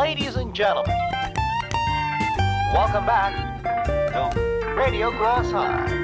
Ladies 0.00 0.36
and 0.36 0.54
gentlemen, 0.54 0.96
welcome 2.72 3.04
back 3.04 3.34
to 3.84 4.74
Radio 4.74 5.10
Grossheim. 5.10 6.00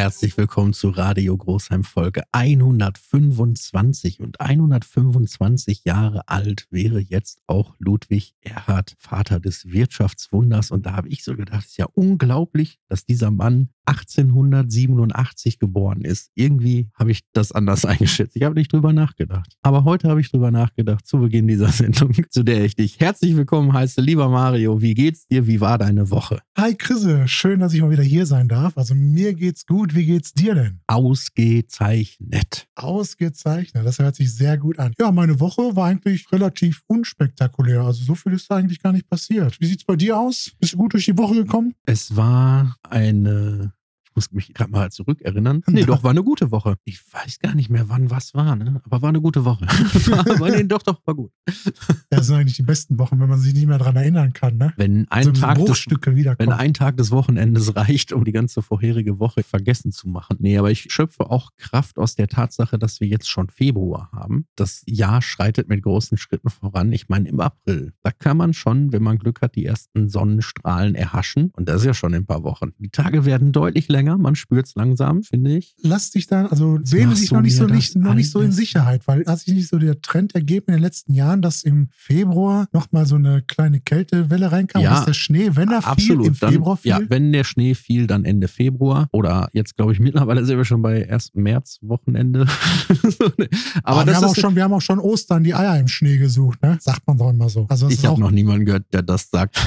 Herzlich 0.00 0.38
willkommen 0.38 0.72
zu 0.72 0.88
Radio 0.88 1.36
Großheim 1.36 1.84
Folge 1.84 2.22
125 2.32 4.20
und 4.20 4.40
125 4.40 5.84
Jahre 5.84 6.26
alt 6.26 6.66
wäre 6.70 7.00
jetzt 7.00 7.42
auch 7.46 7.74
Ludwig 7.78 8.34
Erhard, 8.40 8.96
Vater 8.98 9.40
des 9.40 9.66
Wirtschaftswunders. 9.66 10.70
Und 10.70 10.86
da 10.86 10.94
habe 10.94 11.08
ich 11.08 11.22
so 11.22 11.36
gedacht, 11.36 11.64
es 11.64 11.72
ist 11.72 11.76
ja 11.76 11.86
unglaublich, 11.92 12.78
dass 12.88 13.04
dieser 13.04 13.30
Mann 13.30 13.68
1887 13.90 15.58
geboren 15.58 16.02
ist. 16.02 16.30
Irgendwie 16.34 16.88
habe 16.94 17.10
ich 17.10 17.22
das 17.32 17.52
anders 17.52 17.84
eingeschätzt. 17.84 18.36
Ich 18.36 18.42
habe 18.42 18.54
nicht 18.54 18.72
drüber 18.72 18.92
nachgedacht. 18.92 19.56
Aber 19.62 19.84
heute 19.84 20.08
habe 20.08 20.20
ich 20.20 20.30
drüber 20.30 20.50
nachgedacht, 20.50 21.06
zu 21.06 21.18
Beginn 21.18 21.48
dieser 21.48 21.68
Sendung, 21.72 22.14
zu 22.30 22.42
der 22.42 22.64
ich 22.64 22.76
dich 22.76 23.00
herzlich 23.00 23.36
willkommen 23.36 23.72
heiße. 23.72 24.00
Lieber 24.00 24.28
Mario, 24.28 24.80
wie 24.80 24.94
geht's 24.94 25.26
dir? 25.26 25.46
Wie 25.46 25.60
war 25.60 25.78
deine 25.78 26.10
Woche? 26.10 26.40
Hi 26.56 26.74
Chrisse, 26.74 27.26
schön, 27.26 27.60
dass 27.60 27.74
ich 27.74 27.80
mal 27.80 27.90
wieder 27.90 28.02
hier 28.02 28.26
sein 28.26 28.48
darf. 28.48 28.78
Also 28.78 28.94
mir 28.94 29.34
geht's 29.34 29.66
gut. 29.66 29.89
Wie 29.94 30.06
geht's 30.06 30.32
dir 30.32 30.54
denn? 30.54 30.80
Ausgezeichnet. 30.86 32.66
Ausgezeichnet, 32.74 33.86
das 33.86 33.98
hört 33.98 34.16
sich 34.16 34.34
sehr 34.34 34.58
gut 34.58 34.78
an. 34.78 34.92
Ja, 34.98 35.10
meine 35.10 35.40
Woche 35.40 35.76
war 35.76 35.86
eigentlich 35.88 36.30
relativ 36.32 36.82
unspektakulär. 36.86 37.82
Also 37.82 38.04
so 38.04 38.14
viel 38.14 38.32
ist 38.32 38.50
da 38.50 38.56
eigentlich 38.56 38.80
gar 38.80 38.92
nicht 38.92 39.08
passiert. 39.08 39.60
Wie 39.60 39.66
sieht's 39.66 39.84
bei 39.84 39.96
dir 39.96 40.18
aus? 40.18 40.52
Bist 40.58 40.74
du 40.74 40.78
gut 40.78 40.92
durch 40.92 41.04
die 41.04 41.18
Woche 41.18 41.34
gekommen? 41.34 41.74
Es 41.86 42.16
war 42.16 42.76
eine 42.82 43.72
muss 44.20 44.32
mich 44.32 44.52
gerade 44.52 44.70
mal 44.70 44.90
zurückerinnern. 44.90 45.62
Nee, 45.70 45.84
doch, 45.84 46.02
war 46.02 46.10
eine 46.10 46.24
gute 46.24 46.50
Woche. 46.50 46.76
Ich 46.84 47.00
weiß 47.12 47.38
gar 47.38 47.54
nicht 47.54 47.70
mehr, 47.70 47.88
wann 47.88 48.10
was 48.10 48.34
war, 48.34 48.56
ne? 48.56 48.80
Aber 48.84 49.02
war 49.02 49.08
eine 49.08 49.20
gute 49.20 49.44
Woche. 49.44 49.66
Aber 50.12 50.50
nee, 50.50 50.64
doch, 50.64 50.82
doch, 50.82 51.00
war 51.06 51.14
gut. 51.14 51.30
Das 52.10 52.26
sind 52.26 52.36
eigentlich 52.36 52.56
die 52.56 52.64
besten 52.64 52.98
Wochen, 52.98 53.20
wenn 53.20 53.28
man 53.28 53.38
sich 53.38 53.54
nicht 53.54 53.66
mehr 53.66 53.78
daran 53.78 53.94
erinnern 53.96 54.32
kann, 54.32 54.56
ne? 54.56 54.74
Wenn 54.76 55.06
ein, 55.10 55.24
So 55.24 55.32
Tag 55.32 55.64
des, 55.64 55.86
wenn 55.86 56.52
ein 56.52 56.74
Tag 56.74 56.96
des 56.96 57.12
Wochenendes 57.12 57.76
reicht, 57.76 58.12
um 58.12 58.24
die 58.24 58.32
ganze 58.32 58.62
vorherige 58.62 59.20
Woche 59.20 59.42
vergessen 59.44 59.92
zu 59.92 60.08
machen. 60.08 60.36
Nee, 60.40 60.58
aber 60.58 60.70
ich 60.70 60.92
schöpfe 60.92 61.30
auch 61.30 61.50
Kraft 61.56 61.98
aus 61.98 62.16
der 62.16 62.26
Tatsache, 62.26 62.78
dass 62.78 63.00
wir 63.00 63.06
jetzt 63.06 63.28
schon 63.28 63.48
Februar 63.48 64.10
haben. 64.12 64.46
Das 64.56 64.82
Jahr 64.86 65.22
schreitet 65.22 65.68
mit 65.68 65.82
großen 65.82 66.18
Schritten 66.18 66.50
voran. 66.50 66.92
Ich 66.92 67.08
meine, 67.08 67.28
im 67.28 67.40
April, 67.40 67.92
da 68.02 68.10
kann 68.10 68.36
man 68.36 68.52
schon, 68.52 68.92
wenn 68.92 69.02
man 69.02 69.18
Glück 69.18 69.40
hat, 69.40 69.54
die 69.54 69.64
ersten 69.64 70.08
Sonnenstrahlen 70.08 70.94
erhaschen. 70.94 71.52
Und 71.56 71.68
das 71.68 71.82
ist 71.82 71.86
ja 71.86 71.94
schon 71.94 72.12
in 72.12 72.22
ein 72.22 72.26
paar 72.26 72.42
Wochen. 72.42 72.72
Die 72.78 72.90
Tage 72.90 73.24
werden 73.24 73.52
deutlich 73.52 73.88
länger. 73.88 74.09
Man 74.18 74.34
spürt 74.34 74.66
es 74.66 74.74
langsam, 74.74 75.22
finde 75.22 75.56
ich. 75.56 75.74
Lass 75.82 76.10
dich 76.10 76.26
dann, 76.26 76.46
also 76.46 76.78
machst 76.78 76.92
dich 77.22 77.32
noch 77.32 77.40
nicht 77.40 77.56
so, 77.56 77.66
nicht, 77.66 77.96
noch 77.96 78.14
nicht 78.14 78.30
so 78.30 78.40
in? 78.40 78.52
Sicherheit, 78.52 79.06
weil 79.06 79.24
hat 79.26 79.38
sich 79.40 79.54
nicht 79.54 79.68
so 79.68 79.78
der 79.78 80.00
Trend 80.00 80.34
ergeben 80.34 80.66
in 80.68 80.74
den 80.74 80.82
letzten 80.82 81.14
Jahren, 81.14 81.42
dass 81.42 81.62
im 81.62 81.88
Februar 81.92 82.68
nochmal 82.72 83.06
so 83.06 83.16
eine 83.16 83.42
kleine 83.42 83.80
Kältewelle 83.80 84.52
reinkam. 84.52 84.82
Ja, 84.82 84.90
und 84.90 84.96
dass 84.96 85.04
der 85.06 85.14
Schnee, 85.14 85.50
wenn 85.54 85.70
er 85.70 85.82
fiel, 85.82 86.24
im 86.24 86.36
Dann, 86.38 86.52
Februar 86.52 86.76
fiel. 86.76 86.90
ja, 86.90 87.00
wenn 87.08 87.32
der 87.32 87.44
Schnee 87.44 87.74
fiel, 87.74 88.06
dann 88.06 88.24
Ende 88.24 88.48
Februar. 88.48 89.08
Oder 89.12 89.48
jetzt, 89.52 89.76
glaube 89.76 89.92
ich, 89.92 90.00
mittlerweile 90.00 90.44
sind 90.44 90.56
wir 90.56 90.64
schon 90.64 90.82
bei 90.82 91.08
1. 91.10 91.32
März-Wochenende. 91.34 92.46
Aber 93.82 94.00
Aber 94.00 94.06
wir, 94.06 94.16
haben 94.16 94.24
auch 94.24 94.36
schon, 94.36 94.56
wir 94.56 94.64
haben 94.64 94.72
auch 94.72 94.80
schon 94.80 94.98
Ostern 94.98 95.44
die 95.44 95.54
Eier 95.54 95.78
im 95.78 95.88
Schnee 95.88 96.16
gesucht, 96.18 96.62
ne? 96.62 96.78
Sagt 96.80 97.06
man 97.06 97.18
doch 97.18 97.30
immer 97.30 97.48
so. 97.48 97.66
Also 97.68 97.88
ich 97.88 98.04
habe 98.04 98.20
noch 98.20 98.30
niemanden 98.30 98.64
gehört, 98.64 98.84
der 98.92 99.02
das 99.02 99.30
sagt. 99.30 99.60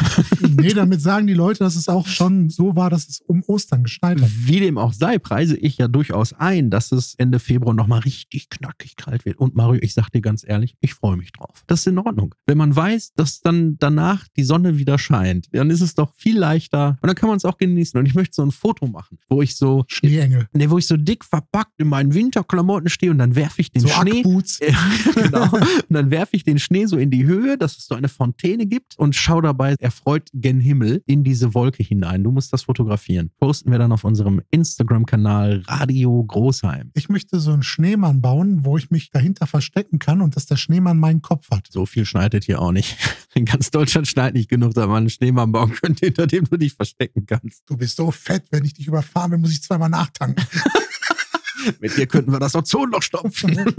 nee, 0.58 0.74
damit 0.74 1.02
sagen 1.02 1.28
die 1.28 1.34
Leute, 1.34 1.60
dass 1.60 1.76
es 1.76 1.88
auch 1.88 2.08
schon 2.08 2.50
so 2.50 2.76
war, 2.76 2.90
dass 2.90 3.08
es 3.08 3.22
um 3.22 3.44
Ostern 3.48 3.84
geschneit 3.84 4.22
hat. 4.22 4.23
Wie 4.28 4.60
dem 4.60 4.78
auch 4.78 4.94
sei, 4.94 5.18
preise 5.20 5.56
ich 5.58 5.78
ja 5.78 5.88
durchaus 5.88 6.34
ein, 6.34 6.70
dass 6.70 6.92
es 6.92 7.16
Ende 7.16 7.40
Februar 7.40 7.74
nochmal 7.74 8.00
richtig 8.00 8.50
knackig 8.50 8.96
kalt 8.96 9.26
wird. 9.26 9.38
Und 9.38 9.56
Mario, 9.56 9.80
ich 9.82 9.94
sag 9.94 10.10
dir 10.10 10.22
ganz 10.22 10.44
ehrlich, 10.48 10.76
ich 10.82 10.94
freue 10.94 11.18
mich 11.18 11.32
drauf. 11.32 11.64
Das 11.68 11.82
ist 11.82 11.88
in 11.88 11.98
Ordnung. 12.00 12.36
Wenn 12.46 12.58
man 12.58 12.76
weiß, 12.76 13.14
dass 13.16 13.42
dann 13.42 13.78
danach 13.80 14.28
die 14.38 14.44
Sonne 14.44 14.78
wieder 14.78 14.98
scheint, 14.98 15.48
dann 15.54 15.70
ist 15.70 15.82
es 15.82 15.96
doch 15.96 16.14
viel 16.16 16.38
leichter 16.38 16.98
und 17.02 17.08
dann 17.08 17.16
kann 17.16 17.30
man 17.30 17.38
es 17.38 17.46
auch 17.46 17.58
genießen. 17.58 18.00
Und 18.00 18.06
ich 18.06 18.16
möchte 18.16 18.36
so 18.36 18.44
ein 18.44 18.52
Foto 18.52 18.88
machen, 18.88 19.18
wo 19.30 19.42
ich 19.42 19.56
so, 19.56 19.86
Schneeengel. 19.88 20.48
ne, 20.54 20.70
wo 20.70 20.78
ich 20.78 20.88
so 20.88 20.98
dick 20.98 21.24
verpackt 21.26 21.74
in 21.78 21.88
meinen 21.88 22.14
Winterklamotten 22.14 22.90
stehe 22.90 23.12
und 23.12 23.18
dann 23.18 23.36
werfe 23.36 23.62
ich 23.62 23.72
den 23.72 23.82
So 23.82 23.88
Schnee. 23.90 24.20
Ackboots. 24.20 24.60
Genau. 25.16 25.44
Und 25.54 25.64
dann 25.90 26.12
werfe 26.12 26.36
ich 26.36 26.44
den 26.44 26.60
Schnee 26.60 26.86
so 26.86 26.98
in 26.98 27.12
die 27.12 27.26
Höhe, 27.26 27.58
dass 27.58 27.78
es 27.78 27.86
so 27.88 27.96
eine 27.96 28.10
Fontäne 28.10 28.66
gibt 28.66 28.98
und 28.98 29.16
schau 29.16 29.42
dabei 29.42 29.76
erfreut 29.80 30.30
gen 30.34 30.60
Himmel 30.60 31.02
in 31.06 31.24
diese 31.24 31.54
Wolke 31.54 31.84
hinein. 31.84 32.24
Du 32.24 32.32
musst 32.32 32.52
das 32.54 32.64
fotografieren. 32.64 33.32
Posten 33.40 33.72
wir 33.72 33.78
dann 33.80 33.92
auf 33.92 34.04
unserem 34.04 34.13
Instagram-Kanal 34.52 35.64
Radio 35.68 36.24
Großheim. 36.24 36.92
Ich 36.94 37.10
möchte 37.10 37.40
so 37.40 37.52
einen 37.52 37.64
Schneemann 37.64 38.22
bauen, 38.22 38.64
wo 38.66 38.78
ich 38.78 38.92
mich 38.92 39.10
dahinter 39.10 39.48
verstecken 39.48 40.00
kann 40.00 40.22
und 40.22 40.36
dass 40.36 40.46
der 40.46 40.58
Schneemann 40.58 40.98
meinen 40.98 41.22
Kopf 41.22 41.50
hat. 41.52 41.68
So 41.70 41.86
viel 41.86 42.06
schneidet 42.06 42.44
hier 42.44 42.62
auch 42.62 42.72
nicht. 42.72 42.98
In 43.34 43.46
ganz 43.46 43.72
Deutschland 43.72 44.08
schneit 44.08 44.34
nicht 44.34 44.50
genug, 44.50 44.74
dass 44.74 44.88
man 44.88 44.98
einen 44.98 45.10
Schneemann 45.10 45.52
bauen 45.52 45.74
könnte, 45.74 46.06
hinter 46.06 46.28
dem 46.28 46.46
du 46.46 46.58
dich 46.58 46.74
verstecken 46.74 47.26
kannst. 47.26 47.64
Du 47.68 47.78
bist 47.78 47.96
so 47.96 48.12
fett, 48.12 48.46
wenn 48.52 48.64
ich 48.66 48.74
dich 48.74 48.88
überfahren 48.88 49.32
will, 49.32 49.40
muss 49.40 49.52
ich 49.52 49.64
zweimal 49.64 49.90
nachtanken. 49.90 50.46
Mit 51.80 51.98
dir 51.98 52.08
könnten 52.08 52.32
wir 52.32 52.40
das 52.40 52.56
Ozonloch 52.56 53.02
stopfen. 53.02 53.74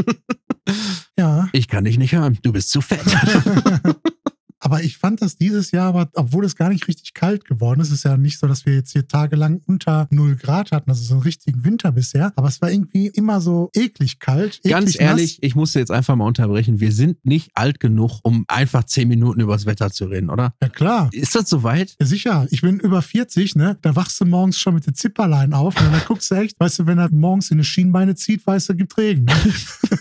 ja. 1.19 1.49
Ich 1.53 1.69
kann 1.69 1.85
dich 1.85 1.99
nicht 1.99 2.15
hören. 2.15 2.39
Du 2.43 2.53
bist 2.53 2.71
zu 2.71 2.81
fett. 2.81 3.05
Aber 4.65 4.83
ich 4.83 4.97
fand 4.97 5.21
das 5.21 5.37
dieses 5.37 5.73
Jahr, 5.73 5.89
aber 5.89 6.09
obwohl 6.15 6.43
es 6.47 6.57
gar 6.57 6.71
nicht 6.71 6.89
richtig 6.89 7.13
kalt 7.13 7.45
geworden 7.45 7.81
ist, 7.81 7.91
ist 7.91 8.05
ja 8.05 8.17
nicht 8.17 8.39
so, 8.39 8.47
dass 8.47 8.65
wir 8.65 8.73
jetzt 8.73 8.93
hier 8.93 9.07
tagelang 9.07 9.61
unter 9.67 10.09
0 10.11 10.37
Grad 10.37 10.73
hatten, 10.73 10.89
also 10.91 11.05
so 11.05 11.15
einen 11.15 11.23
richtigen 11.23 11.65
Winter 11.67 11.93
bisher. 11.93 12.33
Aber 12.37 12.49
es 12.49 12.63
war 12.63 12.71
irgendwie 12.71 13.09
immer 13.09 13.43
so 13.43 13.69
eklig 13.75 14.21
kalt. 14.21 14.61
Eklig 14.61 14.73
Ganz 14.73 14.87
nass. 14.87 14.97
ehrlich, 14.97 15.43
ich 15.43 15.55
muss 15.55 15.75
jetzt 15.75 15.91
einfach 15.91 16.17
mal 16.17 16.25
unterbrechen. 16.25 16.81
Wir 16.81 16.93
sind 16.93 17.23
nicht 17.27 17.51
alt 17.53 17.79
genug, 17.79 18.21
um 18.23 18.47
einfach 18.49 18.85
zehn 18.85 19.07
Minuten 19.07 19.41
übers 19.41 19.67
Wetter 19.67 19.91
zu 19.91 20.07
reden, 20.07 20.31
oder? 20.31 20.55
Ja, 20.63 20.71
klar. 20.71 21.11
Ist 21.13 21.35
das 21.35 21.51
soweit? 21.51 21.95
Ja, 22.01 22.07
sicher. 22.07 22.47
Ich 22.51 22.63
bin 22.63 22.81
über 22.81 23.03
40, 23.03 23.57
ne? 23.57 23.77
Da 23.83 23.95
wachst 23.97 24.19
du 24.19 24.25
morgens 24.25 24.59
schon 24.59 24.75
mit 24.75 24.87
den 24.87 24.95
Zipperlein 24.95 25.53
auf 25.53 25.79
und 25.79 25.93
dann 25.93 26.03
guckst 26.07 26.31
du 26.31 26.37
echt, 26.37 26.59
weißt 26.59 26.79
du, 26.79 26.87
wenn 26.87 26.97
er 26.97 27.11
morgens 27.11 27.51
in 27.51 27.59
die 27.59 27.65
Schienbeine 27.65 28.15
zieht, 28.15 28.47
weißt 28.47 28.71
du, 28.71 28.77
gibt 28.77 28.97
Regen. 28.97 29.27
Ne? 29.27 29.35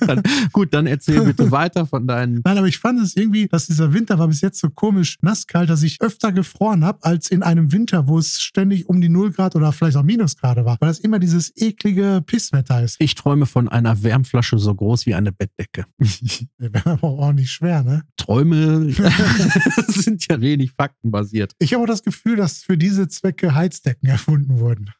Dann, 0.08 0.22
gut, 0.52 0.74
dann 0.74 0.86
erzähl 0.86 1.22
bitte 1.26 1.50
weiter 1.52 1.86
von 1.86 2.06
deinen. 2.08 2.42
Nein, 2.44 2.58
aber 2.58 2.68
ich 2.68 2.78
fand 2.78 3.00
es 3.00 3.16
irgendwie, 3.16 3.48
dass 3.48 3.68
dieser 3.68 3.94
Winter 3.94 4.20
war 4.20 4.28
bis 4.28 4.42
jetzt 4.42 4.53
so 4.56 4.70
komisch 4.70 5.18
nasskalt, 5.22 5.70
dass 5.70 5.84
ich 5.84 6.02
öfter 6.02 6.32
gefroren 6.32 6.84
habe, 6.84 7.04
als 7.04 7.30
in 7.30 7.44
einem 7.44 7.72
Winter, 7.72 8.08
wo 8.08 8.18
es 8.18 8.42
ständig 8.42 8.88
um 8.90 9.02
die 9.02 9.10
0 9.10 9.32
Grad 9.32 9.56
oder 9.56 9.72
vielleicht 9.72 9.98
auch 9.98 10.04
Minusgrade 10.04 10.66
war. 10.66 10.78
Weil 10.80 10.90
das 10.90 11.00
immer 11.00 11.20
dieses 11.20 11.52
eklige 11.56 12.22
Pisswetter 12.26 12.84
ist. 12.84 12.98
Ich 13.00 13.16
träume 13.16 13.46
von 13.46 13.68
einer 13.70 14.04
Wärmflasche 14.04 14.58
so 14.58 14.74
groß 14.74 15.06
wie 15.06 15.16
eine 15.16 15.32
Bettdecke. 15.32 15.86
Wäre 16.58 16.92
aber 16.92 17.04
auch 17.04 17.18
ordentlich 17.20 17.52
schwer, 17.52 17.84
ne? 17.84 18.04
Träume 18.18 18.94
sind 19.88 20.28
ja 20.28 20.40
wenig 20.42 20.72
faktenbasiert. 20.72 21.54
Ich 21.60 21.74
habe 21.74 21.84
auch 21.84 21.88
das 21.88 22.04
Gefühl, 22.04 22.36
dass 22.36 22.64
für 22.64 22.78
diese 22.78 23.08
Zwecke 23.08 23.56
Heizdecken 23.56 24.08
erfunden 24.08 24.60
wurden. 24.60 24.92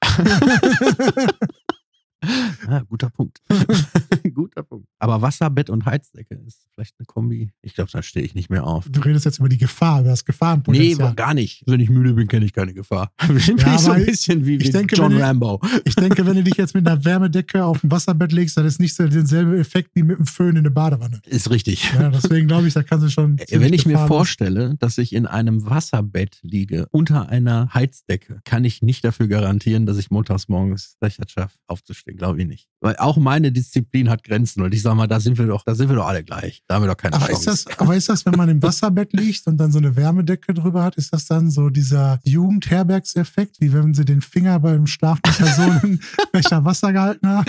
Ah, 2.68 2.82
guter 2.88 3.10
Punkt. 3.10 3.42
guter 4.34 4.64
Punkt. 4.64 4.88
Aber 5.00 5.22
Wasserbett 5.22 5.70
und 5.70 5.86
Heizdecke 5.86 6.36
ist 6.48 6.66
vielleicht 6.74 6.96
eine 6.98 7.06
Kombi. 7.06 7.52
Ich 7.62 7.74
glaube, 7.76 7.92
da 7.92 8.02
stehe 8.02 8.26
ich 8.26 8.36
nicht 8.36 8.50
mehr 8.50 8.66
auf. 8.66 8.86
Du 8.90 9.02
redest 9.02 9.26
jetzt 9.26 9.40
über 9.40 9.50
die 9.50 9.58
Gefahr, 9.58 10.00
über 10.02 10.10
das 10.10 10.22
Nee, 10.22 10.26
Gefahrenpotenzial. 10.28 11.14
gar 11.16 11.34
nicht. 11.34 11.64
Wenn 11.68 11.80
ich 11.82 11.90
müde 11.90 12.14
bin, 12.14 12.28
kenne 12.28 12.46
ich 12.46 12.54
keine 12.54 12.74
Gefahr. 12.74 13.12
Bin 13.28 13.38
ich 13.38 13.46
so 13.80 13.92
ein 13.92 14.06
bisschen 14.06 14.46
wie, 14.46 14.56
ich 14.56 14.68
wie 14.68 14.72
denke, 14.72 14.96
John 14.96 15.12
wenn 15.12 15.18
ich- 15.18 15.24
Rambo. 15.24 15.62
Ich 15.84 15.96
denke, 15.96 16.26
wenn 16.26 16.36
du 16.36 16.44
dich 16.44 16.56
jetzt 16.56 16.74
mit 16.74 16.88
einer 16.88 17.04
Wärmedecke 17.04 17.64
auf 17.66 17.84
ein 17.84 17.92
Wasserbett 17.92 18.32
legst, 18.32 18.56
dann 18.58 18.66
ist 18.66 18.80
nicht 18.80 18.96
so 18.96 19.06
denselbe 19.08 19.58
Effekt 19.60 19.92
wie 19.96 20.04
mit 20.04 20.18
einem 20.18 20.26
Föhn 20.26 20.52
in 20.52 20.60
eine 20.60 20.72
Badewanne. 20.72 21.20
Ist 21.26 21.50
richtig. 21.50 21.92
Ja, 21.94 22.10
deswegen 22.10 22.48
glaube 22.48 22.68
ich, 22.68 22.74
da 22.74 22.84
kannst 22.84 23.06
du 23.06 23.10
schon. 23.10 23.38
Äh, 23.40 23.60
Wenn 23.60 23.74
ich 23.74 23.86
mir 23.86 24.08
vorstelle, 24.08 24.76
dass 24.80 24.98
ich 24.98 25.14
in 25.14 25.26
einem 25.28 25.66
Wasserbett 25.70 26.40
liege, 26.44 26.88
unter 26.92 27.28
einer 27.30 27.74
Heizdecke, 27.74 28.40
kann 28.46 28.64
ich 28.64 28.82
nicht 28.82 29.04
dafür 29.04 29.28
garantieren, 29.28 29.86
dass 29.86 29.98
ich 29.98 30.10
montags 30.12 30.48
morgens 30.48 30.96
das 31.02 31.14
schaffe, 31.28 31.58
aufzustehen. 31.68 32.13
Glaube 32.18 32.42
ich 32.42 32.48
nicht. 32.48 32.70
Weil 32.80 32.96
auch 32.98 33.18
meine 33.18 33.52
Disziplin 33.52 34.10
hat 34.10 34.24
Grenzen. 34.24 34.62
Und 34.62 34.74
ich 34.74 34.82
sage 34.82 34.96
mal, 34.96 35.08
da 35.08 35.20
sind 35.20 35.38
wir 35.38 35.48
doch, 35.48 35.64
da 35.64 35.74
sind 35.74 35.90
wir 35.90 35.96
doch 35.96 36.06
alle 36.08 36.24
gleich. 36.24 36.64
Da 36.68 36.76
haben 36.76 36.84
wir 36.84 36.88
doch 36.90 36.98
keine 36.98 37.16
Aber 37.16 37.28
Chance. 37.28 37.50
ist, 37.52 37.68
das, 37.70 37.80
aber 37.80 37.96
ist 37.96 38.10
das, 38.10 38.26
wenn 38.26 38.34
man 38.36 38.50
im 38.50 38.62
Wasserbett 38.62 39.14
liegt 39.14 39.48
und 39.48 39.58
dann 39.58 39.72
so 39.72 39.80
eine 39.80 39.96
Wärmedecke 39.96 40.54
drüber 40.54 40.84
hat, 40.84 40.96
ist 40.96 41.14
das 41.14 41.26
dann 41.26 41.50
so 41.50 41.70
dieser 41.70 42.20
Jugendherbergseffekt, 42.24 43.62
wie 43.62 43.74
wenn 43.74 43.94
sie 43.94 44.06
den 44.06 44.22
Finger 44.22 44.60
beim 44.60 44.86
schlafenden 44.88 45.34
Person 45.34 45.80
in 45.84 46.00
Becher 46.32 46.64
Wasser 46.66 46.92
gehalten 46.94 47.28
haben? 47.28 47.46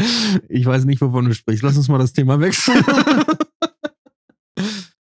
ich 0.48 0.64
weiß 0.66 0.84
nicht, 0.84 1.00
wovon 1.00 1.24
du 1.26 1.34
sprichst. 1.34 1.62
Lass 1.62 1.76
uns 1.76 1.88
mal 1.88 1.98
das 1.98 2.12
Thema 2.12 2.40
wechseln. 2.40 2.84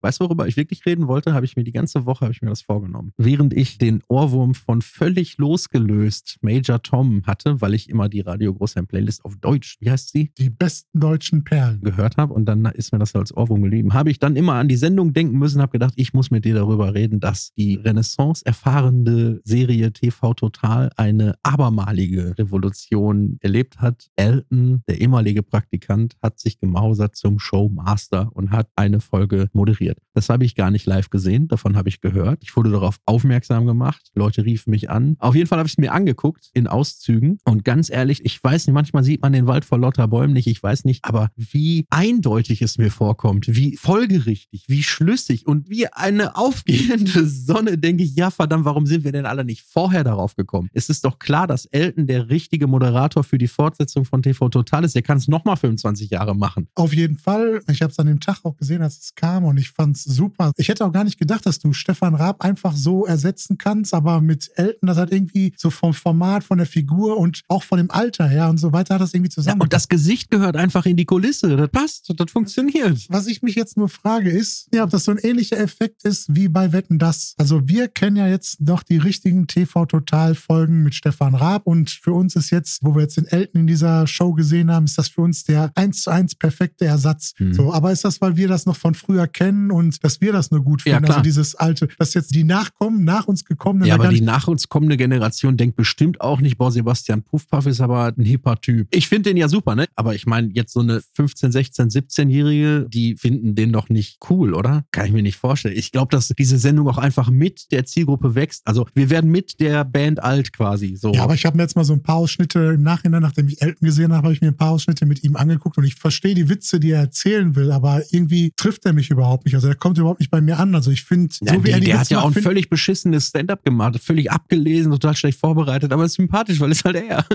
Weißt 0.04 0.20
du, 0.20 0.26
worüber 0.26 0.48
ich 0.48 0.58
wirklich 0.58 0.86
reden 0.86 1.08
wollte? 1.08 1.34
Habe 1.34 1.46
ich 1.46 1.56
mir 1.56 1.64
die 1.64 1.72
ganze 1.72 2.06
Woche, 2.06 2.26
habe 2.26 2.34
ich 2.34 2.42
mir 2.42 2.50
das 2.50 2.62
vorgenommen. 2.62 3.14
Während 3.18 3.54
ich 3.54 3.78
den 3.78 4.04
Ohrwurm 4.10 4.54
von 4.54 4.82
völlig 4.82 5.38
losgelöst 5.38 6.40
Major 6.42 6.82
Tom 6.82 7.24
hatte, 7.26 7.62
weil 7.62 7.74
ich 7.74 7.90
immer 7.90 8.10
die 8.10 8.20
Radio 8.20 8.54
Großheim 8.54 8.86
Playlist 8.86 9.24
auf 9.24 9.38
Deutsch, 9.38 9.78
wie 9.80 9.90
heißt 9.90 10.12
sie? 10.12 10.32
Die 10.38 10.50
besten 10.50 11.00
deutschen 11.00 11.46
Perlen. 11.46 11.80
gehört 11.82 12.18
habe 12.18 12.34
und 12.34 12.46
dann 12.46 12.66
ist 12.66 12.92
mir 12.92 13.00
das 13.00 13.16
als 13.16 13.36
Ohrwurm 13.36 13.62
geblieben. 13.62 13.94
Habe 13.94 14.12
ich 14.12 14.20
dann 14.20 14.36
immer 14.36 14.56
an 14.56 14.68
die 14.68 14.76
Sendung 14.76 15.14
denken 15.14 15.38
müssen, 15.38 15.62
habe 15.62 15.72
gedacht, 15.72 15.94
ich 15.96 16.14
muss 16.14 16.32
mit 16.32 16.44
dir 16.44 16.56
darüber 16.56 16.94
reden, 16.94 17.20
dass 17.20 17.54
die 17.54 17.76
Renaissance 17.76 18.46
erfahrende 18.46 19.42
Serie 19.46 19.94
TV 19.94 20.34
Total 20.34 20.92
eine 20.98 21.36
abermalige 21.44 22.38
Revolution 22.38 23.38
erlebt 23.42 23.80
hat. 23.80 24.10
Elton, 24.16 24.84
der 24.88 25.00
ehemalige 25.00 25.44
Praktikant, 25.44 26.16
hat 26.22 26.40
sich 26.40 26.60
gemausert 26.60 27.16
zum 27.16 27.40
Showmaster 27.40 28.30
und 28.34 28.52
hat 28.52 28.70
eine 28.76 29.00
Folge 29.00 29.50
moderiert. 29.54 29.93
Das 30.14 30.30
habe 30.30 30.46
ich 30.46 30.56
gar 30.56 30.72
nicht 30.72 30.86
live 30.86 31.10
gesehen, 31.10 31.48
davon 31.48 31.76
habe 31.76 31.90
ich 31.90 32.02
gehört. 32.02 32.40
Ich 32.44 32.56
wurde 32.56 32.72
darauf 32.72 32.98
aufmerksam 33.06 33.66
gemacht. 33.66 34.12
Leute 34.16 34.46
riefen 34.46 34.72
mich 34.72 34.90
an. 34.90 35.16
Auf 35.20 35.36
jeden 35.36 35.48
Fall 35.48 35.60
habe 35.60 35.68
ich 35.68 35.74
es 35.74 35.78
mir 35.78 35.94
angeguckt 35.94 36.50
in 36.54 36.68
Auszügen 36.68 37.40
und 37.46 37.64
ganz 37.66 37.90
ehrlich, 37.90 38.24
ich 38.26 38.44
weiß 38.44 38.68
nicht, 38.68 38.74
manchmal 38.74 39.04
sieht 39.04 39.22
man 39.22 39.34
den 39.34 39.48
Wald 39.48 39.66
vor 39.66 39.80
lauter 39.80 40.08
Bäumen 40.08 40.34
nicht, 40.34 40.48
ich 40.48 40.62
weiß 40.62 40.86
nicht, 40.86 41.06
aber 41.06 41.30
wie 41.36 41.86
eindeutig 41.90 42.62
es 42.62 42.78
mir 42.78 42.92
vorkommt, 42.92 43.46
wie 43.48 43.76
folgerichtig, 43.78 44.66
wie 44.68 44.84
schlüssig 44.84 45.48
und 45.48 45.70
wie 45.70 45.88
eine 45.88 46.36
aufgehende 46.36 47.26
Sonne, 47.28 47.78
denke 47.78 48.04
ich, 48.04 48.16
ja 48.16 48.32
verdammt, 48.32 48.66
warum 48.66 48.86
sind 48.86 49.04
wir 49.04 49.12
denn 49.12 49.26
alle 49.26 49.44
nicht 49.44 49.64
vorher 49.64 50.04
darauf 50.04 50.36
gekommen? 50.36 50.70
Es 50.74 50.90
ist 50.90 51.06
doch 51.06 51.20
klar, 51.20 51.48
dass 51.48 51.66
Elton 51.66 52.08
der 52.08 52.30
richtige 52.30 52.68
Moderator 52.68 53.24
für 53.24 53.38
die 53.38 53.48
Fortsetzung 53.48 54.06
von 54.06 54.22
TV 54.22 54.50
Total 54.50 54.84
ist. 54.84 54.96
Der 54.96 55.02
kann 55.02 55.18
es 55.18 55.28
nochmal 55.28 55.58
25 55.58 56.10
Jahre 56.10 56.36
machen. 56.36 56.68
Auf 56.76 56.94
jeden 56.94 57.18
Fall. 57.18 57.62
Ich 57.70 57.82
habe 57.82 57.92
es 57.92 58.00
an 58.00 58.08
dem 58.08 58.20
Tag 58.20 58.40
auch 58.44 58.56
gesehen, 58.56 58.82
als 58.82 59.00
es 59.00 59.16
kam 59.16 59.46
und 59.46 59.58
ich 59.58 59.70
fand 59.70 59.83
es 59.92 60.04
super. 60.04 60.52
Ich 60.58 60.70
hätte 60.70 60.86
auch 60.86 60.92
gar 60.92 61.04
nicht 61.04 61.20
gedacht, 61.20 61.46
dass 61.46 61.60
du 61.60 61.74
Stefan 61.74 62.16
Raab 62.16 62.44
einfach 62.44 62.76
so 62.76 63.06
ersetzen 63.06 63.58
kannst, 63.58 63.94
aber 63.94 64.22
mit 64.22 64.50
Elton, 64.56 64.88
das 64.88 64.98
hat 64.98 65.12
irgendwie 65.12 65.54
so 65.58 65.70
vom 65.70 65.94
Format, 65.94 66.44
von 66.44 66.58
der 66.58 66.68
Figur 66.68 67.18
und 67.18 67.42
auch 67.48 67.64
von 67.64 67.78
dem 67.78 67.92
Alter 67.92 68.28
her 68.28 68.50
und 68.50 68.58
so 68.58 68.74
weiter 68.74 68.96
hat 68.96 69.02
das 69.02 69.14
irgendwie 69.14 69.30
Ja, 69.32 69.36
zusammen. 69.36 69.62
und 69.62 69.74
das 69.74 69.88
Gesicht 69.88 70.30
gehört 70.32 70.56
einfach 70.56 70.86
in 70.86 70.98
die 70.98 71.06
Kulisse. 71.06 71.56
Das 71.56 71.70
passt, 71.70 72.14
das 72.16 72.32
funktioniert. 72.32 73.00
Was 73.10 73.28
ich 73.28 73.42
mich 73.42 73.56
jetzt 73.56 73.78
nur 73.78 73.90
frage, 73.90 74.30
ist, 74.30 74.68
ja, 74.74 74.84
ob 74.84 74.90
das 74.90 75.04
so 75.06 75.12
ein 75.12 75.18
ähnlicher 75.18 75.58
Effekt 75.60 76.04
ist 76.04 76.34
wie 76.36 76.48
bei 76.48 76.72
Wetten 76.74 77.00
das. 77.00 77.34
Also 77.38 77.68
wir 77.68 77.88
kennen 77.88 78.16
ja 78.18 78.28
jetzt 78.28 78.62
noch 78.62 78.84
die 78.84 78.98
richtigen 78.98 79.48
TV-Total-Folgen 79.48 80.84
mit 80.84 80.96
Stefan 80.96 81.36
Raab 81.36 81.68
und 81.68 81.90
für 81.90 82.14
uns 82.14 82.36
ist 82.36 82.50
jetzt, 82.50 82.84
wo 82.84 82.96
wir 82.96 83.02
jetzt 83.04 83.18
den 83.18 83.26
Elton 83.28 83.62
in 83.62 83.68
dieser 83.68 84.08
Show 84.08 84.34
gesehen 84.34 84.72
haben, 84.72 84.86
ist 84.86 84.98
das 84.98 85.08
für 85.10 85.22
uns 85.22 85.44
der 85.44 85.72
eins 85.76 86.04
zu 86.04 86.10
eins 86.12 86.36
perfekte 86.36 86.86
Ersatz. 86.86 87.34
Mhm. 87.40 87.54
So, 87.54 87.74
aber 87.74 87.92
ist 87.92 88.04
das, 88.06 88.22
weil 88.22 88.36
wir 88.38 88.48
das 88.48 88.66
noch 88.66 88.76
von 88.78 88.94
früher 88.96 89.28
kennen 89.28 89.72
und 89.74 90.04
dass 90.04 90.22
wir 90.22 90.32
das 90.32 90.52
nur 90.52 90.64
gut 90.64 90.82
Ja, 90.86 90.94
finden? 90.94 91.06
klar. 91.06 91.18
also 91.18 91.24
dieses 91.24 91.56
alte, 91.56 91.88
dass 91.98 92.14
jetzt 92.14 92.34
die 92.36 92.44
Nachkommen, 92.44 93.04
nach 93.04 93.28
uns 93.28 93.44
gekommenen, 93.46 93.88
Ja, 93.88 93.96
aber 93.96 94.10
die 94.10 94.22
nach 94.22 94.48
uns 94.48 94.70
kommende 94.70 94.98
Generation 94.98 95.58
denkt 95.58 95.76
bestimmt 95.76 96.22
auch 96.22 96.40
nicht, 96.42 96.58
boah, 96.58 96.72
Sebastian 96.72 97.24
Puffpaff 97.24 97.66
ist 97.66 97.82
aber 97.82 98.14
ein 98.18 98.26
hipper 98.26 98.60
Typ. 98.62 98.88
Ich 98.92 99.08
finde 99.08 99.30
den 99.30 99.38
ja 99.38 99.48
super, 99.50 99.76
ne? 99.76 99.86
Aber 99.96 100.16
ich 100.16 100.26
meine, 100.26 100.50
jetzt 100.54 100.74
so 100.74 100.80
eine 100.82 101.02
15, 101.16 101.52
16, 101.52 101.90
17-Jährige, 101.90 102.88
die 102.90 103.16
finden 103.18 103.56
den 103.56 103.72
doch 103.72 103.90
nicht 103.90 104.20
cool, 104.30 104.54
oder? 104.54 104.86
Kann 104.92 105.06
ich 105.08 105.12
mir 105.12 105.24
nicht 105.24 105.38
vorstellen. 105.38 105.76
Ich 105.78 105.92
glaube, 105.92 106.12
dass 106.12 106.28
diese 106.30 106.58
Sendung 106.58 106.88
auch 106.88 106.98
einfach 106.98 107.30
mit 107.30 107.72
der 107.72 107.86
Zielgruppe 107.86 108.36
wächst. 108.36 108.62
Also 108.66 108.88
wir 108.94 109.10
werden 109.10 109.30
mit 109.32 109.60
der 109.60 109.84
Band 109.86 110.22
alt 110.22 110.54
quasi. 110.54 110.96
So. 110.96 111.14
Ja, 111.14 111.24
aber 111.24 111.34
ich 111.34 111.46
habe 111.46 111.58
mir 111.58 111.64
jetzt 111.64 111.76
mal 111.76 111.84
so 111.86 111.94
ein 111.94 112.04
paar 112.04 112.16
Ausschnitte 112.18 112.74
im 112.76 112.84
Nachhinein, 112.84 113.22
nachdem 113.22 113.48
ich 113.48 113.62
Elton 113.62 113.86
gesehen 113.86 114.14
habe, 114.14 114.24
habe 114.28 114.34
ich 114.34 114.42
mir 114.42 114.48
ein 114.50 114.58
paar 114.58 114.72
Ausschnitte 114.72 115.06
mit 115.06 115.24
ihm 115.24 115.36
angeguckt 115.36 115.78
und 115.78 115.84
ich 115.84 115.96
verstehe 115.96 116.36
die 116.36 116.50
Witze, 116.50 116.80
die 116.80 116.92
er 116.92 117.00
erzählen 117.02 117.56
will, 117.56 117.72
aber 117.72 118.02
irgendwie 118.12 118.54
trifft 118.56 118.86
er 118.86 118.94
mich 118.94 119.10
überhaupt 119.10 119.46
nicht. 119.46 119.53
Also 119.56 119.68
er 119.68 119.76
kommt 119.76 119.98
überhaupt 119.98 120.20
nicht 120.20 120.32
bei 120.32 120.42
mir 120.42 120.60
an. 120.60 120.76
Also 120.76 120.92
ich 120.92 121.04
finde, 121.04 121.34
Ja, 121.42 121.54
so 121.54 121.64
wie 121.64 121.68
die, 121.68 121.72
er 121.72 121.80
die 121.80 121.86
der 121.88 122.00
hat 122.00 122.10
ja 122.10 122.22
auch 122.22 122.36
ein 122.36 122.42
völlig 122.42 122.70
beschissenes 122.70 123.28
Stand-up 123.28 123.64
gemacht, 123.64 124.00
völlig 124.02 124.32
abgelesen, 124.32 124.92
total 124.92 125.16
schlecht 125.16 125.40
vorbereitet, 125.40 125.92
aber 125.92 126.06
ist 126.06 126.14
sympathisch, 126.14 126.60
weil 126.60 126.72
es 126.72 126.84
halt 126.84 126.96
er. 126.96 127.26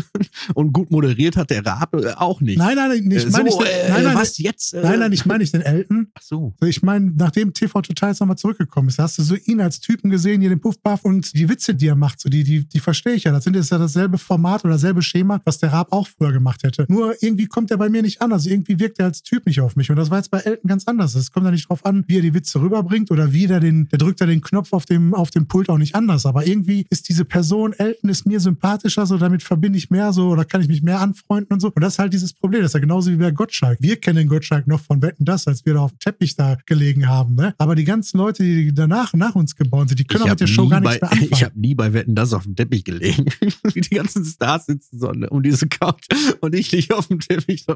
Und 0.54 0.72
gut 0.72 0.90
moderiert 0.90 1.36
hat 1.36 1.50
der 1.50 1.64
Raab 1.64 1.94
äh, 1.94 2.12
auch 2.12 2.40
nicht. 2.40 2.58
Nein, 2.58 2.76
nein, 2.76 2.88
nein, 2.88 3.10
ich 3.10 3.30
meine 3.30 3.50
so, 3.50 3.60
nicht, 3.60 3.70
äh, 3.70 3.88
nein, 3.90 4.04
nein, 4.04 4.16
was 4.16 4.38
jetzt? 4.38 4.74
Äh, 4.74 4.82
nein, 4.82 4.98
nein, 4.98 5.12
ich 5.12 5.26
meine 5.26 5.40
nicht 5.40 5.54
den 5.54 5.62
Elton. 5.62 6.08
Ach 6.14 6.22
so. 6.22 6.54
Ich 6.64 6.82
meine, 6.82 7.12
nachdem 7.16 7.52
TV 7.52 7.82
Total 7.82 8.10
jetzt 8.10 8.20
nochmal 8.20 8.38
zurückgekommen 8.38 8.88
ist, 8.88 8.98
hast 8.98 9.18
du 9.18 9.22
so 9.22 9.34
ihn 9.34 9.60
als 9.60 9.80
Typen 9.80 10.10
gesehen, 10.10 10.40
hier 10.40 10.50
den 10.50 10.60
Puffbuff 10.60 11.04
und 11.04 11.34
die 11.34 11.48
Witze, 11.48 11.74
die 11.74 11.88
er 11.88 11.96
macht, 11.96 12.20
so 12.20 12.28
die, 12.28 12.44
die, 12.44 12.66
die 12.66 12.80
verstehe 12.80 13.14
ich 13.14 13.24
ja. 13.24 13.32
Das 13.32 13.44
sind 13.44 13.56
jetzt 13.56 13.70
ja 13.70 13.78
dasselbe 13.78 14.18
Format 14.18 14.64
oder 14.64 14.74
dasselbe 14.74 15.02
Schema, 15.02 15.40
was 15.44 15.58
der 15.58 15.72
Raab 15.72 15.92
auch 15.92 16.08
früher 16.08 16.32
gemacht 16.32 16.62
hätte. 16.62 16.86
Nur 16.88 17.14
irgendwie 17.22 17.46
kommt 17.46 17.70
er 17.70 17.76
bei 17.76 17.88
mir 17.88 18.02
nicht 18.02 18.22
an. 18.22 18.32
Also 18.32 18.50
irgendwie 18.50 18.78
wirkt 18.78 18.98
er 18.98 19.06
als 19.06 19.22
Typ 19.22 19.46
nicht 19.46 19.60
auf 19.60 19.76
mich. 19.76 19.90
Und 19.90 19.96
das 19.96 20.10
war 20.10 20.18
jetzt 20.18 20.30
bei 20.30 20.38
Elton 20.40 20.68
ganz 20.68 20.86
anders. 20.86 21.14
Es 21.14 21.30
kommt 21.30 21.46
ja 21.46 21.52
nicht 21.52 21.65
drauf 21.68 21.84
an, 21.84 22.04
wie 22.06 22.18
er 22.18 22.22
die 22.22 22.34
Witze 22.34 22.60
rüberbringt 22.60 23.10
oder 23.10 23.32
wie 23.32 23.46
der 23.46 23.60
den, 23.60 23.88
der 23.88 23.98
drückt 23.98 24.20
da 24.20 24.26
den 24.26 24.40
Knopf 24.40 24.72
auf 24.72 24.86
dem, 24.86 25.14
auf 25.14 25.30
dem 25.30 25.46
Pult 25.46 25.68
auch 25.68 25.78
nicht 25.78 25.94
anders. 25.94 26.26
Aber 26.26 26.46
irgendwie 26.46 26.86
ist 26.90 27.08
diese 27.08 27.24
Person, 27.24 27.72
Elton 27.72 28.10
ist 28.10 28.26
mir 28.26 28.40
sympathischer, 28.40 29.06
so 29.06 29.18
damit 29.18 29.42
verbinde 29.42 29.78
ich 29.78 29.90
mehr 29.90 30.12
so 30.12 30.28
oder 30.28 30.44
kann 30.44 30.60
ich 30.60 30.68
mich 30.68 30.82
mehr 30.82 31.00
anfreunden 31.00 31.54
und 31.54 31.60
so. 31.60 31.68
Und 31.68 31.82
das 31.82 31.94
ist 31.94 31.98
halt 31.98 32.12
dieses 32.12 32.32
Problem. 32.32 32.62
Das 32.62 32.70
ist 32.70 32.74
ja 32.74 32.80
genauso 32.80 33.10
wie 33.10 33.16
bei 33.16 33.30
Gottschalk. 33.30 33.78
Wir 33.80 33.96
kennen 33.96 34.16
den 34.16 34.28
Gottschalk 34.28 34.66
noch 34.66 34.80
von 34.80 35.02
Wetten 35.02 35.24
das, 35.24 35.46
als 35.46 35.64
wir 35.66 35.74
da 35.74 35.80
auf 35.80 35.92
dem 35.92 35.98
Teppich 35.98 36.36
da 36.36 36.56
gelegen 36.66 37.08
haben. 37.08 37.34
Ne? 37.34 37.54
Aber 37.58 37.74
die 37.74 37.84
ganzen 37.84 38.18
Leute, 38.18 38.42
die 38.42 38.72
danach 38.72 39.12
nach 39.14 39.34
uns 39.34 39.56
geboren 39.56 39.88
sind, 39.88 39.98
die 39.98 40.04
können 40.04 40.24
auch 40.24 40.28
mit 40.28 40.40
der 40.40 40.46
habe 40.46 40.54
Show 40.54 40.68
gar 40.68 40.80
bei, 40.80 40.90
nichts 40.90 41.02
mehr 41.02 41.12
anfangen. 41.12 41.32
ich 41.32 41.44
hab 41.44 41.56
nie 41.56 41.74
bei 41.74 41.92
Wetten 41.92 42.14
das 42.14 42.32
auf 42.32 42.44
dem 42.44 42.56
Teppich 42.56 42.84
gelegen. 42.84 43.26
Wie 43.74 43.80
die 43.80 43.94
ganzen 43.94 44.24
Stars 44.24 44.66
sitzen 44.66 44.98
so 44.98 45.08
um 45.10 45.42
diese 45.42 45.66
Couch 45.68 46.06
und 46.40 46.54
ich 46.54 46.72
liege 46.72 46.96
auf 46.96 47.08
dem 47.08 47.20
Teppich. 47.20 47.66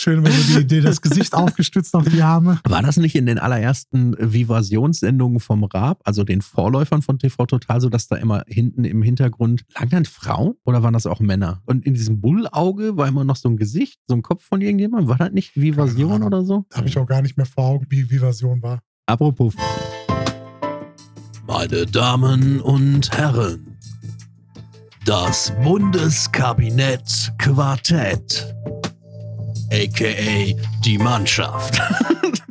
Schön, 0.00 0.24
wenn 0.24 0.30
du 0.30 0.60
die, 0.60 0.64
die 0.64 0.80
das 0.80 1.02
Gesicht 1.02 1.34
aufgestützt 1.34 1.92
auf 1.96 2.08
die 2.08 2.22
Arme. 2.22 2.60
War 2.62 2.82
das 2.82 2.98
nicht 2.98 3.16
in 3.16 3.26
den 3.26 3.36
allerersten 3.36 4.14
Vivasionssendungen 4.16 5.40
vom 5.40 5.64
Raab, 5.64 6.02
also 6.04 6.22
den 6.22 6.40
Vorläufern 6.40 7.02
von 7.02 7.18
TV 7.18 7.46
Total, 7.46 7.80
so 7.80 7.88
dass 7.88 8.06
da 8.06 8.14
immer 8.14 8.44
hinten 8.46 8.84
im 8.84 9.02
Hintergrund 9.02 9.64
lagen 9.74 9.90
dann 9.90 10.04
Frauen 10.04 10.54
oder 10.64 10.84
waren 10.84 10.92
das 10.92 11.06
auch 11.06 11.18
Männer? 11.18 11.62
Und 11.66 11.84
in 11.84 11.94
diesem 11.94 12.20
Bullauge 12.20 12.96
war 12.96 13.08
immer 13.08 13.24
noch 13.24 13.34
so 13.34 13.48
ein 13.48 13.56
Gesicht, 13.56 13.98
so 14.06 14.14
ein 14.14 14.22
Kopf 14.22 14.44
von 14.44 14.60
irgendjemandem. 14.60 15.08
War 15.08 15.16
das 15.16 15.32
nicht 15.32 15.56
Vivasion 15.56 16.22
oder 16.22 16.44
so? 16.44 16.64
Habe 16.74 16.86
ich 16.86 16.96
auch 16.96 17.06
gar 17.06 17.20
nicht 17.20 17.36
mehr 17.36 17.46
vor 17.46 17.64
Augen, 17.64 17.86
wie 17.88 18.04
Version 18.04 18.62
war. 18.62 18.78
Apropos. 19.06 19.54
Meine 21.48 21.86
Damen 21.86 22.60
und 22.60 23.10
Herren, 23.18 23.76
das 25.04 25.52
Bundeskabinett 25.64 27.32
Quartett, 27.38 28.54
aka 29.70 30.54
die 30.84 30.98
Mannschaft. 30.98 31.80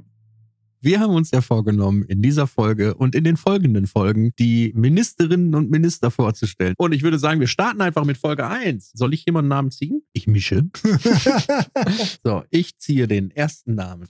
Wir 0.80 1.00
haben 1.00 1.14
uns 1.14 1.32
ja 1.32 1.42
vorgenommen, 1.42 2.04
in 2.04 2.22
dieser 2.22 2.48
Folge 2.48 2.94
und 2.94 3.16
in 3.16 3.24
den 3.24 3.36
folgenden 3.36 3.88
Folgen 3.88 4.32
die 4.40 4.72
Ministerinnen 4.76 5.56
und 5.56 5.70
Minister 5.72 6.12
vorzustellen. 6.12 6.76
Und 6.78 6.94
ich 6.94 7.02
würde 7.02 7.20
sagen, 7.20 7.40
wir 7.40 7.48
starten 7.48 7.82
einfach 7.82 8.06
mit 8.06 8.18
Folge 8.18 8.48
1. 8.48 8.92
Soll 8.94 9.14
ich 9.14 9.26
jemanden 9.26 9.50
Namen 9.50 9.72
ziehen? 9.72 10.04
Ich 10.14 10.28
mische. 10.28 10.64
So, 12.24 12.44
ich 12.52 12.78
ziehe 12.78 13.08
den 13.08 13.32
ersten 13.32 13.76
Namen. 13.76 14.08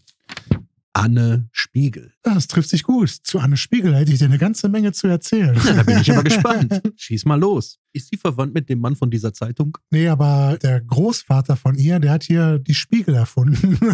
Anne 0.98 1.48
Spiegel. 1.52 2.12
Ja, 2.26 2.34
das 2.34 2.48
trifft 2.48 2.70
sich 2.70 2.84
gut. 2.84 3.10
Zu 3.10 3.40
Anne 3.40 3.56
Spiegel 3.56 3.96
hätte 3.96 4.12
ich 4.12 4.20
dir 4.20 4.26
eine 4.26 4.40
ganze 4.40 4.68
Menge 4.68 4.92
zu 4.92 5.08
erzählen. 5.08 5.56
Ja, 5.64 5.74
da 5.76 5.84
bin 5.84 6.00
ich 6.00 6.12
aber 6.12 6.24
gespannt. 6.24 6.82
Schieß 6.96 7.26
mal 7.26 7.40
los. 7.40 7.80
Ist 7.98 8.10
sie 8.12 8.18
verwandt 8.18 8.54
mit 8.54 8.70
dem 8.70 8.80
Mann 8.80 8.96
von 8.96 9.10
dieser 9.10 9.34
Zeitung? 9.34 9.76
Nee, 9.90 10.08
aber 10.08 10.60
der 10.62 10.82
Großvater 10.82 11.56
von 11.56 11.74
ihr, 11.76 12.00
der 12.00 12.12
hat 12.12 12.24
hier 12.24 12.60
die 12.60 12.76
Spiegel 12.76 13.16
erfunden. 13.16 13.80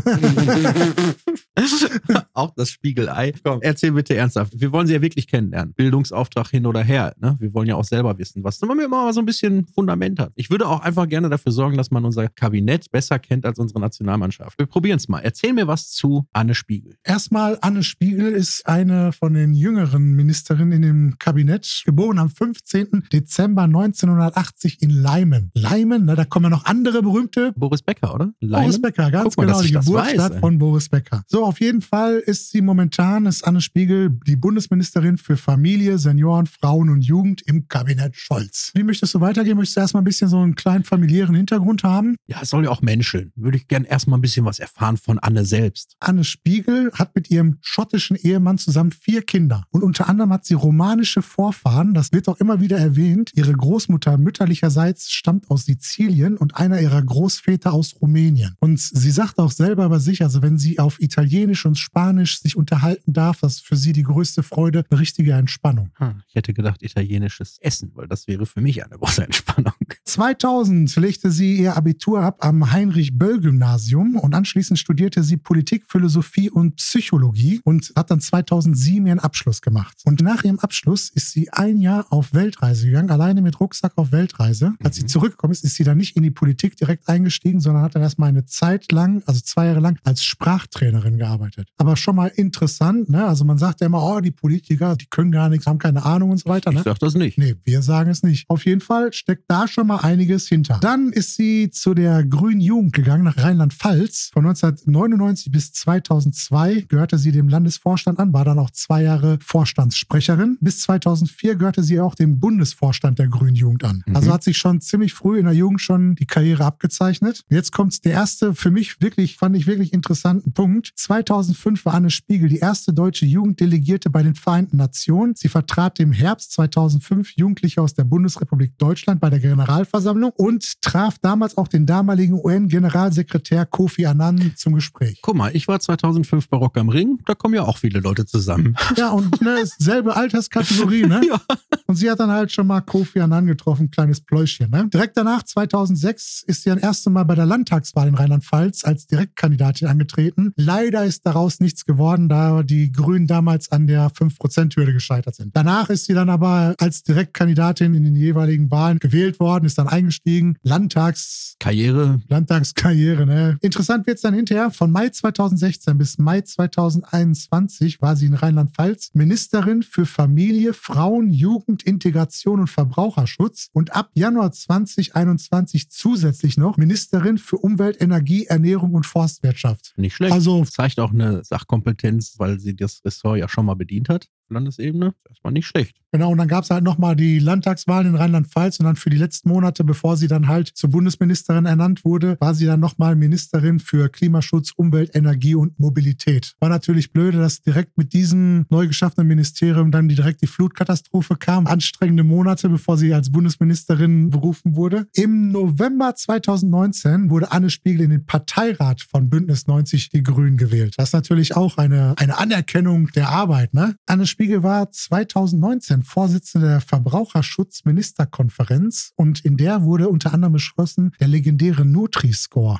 Auch 2.34 2.52
das 2.56 2.70
Spiegelei. 2.70 3.32
Komm, 3.44 3.60
erzähl 3.62 3.92
bitte 3.92 4.16
ernsthaft. 4.16 4.60
Wir 4.60 4.74
wollen 4.74 4.88
sie 4.88 4.94
ja 4.94 5.02
wirklich 5.02 5.28
kennenlernen. 5.28 5.74
Bildungsauftrag 5.74 6.50
hin 6.50 6.66
oder 6.66 6.82
her. 6.82 7.14
Ne? 7.20 7.38
Wir 7.40 7.54
wollen 7.54 7.68
ja 7.68 7.76
auch 7.76 7.86
selber 7.86 8.18
wissen, 8.18 8.44
was 8.44 8.60
man 8.62 8.80
immer 8.80 9.14
so 9.14 9.22
ein 9.22 9.26
bisschen 9.26 9.68
Fundament 9.68 10.20
hat. 10.20 10.34
Ich 10.36 10.50
würde 10.50 10.68
auch 10.68 10.82
einfach 10.82 11.08
gerne 11.08 11.30
dafür 11.30 11.52
sorgen, 11.52 11.78
dass 11.78 11.92
man 11.92 12.04
unser 12.04 12.28
Kabinett 12.28 12.92
besser 12.92 13.20
kennt 13.20 13.46
als 13.46 13.60
unsere 13.60 13.80
Nationalmannschaft. 13.80 14.58
Wir 14.58 14.66
probieren 14.66 14.98
es 14.98 15.08
mal. 15.08 15.20
Erzähl 15.20 15.54
mir 15.54 15.68
was 15.68 15.92
zu 15.92 16.26
Anne 16.34 16.56
Spiegel. 16.56 16.96
Erstmal, 17.04 17.58
Anne 17.62 17.84
Spiegel 17.84 18.34
ist 18.34 18.68
eine 18.68 19.14
von 19.14 19.34
den 19.34 19.54
jüngeren 19.54 20.16
Ministerinnen 20.16 20.74
in 20.74 20.82
dem 20.82 21.16
Kabinett, 21.20 21.84
geboren 21.86 22.20
am 22.20 22.30
15. 22.30 23.06
Dezember 23.14 23.68
1980 24.02 24.82
in 24.82 24.90
Leimen. 24.90 25.52
Leimen, 25.54 26.06
na, 26.06 26.16
da 26.16 26.26
kommen 26.26 26.46
ja 26.46 26.50
noch 26.50 26.66
andere 26.66 27.02
berühmte 27.02 27.54
Boris 27.56 27.82
Becker, 27.82 28.14
oder? 28.14 28.26
Boris 28.26 28.38
Leimen? 28.42 28.82
Becker, 28.82 29.12
ganz 29.12 29.38
mal, 29.38 29.46
genau, 29.46 29.62
die 29.62 29.72
Geburtsstadt 29.72 30.34
weiß, 30.34 30.40
von 30.40 30.58
Boris 30.58 30.90
Becker. 30.90 31.24
So, 31.28 31.46
auf 31.46 31.60
jeden 31.60 31.82
Fall 31.82 32.18
ist 32.18 32.52
sie 32.52 32.62
momentan, 32.62 33.26
ist 33.26 33.44
Anne 33.44 33.62
Spiegel, 33.62 34.10
die 34.28 34.36
Bundesministerin 34.36 35.18
für 35.18 35.38
Familie, 35.38 35.98
Senioren, 35.98 36.48
Frauen 36.48 36.90
und 36.90 37.02
Jugend 37.02 37.42
im 37.44 37.68
Kabinett 37.68 38.16
Scholz. 38.16 38.72
Wie 38.74 38.84
möchtest 38.84 39.14
du 39.14 39.22
weitergehen? 39.22 39.58
Möchtest 39.58 39.78
du 39.78 39.82
erstmal 39.82 40.02
ein 40.02 40.06
bisschen 40.06 40.30
so 40.30 40.40
einen 40.40 40.56
kleinen 40.56 40.84
familiären 40.84 41.36
Hintergrund 41.36 41.84
haben? 41.84 42.16
Ja, 42.28 42.40
es 42.42 42.50
soll 42.50 42.66
ja 42.66 42.70
auch 42.70 42.82
menscheln. 42.82 43.32
Würde 43.36 43.58
ich 43.58 43.68
gerne 43.68 43.88
erstmal 43.88 44.18
ein 44.18 44.22
bisschen 44.22 44.46
was 44.46 44.60
erfahren 44.60 44.98
von 44.98 45.20
Anne 45.20 45.46
selbst. 45.46 45.96
Anne 46.00 46.24
Spiegel 46.24 46.92
hat 46.94 47.16
mit 47.16 47.30
ihrem 47.30 47.58
schottischen 47.62 48.16
Ehemann 48.16 48.58
zusammen 48.58 48.92
vier 48.92 49.22
Kinder. 49.22 49.66
Und 49.70 49.84
unter 49.84 50.10
anderem 50.10 50.32
hat 50.34 50.46
sie 50.46 50.54
romanische 50.54 51.22
Vorfahren, 51.22 51.94
das 51.94 52.12
wird 52.12 52.28
auch 52.28 52.40
immer 52.40 52.60
wieder 52.60 52.78
erwähnt. 52.78 53.32
Ihre 53.36 53.54
Großmutter 53.74 54.20
mütterlicherseits 54.20 55.12
stammt 55.12 55.50
aus 55.50 55.66
Sizilien 55.66 56.38
und 56.38 56.58
einer 56.58 56.80
ihrer 56.80 57.02
Großväter 57.02 57.74
aus 57.74 57.96
Rumänien. 58.00 58.56
Und 58.60 58.80
sie 58.80 59.10
sagt 59.10 59.40
auch 59.40 59.50
selber 59.50 59.86
über 59.86 60.00
sich, 60.00 60.22
also 60.22 60.44
wenn 60.44 60.60
sie 60.60 60.78
auf 60.78 61.02
Italienisch 61.02 61.66
und 61.66 61.76
Spanisch 61.76 62.40
sich 62.40 62.56
unterhalten 62.56 63.14
darf, 63.14 63.40
das 63.40 63.54
ist 63.54 63.66
für 63.66 63.76
sie 63.76 63.92
die 63.92 64.04
größte 64.04 64.44
Freude, 64.44 64.86
eine 64.88 65.00
richtige 65.00 65.34
Entspannung. 65.34 65.90
Hm, 65.96 66.22
ich 66.28 66.36
hätte 66.36 66.54
gedacht 66.54 66.84
italienisches 66.84 67.58
Essen, 67.62 67.90
weil 67.96 68.08
das 68.08 68.28
wäre 68.28 68.46
für 68.46 68.62
mich 68.62 68.86
eine 68.86 68.96
große 68.96 69.24
Entspannung. 69.26 69.74
2000 70.06 70.96
legte 70.98 71.32
sie 71.32 71.58
ihr 71.58 71.76
Abitur 71.76 72.22
ab 72.22 72.46
am 72.46 72.72
Heinrich-Böll-Gymnasium 72.72 74.18
und 74.18 74.36
anschließend 74.36 74.78
studierte 74.78 75.24
sie 75.24 75.38
Politik, 75.38 75.86
Philosophie 75.88 76.52
und 76.52 76.76
Psychologie 76.76 77.60
und 77.64 77.92
hat 77.96 78.12
dann 78.12 78.22
2007 78.22 79.08
ihren 79.08 79.20
Abschluss 79.20 79.64
gemacht. 79.64 79.98
Und 80.06 80.22
nach 80.22 80.44
ihrem 80.44 80.60
Abschluss 80.60 81.10
ist 81.10 81.32
sie 81.32 81.52
ein 81.52 81.82
Jahr 81.82 82.06
auf 82.12 82.36
Weltreise 82.36 82.86
gegangen, 82.86 83.10
alleine 83.10 83.42
mit 83.42 83.60
Rucksack 83.64 83.94
auf 83.96 84.12
Weltreise. 84.12 84.74
Als 84.84 84.98
sie 84.98 85.04
Mhm. 85.04 85.08
zurückgekommen 85.08 85.54
ist, 85.54 85.64
ist 85.64 85.76
sie 85.76 85.84
dann 85.86 85.98
nicht 85.98 86.18
in 86.18 86.24
die 86.24 86.32
Politik 86.32 86.76
direkt 86.76 87.08
eingestiegen, 87.08 87.62
sondern 87.62 87.82
hat 87.84 87.96
dann 87.96 88.02
erstmal 88.02 88.30
eine 88.30 88.46
Zeit 88.46 88.92
lang, 88.92 89.24
also 89.26 89.40
zwei 89.40 89.68
Jahre 89.68 89.80
lang, 89.80 89.98
als 90.04 90.24
Sprachtrainerin 90.24 91.18
gearbeitet. 91.18 91.70
Aber 91.78 91.96
schon 91.96 92.16
mal 92.18 92.28
interessant, 92.28 93.10
ne? 93.10 93.26
Also 93.26 93.46
man 93.46 93.58
sagt 93.58 93.80
ja 93.82 93.88
immer, 93.88 94.04
oh, 94.04 94.20
die 94.20 94.32
Politiker, 94.32 94.96
die 94.98 95.06
können 95.06 95.32
gar 95.32 95.48
nichts, 95.50 95.66
haben 95.66 95.80
keine 95.80 96.04
Ahnung 96.04 96.32
und 96.32 96.38
so 96.40 96.50
weiter. 96.50 96.72
Ich 96.72 96.78
Ne? 96.78 96.84
sag 96.84 97.00
das 97.00 97.16
nicht. 97.16 97.38
Nee, 97.38 97.56
wir 97.64 97.82
sagen 97.82 98.10
es 98.10 98.22
nicht. 98.24 98.50
Auf 98.50 98.66
jeden 98.66 98.82
Fall 98.82 99.14
steckt 99.14 99.46
da 99.48 99.68
schon 99.68 99.88
mal 99.88 99.98
einiges 100.00 100.48
hinter. 100.48 100.80
Dann 100.82 101.14
ist 101.14 101.36
sie 101.36 101.70
zu 101.72 101.94
der 101.94 102.24
Grünen 102.26 102.60
Jugend 102.62 102.94
gegangen 102.94 103.24
nach 103.24 103.38
Rheinland-Pfalz. 103.38 104.32
Von 104.34 104.46
1999 104.46 105.52
bis 105.52 105.72
2002 105.74 106.82
gehörte 106.90 107.18
sie 107.18 107.32
dem 107.32 107.48
Landesvorstand 107.48 108.20
an, 108.20 108.34
war 108.34 108.44
dann 108.46 108.60
auch 108.60 108.72
zwei 108.72 109.04
Jahre 109.04 109.38
Vorstandssprecherin. 109.42 110.58
Bis 110.62 110.80
2004 110.82 111.56
gehörte 111.56 111.84
sie 111.84 112.00
auch 112.00 112.16
dem 112.16 112.40
Bundesvorstand 112.40 113.20
der 113.20 113.28
Grünen 113.28 113.53
Jugend 113.56 113.84
an. 113.84 114.04
Mhm. 114.06 114.16
Also 114.16 114.32
hat 114.32 114.44
sich 114.44 114.58
schon 114.58 114.82
ziemlich 114.82 115.14
früh 115.14 115.40
in 115.40 115.46
der 115.46 115.54
Jugend 115.54 115.82
schon 115.82 116.16
die 116.16 116.26
Karriere 116.26 116.66
abgezeichnet. 116.66 117.44
Jetzt 117.50 117.72
kommt 117.72 118.04
der 118.06 118.14
erste, 118.14 118.54
für 118.54 118.72
mich 118.72 119.02
wirklich, 119.02 119.38
fand 119.38 119.56
ich 119.56 119.68
wirklich 119.68 119.94
interessanten 119.94 120.54
Punkt. 120.54 120.92
2005 120.96 121.86
war 121.86 121.94
Anne 121.94 122.10
Spiegel 122.10 122.50
die 122.50 122.60
erste 122.60 122.94
deutsche 122.94 123.26
Jugenddelegierte 123.26 124.10
bei 124.10 124.24
den 124.24 124.36
Vereinten 124.36 124.78
Nationen. 124.78 125.36
Sie 125.36 125.50
vertrat 125.50 126.00
im 126.00 126.12
Herbst 126.12 126.54
2005 126.54 127.34
Jugendliche 127.36 127.82
aus 127.82 127.94
der 127.94 128.04
Bundesrepublik 128.04 128.78
Deutschland 128.78 129.22
bei 129.22 129.30
der 129.30 129.40
Generalversammlung 129.40 130.32
und 130.36 130.82
traf 130.82 131.18
damals 131.20 131.58
auch 131.58 131.68
den 131.68 131.86
damaligen 131.86 132.34
UN-Generalsekretär 132.34 133.66
Kofi 133.66 134.06
Annan 134.06 134.54
zum 134.56 134.76
Gespräch. 134.76 135.20
Guck 135.22 135.36
mal, 135.36 135.56
ich 135.56 135.68
war 135.68 135.80
2005 135.80 136.50
bei 136.50 136.58
Rock 136.58 136.78
am 136.78 136.90
Ring, 136.90 137.20
da 137.26 137.36
kommen 137.36 137.56
ja 137.56 137.64
auch 137.64 137.78
viele 137.78 138.00
Leute 138.00 138.26
zusammen. 138.26 138.76
Ja, 138.98 139.10
und 139.10 139.42
ne, 139.42 139.64
selbe 139.78 140.16
Alterskategorie, 140.16 141.04
ne? 141.04 141.22
Ja. 141.28 141.42
Und 141.88 141.96
sie 141.96 142.10
hat 142.10 142.20
dann 142.20 142.32
halt 142.32 142.52
schon 142.52 142.68
mal 142.68 142.82
Kofi 142.82 143.20
Annan 143.20 143.43
getroffen, 143.48 143.92
kleines 143.92 144.22
Pläuschchen. 144.22 144.70
Ne? 144.70 144.90
Direkt 144.94 145.18
danach, 145.18 145.44
2006, 145.44 146.44
ist 146.48 146.64
sie 146.64 146.72
ein 146.72 146.78
erstes 146.78 147.12
Mal 147.12 147.24
bei 147.24 147.36
der 147.36 147.46
Landtagswahl 147.46 148.08
in 148.08 148.16
Rheinland-Pfalz 148.16 148.86
als 148.86 149.08
Direktkandidatin 149.08 149.88
angetreten. 149.88 150.54
Leider 150.56 151.06
ist 151.06 151.26
daraus 151.26 151.60
nichts 151.60 151.86
geworden, 151.86 152.30
da 152.30 152.64
die 152.64 152.92
Grünen 152.92 153.28
damals 153.28 153.72
an 153.72 153.88
der 153.88 154.10
5%-Hürde 154.10 154.94
gescheitert 154.94 155.36
sind. 155.36 155.56
Danach 155.56 155.90
ist 155.90 156.06
sie 156.06 156.14
dann 156.14 156.30
aber 156.30 156.76
als 156.80 157.04
Direktkandidatin 157.04 157.94
in 157.94 158.04
den 158.04 158.16
jeweiligen 158.16 158.72
Wahlen 158.72 159.00
gewählt 159.00 159.40
worden, 159.40 159.66
ist 159.66 159.78
dann 159.78 159.88
eingestiegen. 159.88 160.58
Landtags 160.64 161.56
Karriere, 161.60 162.22
Landtagskarriere, 162.28 163.26
ne? 163.26 163.58
Interessant 163.62 164.08
wird's 164.08 164.22
dann 164.22 164.34
hinterher. 164.34 164.72
Von 164.72 164.92
Mai 164.92 165.10
2016 165.10 165.98
bis 165.98 166.18
Mai 166.18 166.42
2021 166.42 168.02
war 168.02 168.16
sie 168.16 168.26
in 168.26 168.34
Rheinland-Pfalz 168.34 169.12
Ministerin 169.14 169.84
für 169.84 170.06
Familie, 170.06 170.74
Frauen, 170.74 171.32
Jugend, 171.32 171.84
Integration 171.84 172.60
und 172.62 172.70
Verbraucherschutz 172.70 173.33
und 173.74 173.96
ab 173.96 174.12
Januar 174.14 174.52
2021 174.52 175.90
zusätzlich 175.90 176.58
noch 176.58 176.78
Ministerin 176.78 177.38
für 177.38 177.58
Umwelt, 177.58 178.02
Energie, 178.02 178.46
Ernährung 178.46 178.94
und 178.94 179.06
Forstwirtschaft. 179.06 179.94
nicht 179.98 180.16
schlecht. 180.16 180.34
Also 180.34 180.64
zeigt 180.66 181.00
auch 181.00 181.12
eine 181.12 181.44
Sachkompetenz, 181.44 182.36
weil 182.38 182.60
sie 182.60 182.76
das 182.76 183.02
Ressort 183.06 183.40
ja 183.40 183.48
schon 183.48 183.66
mal 183.66 183.76
bedient 183.76 184.10
hat. 184.10 184.28
Landesebene. 184.54 185.14
Erstmal 185.30 185.54
nicht 185.54 185.68
schlecht. 185.68 185.98
Genau, 186.14 186.32
und 186.32 186.38
dann 186.38 186.48
gab 186.48 186.64
es 186.64 186.70
halt 186.70 186.84
nochmal 186.84 187.16
die 187.16 187.40
Landtagswahlen 187.40 188.10
in 188.10 188.16
Rheinland-Pfalz 188.16 188.80
und 188.80 188.86
dann 188.86 188.96
für 188.96 189.10
die 189.10 189.18
letzten 189.18 189.50
Monate, 189.50 189.84
bevor 189.84 190.16
sie 190.16 190.28
dann 190.28 190.48
halt 190.48 190.68
zur 190.68 190.92
Bundesministerin 190.92 191.66
ernannt 191.66 192.06
wurde, 192.06 192.38
war 192.40 192.54
sie 192.54 192.68
dann 192.68 192.80
nochmal 192.80 193.16
Ministerin 193.16 193.80
für 193.80 194.10
Klimaschutz, 194.10 194.74
Umwelt, 194.76 195.16
Energie 195.16 195.56
und 195.56 195.80
Mobilität. 195.80 196.54
War 196.60 196.70
natürlich 196.70 197.14
blöde, 197.14 197.40
dass 197.40 197.64
direkt 197.64 197.98
mit 197.98 198.14
diesem 198.14 198.68
neu 198.70 198.86
geschaffenen 198.86 199.28
Ministerium 199.28 199.90
dann 199.90 200.08
direkt 200.08 200.44
die 200.44 200.48
Flutkatastrophe 200.48 201.36
kam. 201.36 201.66
Anstrengende 201.66 202.24
Monate, 202.24 202.70
bevor 202.70 202.96
sie 202.96 203.12
als 203.12 203.32
Bundesministerin 203.32 204.30
berufen 204.30 204.76
wurde. 204.76 205.08
Im 205.16 205.52
November 205.52 206.14
2019 206.14 207.32
wurde 207.32 207.52
Anne 207.52 207.72
Spiegel 207.72 208.02
in 208.02 208.12
den 208.12 208.28
Parteirat 208.28 209.02
von 209.02 209.32
Bündnis 209.32 209.66
90 209.66 210.10
Die 210.10 210.22
Grünen 210.22 210.58
gewählt. 210.58 210.94
Das 210.98 211.10
ist 211.10 211.14
natürlich 211.14 211.56
auch 211.56 211.78
eine, 211.78 212.14
eine 212.18 212.38
Anerkennung 212.38 213.08
der 213.16 213.30
Arbeit. 213.30 213.74
Ne? 213.74 213.96
Anne 214.06 214.28
Spiegel 214.28 214.43
war 214.64 214.92
2019 214.92 216.04
Vorsitzende 216.04 216.68
der 216.68 216.82
Verbraucherschutzministerkonferenz 216.82 219.14
und 219.16 219.46
in 219.46 219.56
der 219.58 219.84
wurde 219.84 220.10
unter 220.10 220.34
anderem 220.34 220.52
beschlossen 220.54 221.14
der 221.20 221.30
legendäre 221.30 221.86
Nutri-Score. 221.86 222.80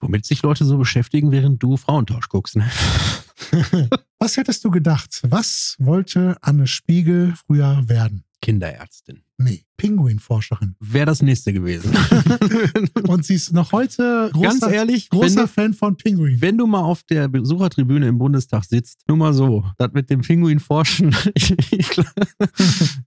Womit 0.00 0.24
sich 0.24 0.42
Leute 0.42 0.64
so 0.64 0.78
beschäftigen, 0.78 1.32
während 1.32 1.60
du 1.62 1.76
Frauentausch 1.76 2.28
guckst. 2.28 2.56
Ne? 2.56 2.70
Was 4.18 4.36
hättest 4.36 4.64
du 4.64 4.70
gedacht? 4.70 5.20
Was 5.22 5.76
wollte 5.78 6.36
Anne 6.40 6.66
Spiegel 6.66 7.34
früher 7.46 7.88
werden? 7.88 8.24
Kinderärztin. 8.40 9.22
Nee, 9.38 9.66
Pinguinforscherin. 9.76 10.76
Wäre 10.80 11.06
das 11.06 11.22
nächste 11.22 11.52
gewesen. 11.52 11.94
Und 13.08 13.24
sie 13.24 13.34
ist 13.34 13.52
noch 13.52 13.72
heute 13.72 14.30
Ganz 14.32 14.60
großer, 14.60 14.72
ehrlich, 14.72 15.08
wenn 15.10 15.20
großer 15.20 15.42
du, 15.42 15.48
Fan 15.48 15.74
von 15.74 15.96
Pinguin. 15.96 16.40
wenn 16.40 16.56
du 16.56 16.66
mal 16.66 16.80
auf 16.80 17.02
der 17.02 17.28
Besuchertribüne 17.28 18.08
im 18.08 18.18
Bundestag 18.18 18.64
sitzt, 18.64 19.02
nur 19.08 19.16
mal 19.16 19.34
so, 19.34 19.64
das 19.78 19.92
mit 19.92 20.08
dem 20.08 20.22
Pinguin 20.22 20.60
forschen, 20.60 21.14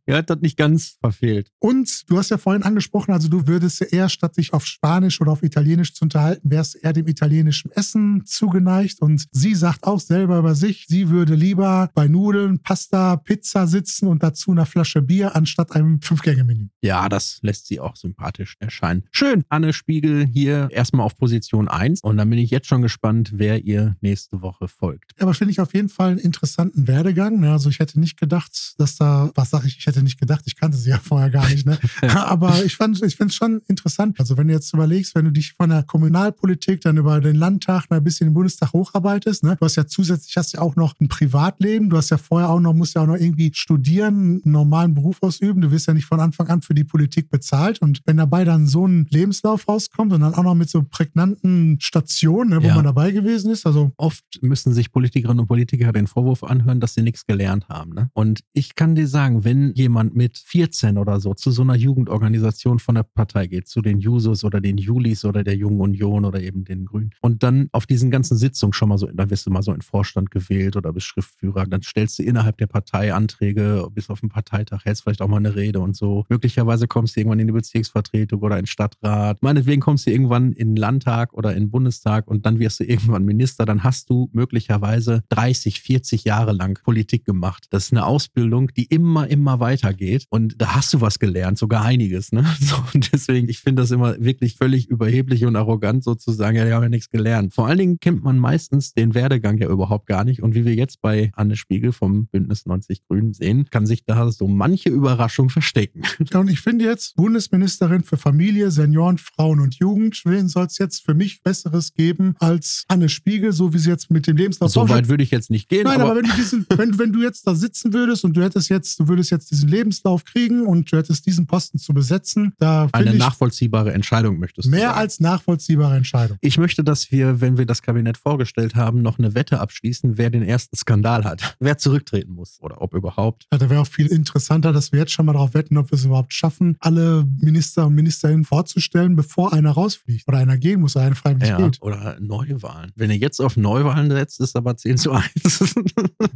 er 0.06 0.18
hat 0.18 0.30
das 0.30 0.40
nicht 0.42 0.58
ganz 0.58 0.98
verfehlt. 1.02 1.52
Und 1.60 2.10
du 2.10 2.18
hast 2.18 2.30
ja 2.30 2.38
vorhin 2.38 2.64
angesprochen, 2.64 3.14
also 3.14 3.28
du 3.28 3.48
würdest 3.48 3.80
ja 3.82 3.88
eher 3.88 4.10
statt 4.10 4.36
sich 4.36 4.54
auf 4.54 4.66
Spanisch 4.66 5.20
oder 5.22 5.32
auf 5.32 5.42
Italienisch 5.42 5.94
zu 5.94 6.06
unterhalten, 6.06 6.52
wärst 6.52 6.76
eher 6.76 6.94
dem 6.94 7.08
italienischen 7.08 7.72
Essen 7.72 8.24
zugeneigt. 8.26 9.02
Und 9.02 9.26
sie 9.32 9.56
sagt 9.56 9.86
auch 9.86 10.00
selber 10.00 10.38
über 10.38 10.54
sich, 10.54 10.86
sie 10.88 11.10
würde 11.10 11.34
lieber 11.34 11.90
bei 11.96 12.08
Nudeln, 12.08 12.60
Pasta, 12.62 13.16
Pizza 13.16 13.66
sitzen 13.66 14.08
und 14.08 14.22
dazu 14.22 14.52
einer 14.52 14.68
Flasche 14.68 15.02
Bier 15.02 15.36
anstatt 15.36 15.72
einem 15.72 16.02
Fünf-Gänge-Menü. 16.20 16.68
Ja, 16.82 17.10
das 17.10 17.40
lässt 17.42 17.68
sie 17.68 17.80
auch 17.80 17.96
sympathisch 17.96 18.56
erscheinen. 18.60 19.04
Schön, 19.12 19.44
Anne 19.50 19.74
Spiegel 19.74 20.26
hier 20.26 20.70
erstmal 20.72 21.06
auf 21.06 21.18
Position 21.18 21.68
1 21.68 22.02
und 22.02 22.18
dann 22.18 22.30
bin 22.30 22.40
ich 22.40 22.52
jetzt 22.52 22.68
schon 22.68 22.82
gespannt, 22.82 23.32
wer 23.34 23.64
ihr 23.64 23.96
nächste 24.02 24.42
Woche 24.42 24.68
folgt. 24.68 25.12
Aber 25.22 25.34
finde 25.34 25.52
ich 25.52 25.60
auf 25.60 25.74
jeden 25.74 25.90
Fall 25.90 26.12
einen 26.12 26.20
interessanten 26.20 26.88
Werdegang. 26.88 27.40
Ne? 27.40 27.52
Also 27.52 27.70
ich 27.70 27.80
hätte 27.80 28.00
nicht 28.00 28.20
gedacht, 28.20 28.74
dass 28.78 28.96
da, 28.96 29.32
was 29.36 29.50
sage 29.50 29.68
ich, 29.68 29.78
ich 29.78 29.86
hätte 29.86 30.04
nicht 30.04 30.20
gedacht, 30.20 30.44
ich 30.46 30.56
kannte 30.56 30.78
sie 30.78 30.90
ja 30.90 31.00
vorher 31.00 31.30
gar 31.30 31.48
nicht. 31.50 31.66
Ne? 31.66 31.78
Aber 32.16 32.64
ich 32.64 32.76
fand, 32.76 33.02
ich 33.04 33.16
finde 33.16 33.32
es 33.32 33.36
schon 33.36 33.62
interessant. 33.68 34.20
Also 34.20 34.38
wenn 34.38 34.48
du 34.48 34.54
jetzt 34.54 34.74
überlegst, 34.74 35.16
wenn 35.16 35.26
du 35.26 35.32
dich 35.32 35.54
von 35.54 35.70
der 35.70 35.84
Kommunalpolitik 35.84 36.82
dann 36.82 36.98
über 36.98 37.20
den 37.22 37.36
Landtag 37.36 37.86
ein 37.90 38.04
bisschen 38.04 38.28
in 38.28 38.32
den 38.32 38.36
Bundestag 38.36 38.74
hocharbeitest, 38.74 39.44
ne? 39.44 39.56
du 39.60 39.66
hast 39.66 39.76
ja 39.76 39.88
zusätzlich 39.88 40.36
hast 40.38 40.54
ja 40.54 40.62
auch 40.62 40.76
noch 40.76 41.00
ein 41.00 41.08
Privatleben, 41.08 41.90
du 41.90 41.98
hast 41.98 42.10
ja 42.10 42.18
vorher 42.18 42.50
auch 42.50 42.60
noch, 42.60 42.74
musst 42.74 42.96
ja 42.96 43.02
auch 43.02 43.08
noch 43.08 43.16
irgendwie 43.16 43.52
studieren, 43.54 44.42
einen 44.44 44.52
normalen 44.52 44.94
Beruf 44.94 45.18
ausüben. 45.22 45.62
Du 45.62 45.72
wirst 45.72 45.88
ja 45.88 45.94
nicht 45.94 46.06
von 46.10 46.20
Anfang 46.20 46.48
an 46.50 46.62
für 46.62 46.74
die 46.74 46.84
Politik 46.84 47.30
bezahlt. 47.30 47.82
Und 47.82 48.01
wenn 48.06 48.18
dabei 48.18 48.44
dann 48.44 48.68
so 48.68 48.86
ein 48.88 49.08
Lebenslauf 49.10 49.68
rauskommt 49.68 50.12
und 50.12 50.22
dann 50.22 50.34
auch 50.34 50.44
noch 50.44 50.56
mit 50.56 50.70
so 50.70 50.84
prägnanten 50.84 51.78
Stationen, 51.80 52.50
ne, 52.50 52.63
wo 52.63 52.68
Ja. 52.68 52.75
man 52.75 52.84
dabei 52.86 53.12
gewesen 53.12 53.51
ist, 53.51 53.66
also 53.66 53.92
Oft 53.98 54.24
müssen 54.42 54.74
sich 54.74 54.92
Politikerinnen 54.92 55.39
und 55.42 55.48
Politiker 55.48 55.92
den 55.94 56.08
Vorwurf 56.08 56.44
anhören, 56.44 56.80
dass 56.80 56.94
sie 56.96 57.01
nichts 57.01 57.25
gelernt 57.25 57.70
haben. 57.70 57.94
Ne? 57.94 58.10
Und 58.13 58.42
ich 58.54 58.75
kann 58.75 58.96
dir 58.96 59.08
sagen, 59.08 59.44
wenn 59.44 59.74
jemand 59.75 60.16
mit 60.16 60.38
14 60.38 60.98
oder 60.98 61.20
so 61.20 61.34
zu 61.34 61.51
so 61.51 61.62
einer 61.62 61.75
Jugendorganisation 61.75 62.80
von 62.80 62.96
der 62.96 63.04
Partei 63.04 63.48
geht, 63.48 63.68
zu 63.68 63.82
den 63.82 64.00
Jusos 64.00 64.44
oder 64.44 64.60
den 64.62 64.78
Julis 64.78 65.25
oder 65.25 65.44
der 65.44 65.56
Jungen 65.56 65.80
Union 65.80 66.25
oder 66.25 66.42
eben 66.42 66.63
den 66.66 66.86
Grünen 66.86 67.12
und 67.22 67.44
dann 67.44 67.70
auf 67.72 67.86
diesen 67.86 68.10
ganzen 68.12 68.38
Sitzungen 68.38 68.74
schon 68.74 68.89
mal 68.89 68.98
so, 68.98 69.08
da 69.13 69.30
wirst 69.30 69.46
du 69.46 69.51
mal 69.51 69.62
so 69.62 69.72
in 69.74 69.82
Vorstand 69.82 70.32
gewählt 70.32 70.75
oder 70.75 70.92
bist 70.92 71.06
Schriftführer, 71.08 71.66
dann 71.66 71.82
stellst 71.82 72.18
du 72.20 72.24
innerhalb 72.24 72.58
der 72.58 72.68
Partei 72.68 73.13
Anträge, 73.13 73.88
bis 73.94 74.10
auf 74.10 74.22
den 74.22 74.30
Parteitag, 74.30 74.86
hältst 74.86 75.04
vielleicht 75.04 75.22
auch 75.22 75.28
mal 75.28 75.38
eine 75.38 75.56
Rede 75.56 75.80
und 75.80 75.96
so. 76.00 76.25
Möglicherweise 76.29 76.88
kommst 76.88 77.15
du 77.15 77.20
irgendwann 77.20 77.39
in 77.39 77.48
die 77.48 77.53
Bezirksvertretung 77.53 78.41
oder 78.41 78.58
in 78.58 78.63
den 78.63 78.68
Stadtrat. 78.68 79.41
Meinetwegen 79.44 79.82
kommst 79.82 80.08
du 80.08 80.12
irgendwann 80.12 80.53
in 80.53 80.70
den 80.70 80.75
Landtag 80.77 81.34
oder 81.34 81.53
in 81.53 81.65
den 81.65 81.72
Bundestag 81.72 82.27
und 82.27 82.46
dann 82.46 82.60
wirst 82.60 82.79
du 82.79 82.86
irgendwann 82.86 83.25
Minister. 83.25 83.65
Dann 83.65 83.84
hast 83.84 84.10
du 84.10 84.29
möglicherweise 84.32 85.24
30, 85.29 85.82
40 85.82 86.24
Jahre 86.24 86.53
lang 86.53 86.79
Politik 86.84 87.25
gemacht. 87.25 87.68
Das 87.70 87.86
ist 87.86 87.91
eine 87.91 88.06
Ausbildung, 88.06 88.72
die 88.75 88.86
immer, 88.86 89.27
immer 89.27 89.60
weitergeht. 89.60 90.25
Und 90.29 90.56
da 90.60 90.75
hast 90.75 90.94
du 90.94 91.01
was 91.01 91.20
gelernt, 91.20 91.58
sogar 91.58 91.84
einiges. 91.84 92.32
Ne? 92.32 92.46
So, 92.70 92.75
und 92.94 93.13
deswegen, 93.13 93.50
ich 93.50 93.60
finde 93.60 93.82
das 93.82 93.89
immer 93.89 94.20
wirklich 94.20 94.56
völlig 94.56 94.89
überheblich 94.89 95.46
und 95.46 95.56
arrogant 95.56 96.03
sozusagen. 96.03 96.56
Ja, 96.56 96.65
die 96.65 96.74
haben 96.74 96.84
ja 96.84 96.89
nichts 96.89 97.10
gelernt. 97.10 97.53
Vor 97.53 97.68
allen 97.68 97.79
Dingen 97.79 98.00
kennt 98.00 98.24
man 98.24 98.38
meistens 98.38 98.94
den 98.94 99.15
Werdegang 99.15 99.58
ja 99.58 99.68
überhaupt 99.68 100.06
gar 100.06 100.24
nicht. 100.24 100.44
Und 100.44 100.53
wie 100.56 100.65
wir 100.65 100.75
jetzt 100.75 101.01
bei 101.01 101.32
Anne 101.36 101.56
Spiegel 101.56 101.91
vom 101.91 102.27
Bündnis 102.27 102.65
90 102.65 103.08
Grünen 103.08 103.34
sehen, 103.34 103.68
kann 103.72 103.88
sich 103.88 104.06
da 104.06 104.29
so 104.32 104.48
manche 104.48 104.89
Überraschung 104.89 105.50
verstecken. 105.50 105.88
Knicken. 105.91 106.27
Ja, 106.31 106.39
und 106.39 106.50
ich 106.50 106.62
finde 106.62 106.86
jetzt, 106.86 107.15
Bundesministerin 107.15 108.03
für 108.03 108.17
Familie, 108.17 108.72
Senioren, 108.72 109.17
Frauen 109.17 109.60
und 109.60 109.75
Jugend, 109.75 110.22
wen 110.25 110.48
soll 110.48 110.65
es 110.65 110.77
jetzt 110.77 111.03
für 111.05 111.13
mich 111.13 111.41
Besseres 111.43 111.93
geben 111.93 112.36
als 112.39 112.84
Anne 112.88 113.10
Spiegel, 113.10 113.51
so 113.51 113.74
wie 113.74 113.79
sie 113.79 113.89
jetzt 113.89 114.12
mit 114.12 114.27
dem 114.27 114.38
Lebenslauf 114.38 114.72
So 114.72 114.88
weit 114.89 115.08
würde 115.08 115.24
ich 115.24 115.31
jetzt 115.31 115.50
nicht 115.50 115.69
gehen. 115.69 115.84
Nein, 115.84 116.01
aber, 116.01 116.12
aber 116.12 116.22
wenn, 116.22 116.29
du 116.29 116.36
diesen, 116.36 116.65
wenn, 116.75 117.00
wenn 117.00 117.13
du 117.13 117.22
jetzt 117.22 117.48
da 117.48 117.55
sitzen 117.55 117.93
würdest 117.93 118.24
und 118.25 118.36
du 118.36 118.43
hättest 118.43 118.69
jetzt, 118.69 119.00
du 119.00 119.08
würdest 119.08 119.31
jetzt 119.31 119.51
diesen 119.51 119.69
Lebenslauf 119.69 120.24
kriegen 120.25 120.65
und 120.65 120.91
du 120.91 120.98
hättest 120.98 121.25
diesen 121.25 121.48
Posten 121.48 121.79
zu 121.79 121.93
besetzen, 121.93 122.53
da 122.60 122.89
eine 122.91 123.13
nachvollziehbare 123.15 123.93
Entscheidung 123.93 124.39
möchtest 124.39 124.67
du 124.67 124.72
mehr 124.72 124.89
sagen. 124.89 125.00
als 125.00 125.19
nachvollziehbare 125.19 125.96
Entscheidung. 125.96 126.38
Ich 126.41 126.58
möchte, 126.58 126.84
dass 126.84 127.12
wir, 127.12 127.41
wenn 127.41 127.58
wir 127.58 127.65
das 127.65 127.81
Kabinett 127.81 128.17
vorgestellt 128.17 128.75
haben, 128.75 129.01
noch 129.01 129.19
eine 129.19 129.36
Wette 129.36 129.60
abschließen, 129.60 130.17
wer 130.17 130.29
den 130.29 130.43
ersten 130.43 130.75
Skandal 130.75 131.24
hat. 131.24 131.55
Wer 131.60 131.77
zurücktreten 131.77 132.34
muss 132.34 132.58
oder 132.62 132.81
ob 132.81 132.93
überhaupt. 132.93 133.48
Ja, 133.51 133.58
da 133.58 133.69
wäre 133.69 133.81
auch 133.81 133.88
viel 133.88 134.08
interessanter, 134.08 134.72
dass 134.74 134.91
wir 134.91 135.00
jetzt 135.00 135.12
schon 135.12 135.25
mal 135.25 135.34
darauf 135.34 135.53
wetten, 135.53 135.77
ob 135.80 135.92
wir 135.92 135.96
es 135.98 136.06
überhaupt 136.06 136.34
schaffen, 136.34 136.76
alle 136.80 137.26
Minister 137.40 137.88
und 137.88 137.96
Ministerinnen 137.96 138.44
vorzustellen, 138.46 139.16
bevor 139.16 139.54
einer 139.54 139.72
rausfliegt 139.72 140.28
oder 140.28 140.38
einer 140.38 140.58
gehen 140.58 140.82
muss 140.82 140.96
oder 140.96 141.06
einer 141.06 141.16
freiwillig 141.16 141.50
Ja, 141.50 141.58
geht. 141.58 141.82
oder 141.82 142.18
Neuwahlen. 142.20 142.92
Wenn 142.96 143.10
ihr 143.12 143.18
jetzt 143.18 143.40
auf 143.40 143.58
Neuwahlen 143.58 144.10
setzt, 144.12 144.40
ist 144.40 144.56
aber 144.56 144.76
10 144.78 144.98
zu 144.98 145.12
1. 145.12 145.26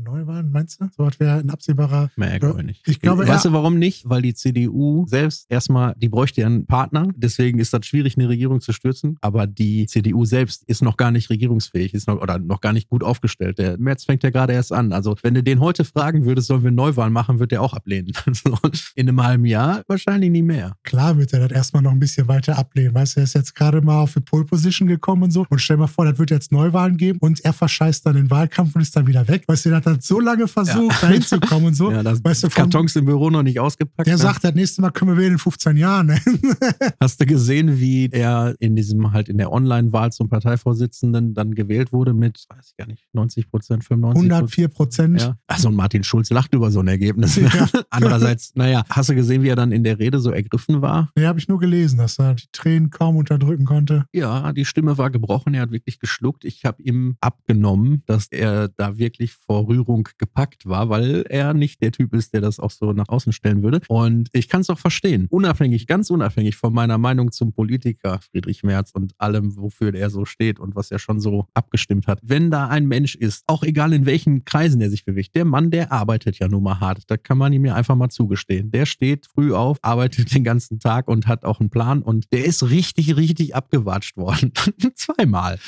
Neuwahlen, 0.04 0.52
meinst 0.52 0.80
du? 0.82 0.86
So 0.96 1.06
was 1.06 1.20
wäre 1.20 1.40
ein 1.40 1.50
absehbarer. 1.50 2.12
Mehr 2.16 2.40
glaube 2.40 2.62
ich 2.62 2.66
nicht. 2.68 2.88
Ich 2.88 3.00
glaube, 3.00 3.28
weißt 3.28 3.46
er- 3.46 3.52
du 3.52 3.56
warum 3.58 3.78
nicht? 3.80 4.10
Weil 4.10 4.22
die 4.22 4.34
CDU 4.34 5.06
selbst 5.08 5.46
erstmal, 5.50 5.94
die 5.98 6.10
bräuchte 6.10 6.42
ja 6.42 6.48
einen 6.48 6.66
Partner. 6.66 7.08
Deswegen 7.16 7.60
ist 7.60 7.74
das 7.74 7.86
schwierig, 7.86 8.18
eine 8.18 8.30
Regierung 8.30 8.62
zu 8.62 8.74
stürzen. 8.74 9.18
Aber 9.22 9.48
die 9.48 9.86
CDU 9.88 10.26
selbst 10.26 10.64
ist 10.68 10.82
noch 10.82 10.98
gar 10.98 11.12
nicht 11.12 11.30
regierungsfähig, 11.30 11.94
ist 11.94 12.08
noch, 12.08 12.22
oder 12.22 12.40
noch 12.40 12.62
gar 12.62 12.74
nicht 12.74 12.90
gut 12.90 13.04
aufgestellt. 13.04 13.58
Der 13.58 13.78
März 13.78 14.06
fängt 14.06 14.24
ja 14.24 14.30
gerade 14.30 14.54
erst 14.54 14.72
an. 14.74 14.94
Also, 14.94 15.16
wenn 15.22 15.34
du 15.34 15.44
den 15.44 15.60
heute 15.60 15.84
fragen 15.86 16.26
würdest, 16.26 16.48
sollen 16.48 16.64
wir 16.64 16.72
Neuwahlen 16.72 17.14
machen, 17.14 17.40
wird 17.40 17.52
der 17.52 17.62
auch 17.62 17.74
ablehnen. 17.74 18.12
In 18.96 19.08
einem 19.10 19.24
halben 19.24 19.33
Jahr 19.46 19.84
wahrscheinlich 19.88 20.30
nie 20.32 20.42
mehr. 20.42 20.76
Klar 20.84 21.18
wird 21.18 21.34
er 21.34 21.48
das 21.48 21.52
erstmal 21.52 21.84
noch 21.84 21.92
ein 21.92 22.00
bisschen 22.00 22.28
weiter 22.28 22.58
ablehnen. 22.58 22.94
Weißt 22.94 23.16
du, 23.16 23.22
er 23.22 23.24
ist 23.26 23.36
jetzt 23.36 23.56
gerade 23.56 23.82
mal 23.82 24.00
auf 24.00 24.14
die 24.14 24.20
Pole 24.20 24.46
Position 24.46 24.88
gekommen 24.88 25.24
und 25.24 25.32
so. 25.32 25.46
Und 25.50 25.60
stell 25.60 25.78
mal 25.78 25.88
vor, 25.88 26.06
das 26.06 26.18
wird 26.20 26.32
jetzt 26.32 26.52
Neuwahlen 26.52 26.98
geben 26.98 27.20
und 27.20 27.44
er 27.44 27.54
verscheißt 27.54 28.06
dann 28.06 28.16
den 28.16 28.30
Wahlkampf 28.30 28.76
und 28.76 28.82
ist 28.82 28.96
dann 28.96 29.08
wieder 29.08 29.28
weg. 29.28 29.44
Weißt 29.48 29.66
du, 29.66 29.70
der 29.70 29.78
hat 29.78 29.86
dann 29.86 30.02
so 30.02 30.20
lange 30.20 30.48
versucht, 30.48 31.02
da 31.02 31.10
hinzukommen 31.10 31.68
und 31.68 31.76
so. 31.76 31.84
Ja, 31.94 32.02
das 32.02 32.24
weißt 32.24 32.46
du, 32.46 32.50
vom, 32.50 32.64
Kartons 32.64 32.96
im 32.96 33.06
Büro 33.06 33.30
noch 33.30 33.44
nicht 33.44 33.60
ausgepackt. 33.60 34.08
der 34.08 34.16
ne? 34.16 34.22
sagt, 34.22 34.44
das 34.44 34.56
nächste 34.56 34.82
Mal 34.82 34.90
können 34.90 35.12
wir 35.12 35.18
wählen 35.18 35.34
in 35.34 35.38
15 35.38 35.78
Jahren. 35.78 36.08
Ne? 36.08 36.20
Hast 37.00 37.22
du 37.22 37.26
gesehen, 37.26 37.80
wie 37.80 38.10
er 38.12 38.56
in 38.60 38.76
diesem 38.76 39.12
halt 39.12 39.30
in 39.30 39.38
der 39.38 39.52
Online-Wahl 39.52 40.12
zum 40.12 40.30
Parteivorsitzenden 40.30 41.34
dann 41.34 41.54
gewählt 41.54 41.94
wurde 41.94 42.14
mit, 42.14 42.46
weiß 42.50 42.70
ich 42.72 42.78
gar 42.78 42.88
nicht, 42.88 43.06
90 43.14 43.50
Prozent, 43.50 43.84
95 43.84 44.32
104 44.32 44.68
Prozent. 44.70 45.22
Ja. 45.22 45.36
Und 45.64 45.76
Martin 45.76 46.04
Schulz 46.04 46.30
lacht 46.30 46.54
über 46.54 46.72
so 46.72 46.80
ein 46.80 46.88
Ergebnis. 46.88 47.36
Ja. 47.36 47.50
Andererseits, 47.90 48.54
naja, 48.56 48.84
hast 48.90 49.10
du 49.10 49.16
gesehen, 49.16 49.23
wie 49.30 49.48
er 49.48 49.56
dann 49.56 49.72
in 49.72 49.84
der 49.84 50.00
Rede 50.00 50.20
so 50.20 50.32
ergriffen 50.32 50.82
war? 50.82 51.12
Nee, 51.16 51.26
habe 51.26 51.40
ich 51.40 51.48
nur 51.48 51.60
gelesen, 51.60 51.98
dass 51.98 52.20
er 52.20 52.36
die 52.36 52.48
Tränen 52.52 52.90
kaum 52.90 53.16
unterdrücken 53.18 53.66
konnte. 53.66 54.06
Ja, 54.14 54.52
die 54.54 54.66
Stimme 54.66 54.98
war 54.98 55.10
gebrochen, 55.10 55.54
er 55.54 55.62
hat 55.62 55.72
wirklich 55.72 56.00
geschluckt. 56.00 56.46
Ich 56.46 56.66
habe 56.66 56.82
ihm 56.82 57.18
abgenommen, 57.22 58.04
dass 58.06 58.28
er 58.28 58.70
da 58.70 58.98
wirklich 58.98 59.34
vor 59.34 59.68
Rührung 59.68 60.08
gepackt 60.18 60.66
war, 60.66 60.90
weil 60.90 61.26
er 61.30 61.54
nicht 61.54 61.82
der 61.82 61.92
Typ 61.92 62.14
ist, 62.14 62.34
der 62.34 62.42
das 62.42 62.60
auch 62.60 62.72
so 62.72 62.94
nach 62.94 63.10
außen 63.10 63.34
stellen 63.34 63.64
würde. 63.64 63.82
Und 63.88 64.30
ich 64.34 64.50
kann 64.50 64.62
es 64.62 64.70
auch 64.70 64.80
verstehen. 64.80 65.28
Unabhängig, 65.30 65.88
ganz 65.88 66.10
unabhängig 66.10 66.56
von 66.56 66.74
meiner 66.74 66.98
Meinung 66.98 67.32
zum 67.32 67.54
Politiker 67.54 68.20
Friedrich 68.20 68.64
Merz 68.64 68.92
und 68.92 69.14
allem, 69.18 69.56
wofür 69.58 69.94
er 69.94 70.10
so 70.10 70.26
steht 70.26 70.60
und 70.60 70.76
was 70.76 70.92
er 70.92 71.00
schon 71.00 71.20
so 71.20 71.48
abgestimmt 71.54 72.08
hat. 72.08 72.20
Wenn 72.24 72.52
da 72.52 72.68
ein 72.68 72.88
Mensch 72.88 73.16
ist, 73.16 73.44
auch 73.48 73.64
egal 73.64 73.94
in 73.94 74.06
welchen 74.06 74.46
Kreisen 74.46 74.82
er 74.82 74.90
sich 74.90 75.06
bewegt, 75.06 75.36
der 75.36 75.46
Mann, 75.46 75.72
der 75.72 75.92
arbeitet 75.92 76.40
ja 76.40 76.48
nun 76.48 76.64
mal 76.64 76.80
hart. 76.80 77.04
Da 77.08 77.18
kann 77.18 77.38
man 77.38 77.54
ihm 77.54 77.66
ja 77.66 77.76
einfach 77.76 77.96
mal 77.96 78.10
zugestehen. 78.10 78.72
Der 78.72 78.86
steht 78.86 79.13
früh 79.22 79.54
auf, 79.54 79.78
arbeitet 79.82 80.34
den 80.34 80.44
ganzen 80.44 80.80
Tag 80.80 81.08
und 81.08 81.28
hat 81.28 81.46
auch 81.46 81.60
einen 81.60 81.70
Plan 81.70 82.02
und 82.02 82.32
der 82.32 82.46
ist 82.46 82.70
richtig, 82.70 83.16
richtig 83.16 83.56
abgewatscht 83.56 84.18
worden. 84.18 84.52
Zweimal. 84.96 85.60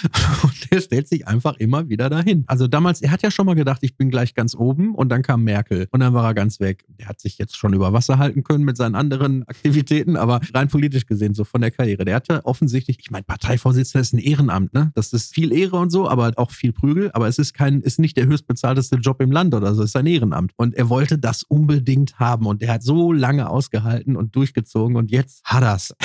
Und 0.44 0.72
der 0.72 0.82
stellt 0.82 1.08
sich 1.08 1.28
einfach 1.28 1.58
immer 1.58 1.90
wieder 1.90 2.10
dahin. 2.10 2.44
Also 2.48 2.68
damals, 2.68 3.02
er 3.02 3.12
hat 3.12 3.22
ja 3.22 3.32
schon 3.32 3.46
mal 3.46 3.56
gedacht, 3.56 3.80
ich 3.82 3.98
bin 3.98 4.10
gleich 4.10 4.34
ganz 4.34 4.56
oben 4.56 4.96
und 4.96 5.10
dann 5.10 5.22
kam 5.22 5.44
Merkel 5.44 5.88
und 5.92 6.00
dann 6.00 6.14
war 6.14 6.26
er 6.26 6.34
ganz 6.34 6.60
weg. 6.60 6.86
Der 7.00 7.08
hat 7.08 7.20
sich 7.20 7.38
jetzt 7.38 7.58
schon 7.58 7.74
über 7.74 7.94
Wasser 7.94 8.18
halten 8.18 8.44
können 8.44 8.64
mit 8.64 8.78
seinen 8.78 8.96
anderen 8.96 9.48
Aktivitäten, 9.48 10.18
aber 10.18 10.42
rein 10.54 10.68
politisch 10.68 11.06
gesehen, 11.06 11.34
so 11.34 11.44
von 11.44 11.62
der 11.62 11.72
Karriere. 11.72 12.06
Der 12.06 12.16
hatte 12.16 12.46
offensichtlich, 12.46 12.98
ich 13.00 13.12
meine, 13.12 13.24
Parteivorsitzender 13.24 14.02
ist 14.02 14.14
ein 14.14 14.20
Ehrenamt, 14.20 14.74
ne? 14.74 14.92
Das 14.96 15.14
ist 15.14 15.34
viel 15.34 15.52
Ehre 15.52 15.78
und 15.78 15.90
so, 15.90 16.10
aber 16.10 16.34
auch 16.38 16.52
viel 16.52 16.74
Prügel, 16.74 17.12
aber 17.14 17.28
es 17.28 17.38
ist 17.40 17.54
kein, 17.54 17.82
ist 17.82 18.00
nicht 18.00 18.18
der 18.18 18.26
höchstbezahlteste 18.26 18.98
Job 18.98 19.22
im 19.22 19.32
Land 19.32 19.54
oder 19.54 19.74
so, 19.74 19.84
es 19.84 19.90
ist 19.90 19.96
ein 19.96 20.08
Ehrenamt. 20.08 20.52
Und 20.56 20.76
er 20.76 20.90
wollte 20.90 21.18
das 21.18 21.44
unbedingt 21.44 22.20
haben 22.20 22.46
und 22.46 22.62
er 22.62 22.74
hat 22.74 22.84
so 22.84 23.12
lange 23.12 23.25
ausgehalten 23.26 24.16
und 24.16 24.36
durchgezogen 24.36 24.96
und 24.96 25.12
jetzt 25.12 25.44
hat 25.44 25.64
er's. 25.64 25.94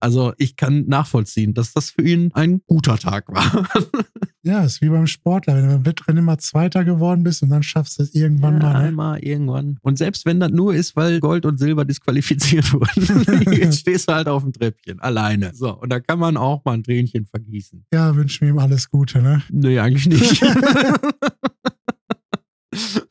Also 0.00 0.34
ich 0.36 0.56
kann 0.56 0.84
nachvollziehen, 0.86 1.54
dass 1.54 1.72
das 1.72 1.90
für 1.90 2.02
ihn 2.02 2.30
ein 2.34 2.60
guter 2.66 2.98
Tag 2.98 3.28
war. 3.28 3.66
Ja, 4.46 4.62
ist 4.62 4.80
wie 4.80 4.88
beim 4.88 5.08
Sportler. 5.08 5.56
Wenn 5.56 5.68
du 5.68 5.74
im 5.74 5.84
Wettrennen 5.84 6.22
immer 6.22 6.38
Zweiter 6.38 6.84
geworden 6.84 7.24
bist 7.24 7.42
und 7.42 7.48
dann 7.48 7.64
schaffst 7.64 7.98
du 7.98 8.04
es 8.04 8.14
irgendwann 8.14 8.60
ja, 8.60 8.62
mal. 8.62 8.72
Ne? 8.74 8.78
einmal 8.78 9.18
irgendwann. 9.18 9.76
Und 9.82 9.98
selbst 9.98 10.24
wenn 10.24 10.38
das 10.38 10.52
nur 10.52 10.72
ist, 10.72 10.94
weil 10.94 11.18
Gold 11.18 11.44
und 11.46 11.58
Silber 11.58 11.84
disqualifiziert 11.84 12.72
wurden, 12.72 13.52
jetzt 13.52 13.80
stehst 13.80 14.08
du 14.08 14.14
halt 14.14 14.28
auf 14.28 14.44
dem 14.44 14.52
Treppchen, 14.52 15.00
alleine. 15.00 15.52
So, 15.52 15.76
und 15.76 15.90
da 15.90 15.98
kann 15.98 16.20
man 16.20 16.36
auch 16.36 16.64
mal 16.64 16.74
ein 16.74 16.84
Tränchen 16.84 17.26
vergießen. 17.26 17.86
Ja, 17.92 18.14
wünschen 18.14 18.46
wir 18.46 18.54
ihm 18.54 18.60
alles 18.60 18.88
Gute, 18.88 19.20
ne? 19.20 19.42
Nee, 19.50 19.80
eigentlich 19.80 20.06
nicht. 20.06 20.40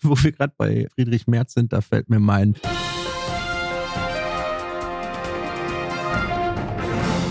Wo 0.01 0.15
wir 0.15 0.31
gerade 0.31 0.53
bei 0.58 0.88
Friedrich 0.95 1.27
Merz 1.27 1.53
sind, 1.53 1.73
da 1.73 1.81
fällt 1.81 2.10
mir 2.10 2.21
mein 2.21 2.55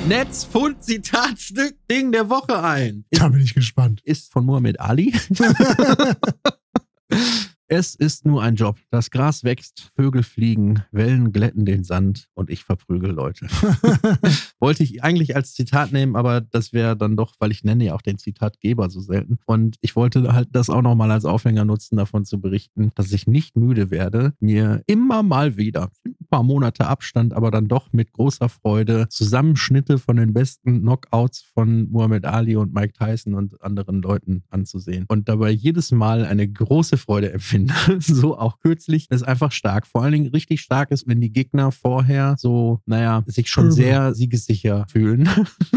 Netzfund 0.08 0.84
Zitatstück 0.84 1.76
Ding 1.90 2.12
der 2.12 2.28
Woche 2.28 2.62
ein. 2.62 3.06
Da 3.10 3.28
bin 3.28 3.40
ich 3.40 3.54
gespannt. 3.54 4.02
Ist 4.04 4.30
von 4.30 4.44
Muhammad 4.44 4.78
Ali. 4.78 5.14
Es 7.66 7.94
ist 7.94 8.26
nur 8.26 8.42
ein 8.42 8.56
Job. 8.56 8.76
Das 8.90 9.10
Gras 9.10 9.42
wächst, 9.42 9.90
Vögel 9.96 10.22
fliegen, 10.22 10.82
Wellen 10.92 11.32
glätten 11.32 11.64
den 11.64 11.82
Sand 11.82 12.28
und 12.34 12.50
ich 12.50 12.62
verprügel 12.62 13.10
Leute. 13.10 13.46
Wollte 14.60 14.82
ich 14.82 15.02
eigentlich 15.02 15.34
als 15.34 15.54
Zitat 15.54 15.90
nehmen, 15.90 16.14
aber 16.14 16.42
das 16.42 16.74
wäre 16.74 16.94
dann 16.94 17.16
doch, 17.16 17.32
weil 17.38 17.50
ich 17.50 17.64
nenne 17.64 17.84
ja 17.84 17.94
auch 17.94 18.02
den 18.02 18.18
Zitatgeber 18.18 18.90
so 18.90 19.00
selten. 19.00 19.38
Und 19.46 19.76
ich 19.80 19.96
wollte 19.96 20.34
halt 20.34 20.48
das 20.52 20.68
auch 20.68 20.82
nochmal 20.82 21.10
als 21.10 21.24
Aufhänger 21.24 21.64
nutzen, 21.64 21.96
davon 21.96 22.26
zu 22.26 22.38
berichten, 22.38 22.90
dass 22.96 23.10
ich 23.12 23.26
nicht 23.26 23.56
müde 23.56 23.90
werde, 23.90 24.34
mir 24.40 24.82
immer 24.86 25.22
mal 25.22 25.56
wieder, 25.56 25.90
paar 26.35 26.42
Monate 26.42 26.88
Abstand, 26.88 27.33
aber 27.33 27.53
dann 27.53 27.68
doch 27.68 27.92
mit 27.92 28.12
großer 28.12 28.49
Freude 28.49 29.07
Zusammenschnitte 29.09 29.99
von 29.99 30.16
den 30.16 30.33
besten 30.33 30.81
Knockouts 30.81 31.42
von 31.55 31.88
Muhammad 31.92 32.25
Ali 32.25 32.57
und 32.57 32.75
Mike 32.75 32.94
Tyson 32.94 33.35
und 33.35 33.62
anderen 33.62 34.03
Leuten 34.03 34.42
anzusehen. 34.51 35.05
Und 35.07 35.29
dabei 35.29 35.51
jedes 35.51 35.92
Mal 35.92 36.25
eine 36.25 36.49
große 36.49 36.97
Freude 36.97 37.33
empfinde. 37.33 37.75
So 38.01 38.37
auch 38.37 38.59
kürzlich. 38.59 39.07
Das 39.09 39.23
ist 39.23 39.29
einfach 39.29 39.53
stark. 39.53 39.87
Vor 39.87 40.03
allen 40.03 40.12
Dingen 40.12 40.27
richtig 40.29 40.61
stark 40.61 40.90
ist, 40.90 41.07
wenn 41.07 41.20
die 41.20 41.33
Gegner 41.33 41.70
vorher 41.70 42.35
so, 42.37 42.81
naja, 42.87 43.23
sich 43.27 43.49
schon 43.49 43.70
sehr 43.70 44.14
siegessicher 44.14 44.87
fühlen. 44.88 45.29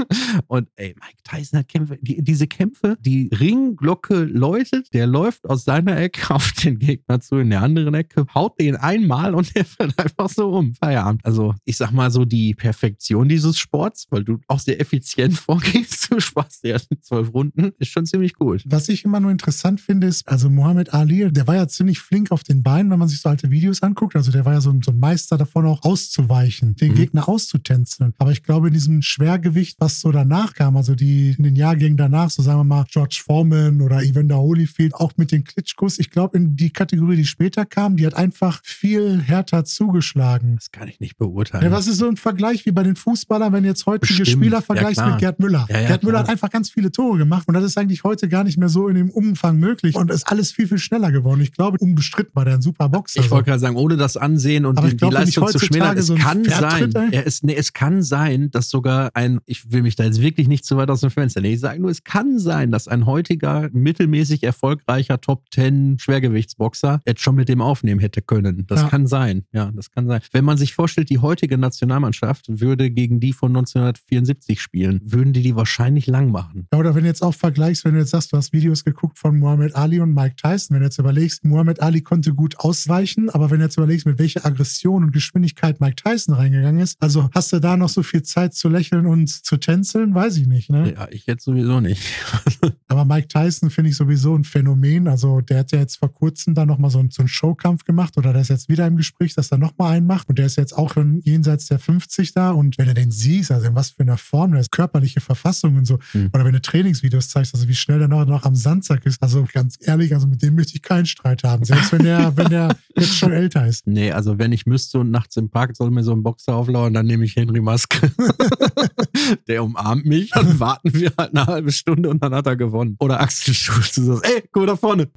Und 0.47 0.69
ey, 0.75 0.95
Mike 0.99 1.21
Tyson 1.23 1.59
hat 1.59 1.67
Kämpfe, 1.67 1.99
die, 2.01 2.23
diese 2.23 2.47
Kämpfe, 2.47 2.97
die 2.99 3.29
Ringglocke 3.39 4.23
läutet, 4.23 4.93
der 4.93 5.07
läuft 5.07 5.47
aus 5.49 5.65
seiner 5.65 5.97
Ecke 5.97 6.29
auf 6.33 6.51
den 6.53 6.79
Gegner 6.79 7.19
zu, 7.19 7.37
in 7.37 7.51
der 7.51 7.61
anderen 7.61 7.93
Ecke, 7.93 8.25
haut 8.33 8.59
den 8.59 8.75
einmal 8.75 9.35
und 9.35 9.55
der 9.55 9.65
fällt 9.65 9.97
einfach 9.99 10.29
so 10.29 10.46
um. 10.49 10.73
Feierabend. 10.75 11.25
Also, 11.25 11.53
ich 11.65 11.77
sag 11.77 11.91
mal 11.91 12.11
so, 12.11 12.25
die 12.25 12.53
Perfektion 12.53 13.29
dieses 13.29 13.57
Sports, 13.57 14.07
weil 14.09 14.23
du 14.23 14.39
auch 14.47 14.59
sehr 14.59 14.79
effizient 14.81 15.33
vorgehst, 15.37 16.11
du 16.11 16.19
sparst 16.19 16.63
dir 16.63 16.69
erst 16.71 16.89
mit 16.91 17.03
zwölf 17.05 17.33
Runden, 17.33 17.71
ist 17.79 17.91
schon 17.91 18.05
ziemlich 18.05 18.33
gut. 18.33 18.63
Was 18.65 18.89
ich 18.89 19.05
immer 19.05 19.19
nur 19.19 19.31
interessant 19.31 19.81
finde, 19.81 20.07
ist, 20.07 20.27
also 20.27 20.49
Mohammed 20.49 20.93
Ali, 20.93 21.31
der 21.31 21.47
war 21.47 21.55
ja 21.55 21.67
ziemlich 21.67 21.99
flink 21.99 22.31
auf 22.31 22.43
den 22.43 22.63
Beinen, 22.63 22.91
wenn 22.91 22.99
man 22.99 23.07
sich 23.07 23.21
so 23.21 23.29
alte 23.29 23.51
Videos 23.51 23.81
anguckt. 23.83 24.15
Also 24.15 24.31
der 24.31 24.45
war 24.45 24.53
ja 24.53 24.61
so 24.61 24.69
ein, 24.71 24.81
so 24.81 24.91
ein 24.91 24.99
Meister 24.99 25.37
davon, 25.37 25.65
auch 25.65 25.83
auszuweichen, 25.83 26.75
den 26.75 26.91
Mhm. 26.91 26.95
Gegner 26.95 27.29
auszutänzeln. 27.29 28.13
Aber 28.17 28.31
ich 28.31 28.43
glaube, 28.43 28.67
in 28.67 28.73
diesem 28.73 29.01
Schwergewicht, 29.01 29.77
was 29.79 29.99
so 30.01 30.11
danach 30.11 30.53
kam, 30.53 30.77
also 30.77 30.95
die 30.95 31.35
in 31.37 31.43
den 31.43 31.55
Jahrgängen 31.55 31.97
danach, 31.97 32.29
so 32.29 32.41
sagen 32.41 32.59
wir 32.59 32.63
mal 32.63 32.85
George 32.89 33.21
Foreman 33.25 33.81
oder 33.81 34.01
Evander 34.03 34.37
Holyfield, 34.37 34.93
auch 34.95 35.11
mit 35.17 35.31
den 35.31 35.43
Klitschkos, 35.43 35.99
ich 35.99 36.09
glaube, 36.11 36.37
in 36.37 36.55
die 36.55 36.69
Kategorie, 36.69 37.15
die 37.17 37.25
später 37.25 37.65
kam, 37.65 37.97
die 37.97 38.05
hat 38.05 38.13
einfach 38.15 38.61
viel 38.63 39.21
härter 39.21 39.65
zugeschlagen. 39.65 40.26
Das 40.57 40.71
kann 40.71 40.87
ich 40.87 40.99
nicht 40.99 41.17
beurteilen. 41.17 41.63
Ja, 41.63 41.71
was 41.71 41.87
ist 41.87 41.97
so 41.97 42.07
ein 42.07 42.17
Vergleich 42.17 42.65
wie 42.65 42.71
bei 42.71 42.83
den 42.83 42.95
Fußballern, 42.95 43.53
wenn 43.53 43.63
jetzt 43.65 43.85
heutige 43.85 44.07
Bestimmt. 44.07 44.27
Spieler 44.27 44.57
Ja, 44.57 44.61
vergleichst 44.61 44.95
klar. 45.01 45.11
mit 45.11 45.19
Gerd 45.19 45.39
Müller? 45.39 45.65
Ja, 45.69 45.79
ja, 45.81 45.87
Gerd 45.87 46.03
Müller 46.03 46.19
hat 46.19 46.29
einfach 46.29 46.49
ganz 46.49 46.69
viele 46.69 46.91
Tore 46.91 47.17
gemacht 47.17 47.47
und 47.47 47.53
das 47.53 47.63
ist 47.63 47.77
eigentlich 47.77 48.03
heute 48.03 48.27
gar 48.27 48.43
nicht 48.43 48.57
mehr 48.57 48.69
so 48.69 48.87
in 48.87 48.95
dem 48.95 49.09
Umfang 49.09 49.57
möglich 49.57 49.95
und 49.95 50.11
ist 50.11 50.27
alles 50.31 50.51
viel, 50.51 50.67
viel 50.67 50.77
schneller 50.77 51.11
geworden. 51.11 51.41
Ich 51.41 51.51
glaube, 51.53 51.77
unbestritten 51.79 52.31
war 52.35 52.45
der 52.45 52.55
ein 52.55 52.61
super 52.61 52.89
Boxer. 52.89 53.19
Ich 53.21 53.31
wollte 53.31 53.45
gerade 53.45 53.59
sagen, 53.59 53.75
ohne 53.75 53.97
das 53.97 54.17
Ansehen 54.17 54.65
und 54.65 54.79
die, 54.83 54.95
glaub, 54.97 55.11
die 55.11 55.15
Leistung 55.17 55.47
zu 55.47 55.59
schmälern, 55.59 55.97
es 55.97 56.07
so 56.07 56.15
kann 56.15 56.43
sein, 56.43 56.93
er 57.11 57.25
ist, 57.25 57.43
nee, 57.43 57.55
es 57.55 57.73
kann 57.73 58.03
sein, 58.03 58.51
dass 58.51 58.69
sogar 58.69 59.11
ein, 59.15 59.39
ich 59.45 59.71
will 59.71 59.81
mich 59.83 59.95
da 59.95 60.03
jetzt 60.03 60.21
wirklich 60.21 60.47
nicht 60.47 60.65
zu 60.65 60.77
weit 60.77 60.89
aus 60.89 61.01
dem 61.01 61.09
Fenster 61.11 61.41
legen, 61.41 61.55
ich 61.55 61.59
sage 61.61 61.79
nur, 61.81 61.91
es 61.91 62.03
kann 62.03 62.39
sein, 62.39 62.71
dass 62.71 62.87
ein 62.87 63.05
heutiger, 63.05 63.69
mittelmäßig 63.71 64.43
erfolgreicher 64.43 65.19
Top 65.21 65.43
10 65.53 65.97
Schwergewichtsboxer 65.99 67.01
jetzt 67.05 67.21
schon 67.21 67.35
mit 67.35 67.49
dem 67.49 67.61
aufnehmen 67.61 67.99
hätte 67.99 68.21
können. 68.21 68.65
Das 68.67 68.81
Ja. 68.81 68.89
kann 68.89 69.07
sein, 69.07 69.43
ja, 69.51 69.71
das 69.73 69.91
kann 69.91 70.07
sein. 70.07 70.16
Wenn 70.31 70.45
man 70.45 70.57
sich 70.57 70.73
vorstellt, 70.73 71.09
die 71.09 71.19
heutige 71.19 71.57
Nationalmannschaft 71.57 72.45
würde 72.47 72.89
gegen 72.91 73.19
die 73.19 73.33
von 73.33 73.49
1974 73.55 74.61
spielen, 74.61 75.01
würden 75.03 75.33
die 75.33 75.41
die 75.41 75.55
wahrscheinlich 75.55 76.07
lang 76.07 76.31
machen. 76.31 76.67
Ja, 76.73 76.79
oder 76.79 76.95
wenn 76.95 77.03
du 77.03 77.09
jetzt 77.09 77.21
auch 77.23 77.33
vergleichst, 77.33 77.85
wenn 77.85 77.93
du 77.93 77.99
jetzt 77.99 78.11
sagst, 78.11 78.31
du 78.33 78.37
hast 78.37 78.53
Videos 78.53 78.83
geguckt 78.83 79.17
von 79.19 79.37
Muhammad 79.39 79.75
Ali 79.75 79.99
und 79.99 80.13
Mike 80.13 80.35
Tyson, 80.35 80.75
wenn 80.75 80.81
du 80.81 80.85
jetzt 80.87 80.99
überlegst, 80.99 81.43
Muhammad 81.45 81.81
Ali 81.81 82.01
konnte 82.01 82.33
gut 82.33 82.59
ausweichen, 82.59 83.29
aber 83.29 83.49
wenn 83.51 83.59
du 83.59 83.65
jetzt 83.65 83.77
überlegst, 83.77 84.05
mit 84.05 84.19
welcher 84.19 84.45
Aggression 84.45 85.03
und 85.03 85.11
Geschwindigkeit 85.11 85.79
Mike 85.79 85.95
Tyson 85.95 86.33
reingegangen 86.35 86.81
ist, 86.81 86.95
also 87.01 87.29
hast 87.33 87.53
du 87.53 87.59
da 87.59 87.77
noch 87.77 87.89
so 87.89 88.03
viel 88.03 88.23
Zeit 88.23 88.53
zu 88.53 88.69
lächeln 88.69 89.05
und 89.05 89.27
zu 89.29 89.57
tänzeln, 89.57 90.13
weiß 90.15 90.37
ich 90.37 90.47
nicht, 90.47 90.69
ne? 90.69 90.93
Ja, 90.93 91.07
ich 91.11 91.25
jetzt 91.25 91.43
sowieso 91.45 91.79
nicht. 91.79 92.01
Aber 92.87 93.05
Mike 93.05 93.27
Tyson 93.27 93.69
finde 93.69 93.91
ich 93.91 93.97
sowieso 93.97 94.35
ein 94.35 94.43
Phänomen. 94.43 95.07
Also 95.07 95.41
der 95.41 95.59
hat 95.59 95.71
ja 95.71 95.79
jetzt 95.79 95.97
vor 95.97 96.11
kurzem 96.13 96.53
da 96.55 96.65
nochmal 96.65 96.89
so, 96.89 96.99
einen- 96.99 97.11
so 97.11 97.21
einen 97.21 97.27
Showkampf 97.27 97.83
gemacht 97.83 98.17
oder 98.17 98.33
der 98.33 98.41
ist 98.41 98.49
jetzt 98.49 98.69
wieder 98.69 98.87
im 98.87 98.97
Gespräch, 98.97 99.35
dass 99.35 99.51
er 99.51 99.57
nochmal 99.57 99.97
einen 99.97 100.06
macht. 100.07 100.29
Und 100.29 100.39
der 100.39 100.45
ist 100.45 100.55
jetzt 100.55 100.75
auch 100.75 100.93
schon 100.93 101.21
jenseits 101.21 101.67
der 101.67 101.79
50 101.79 102.33
da. 102.33 102.51
Und 102.51 102.77
wenn 102.77 102.87
du 102.87 102.93
den 102.93 103.11
siehst, 103.11 103.51
also 103.51 103.67
in 103.67 103.75
was 103.75 103.91
für 103.91 104.01
einer 104.01 104.17
Form, 104.17 104.51
der 104.51 104.61
ist 104.61 104.71
körperliche 104.71 105.21
Verfassung 105.21 105.75
und 105.75 105.85
so. 105.85 105.99
Mhm. 106.13 106.29
Oder 106.33 106.45
wenn 106.45 106.53
du 106.53 106.61
Trainingsvideos 106.61 107.29
zeigst, 107.29 107.53
also 107.53 107.67
wie 107.67 107.75
schnell 107.75 107.99
der 107.99 108.07
noch, 108.07 108.25
noch 108.25 108.43
am 108.43 108.55
Sandsack 108.55 109.05
ist. 109.05 109.21
Also 109.21 109.45
ganz 109.51 109.77
ehrlich, 109.81 110.13
also 110.13 110.27
mit 110.27 110.41
dem 110.41 110.55
möchte 110.55 110.75
ich 110.75 110.81
keinen 110.81 111.05
Streit 111.05 111.43
haben. 111.43 111.65
Selbst 111.65 111.91
wenn 111.91 112.03
der, 112.03 112.35
wenn 112.35 112.49
der 112.49 112.75
jetzt 112.95 113.15
schon 113.15 113.31
älter 113.31 113.65
ist. 113.65 113.85
Nee, 113.97 114.11
also 114.11 114.37
wenn 114.37 114.51
ich 114.51 114.65
müsste 114.65 114.99
und 114.99 115.11
nachts 115.11 115.37
im 115.37 115.49
Park 115.49 115.75
soll 115.75 115.91
mir 115.91 116.03
so 116.03 116.11
ein 116.11 116.21
Boxer 116.21 116.53
auflauern, 116.55 116.93
dann 116.93 117.05
nehme 117.05 117.25
ich 117.25 117.35
Henry 117.35 117.61
Maske. 117.61 118.11
Der 119.47 119.63
umarmt 119.63 120.05
mich, 120.05 120.31
dann 120.31 120.59
warten 120.59 120.93
wir 120.93 121.11
halt 121.17 121.35
eine 121.35 121.45
halbe 121.45 121.71
Stunde 121.71 122.09
und 122.09 122.21
dann 122.23 122.33
hat 122.33 122.45
er 122.45 122.55
gewonnen. 122.55 122.95
Oder 122.99 123.19
Axel 123.19 123.53
Schulz, 123.53 123.93
du 123.93 124.03
sagst, 124.03 124.25
ey, 124.25 124.43
guck 124.51 124.63
mal 124.63 124.67
da 124.67 124.75
vorne. 124.75 125.09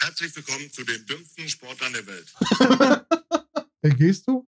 Herzlich 0.00 0.36
willkommen 0.36 0.70
zu 0.70 0.84
den 0.84 1.04
dümmsten 1.06 1.48
Sportlern 1.48 1.92
der 1.92 2.06
Welt. 2.06 3.08
Hey, 3.82 3.90
gehst 3.94 4.26
du? 4.28 4.47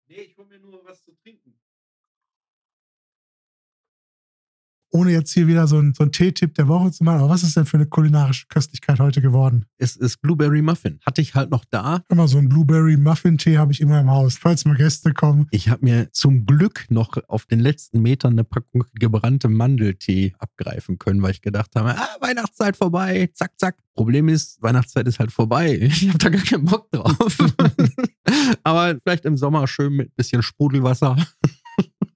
Ohne 4.97 5.11
jetzt 5.11 5.31
hier 5.31 5.45
wieder 5.45 5.67
so 5.67 5.77
ein, 5.77 5.93
so 5.93 6.03
ein 6.03 6.11
Tee-Tipp 6.11 6.55
der 6.55 6.67
Woche 6.67 6.89
zu 6.89 7.03
machen. 7.03 7.19
Aber 7.19 7.29
was 7.29 7.43
ist 7.43 7.55
denn 7.55 7.67
für 7.67 7.77
eine 7.77 7.85
kulinarische 7.85 8.47
Köstlichkeit 8.47 8.99
heute 8.99 9.21
geworden? 9.21 9.65
Es 9.77 9.95
ist 9.95 10.23
Blueberry 10.23 10.63
Muffin. 10.63 10.99
Hatte 11.05 11.21
ich 11.21 11.35
halt 11.35 11.51
noch 11.51 11.65
da. 11.69 12.01
Immer 12.09 12.27
so 12.27 12.39
ein 12.39 12.49
Blueberry-Muffin-Tee 12.49 13.59
habe 13.59 13.71
ich 13.71 13.79
immer 13.79 13.99
im 13.99 14.09
Haus, 14.09 14.39
falls 14.39 14.65
mal 14.65 14.75
Gäste 14.75 15.13
kommen. 15.13 15.45
Ich 15.51 15.69
habe 15.69 15.85
mir 15.85 16.11
zum 16.13 16.47
Glück 16.47 16.87
noch 16.89 17.15
auf 17.27 17.45
den 17.45 17.59
letzten 17.59 18.01
Metern 18.01 18.33
eine 18.33 18.43
Packung 18.43 18.85
gebrannte 18.95 19.49
Mandeltee 19.49 20.33
abgreifen 20.39 20.97
können, 20.97 21.21
weil 21.21 21.29
ich 21.29 21.43
gedacht 21.43 21.75
habe, 21.75 21.95
ah, 21.95 22.15
Weihnachtszeit 22.19 22.75
vorbei, 22.75 23.29
zack, 23.35 23.51
zack. 23.59 23.75
Problem 23.93 24.29
ist, 24.29 24.59
Weihnachtszeit 24.63 25.07
ist 25.07 25.19
halt 25.19 25.31
vorbei. 25.31 25.77
Ich 25.79 26.07
habe 26.07 26.17
da 26.17 26.29
gar 26.29 26.41
keinen 26.41 26.65
Bock 26.65 26.89
drauf. 26.91 27.37
Aber 28.63 28.95
vielleicht 29.03 29.25
im 29.25 29.37
Sommer 29.37 29.67
schön 29.67 29.93
mit 29.93 30.15
bisschen 30.15 30.41
Sprudelwasser. 30.43 31.15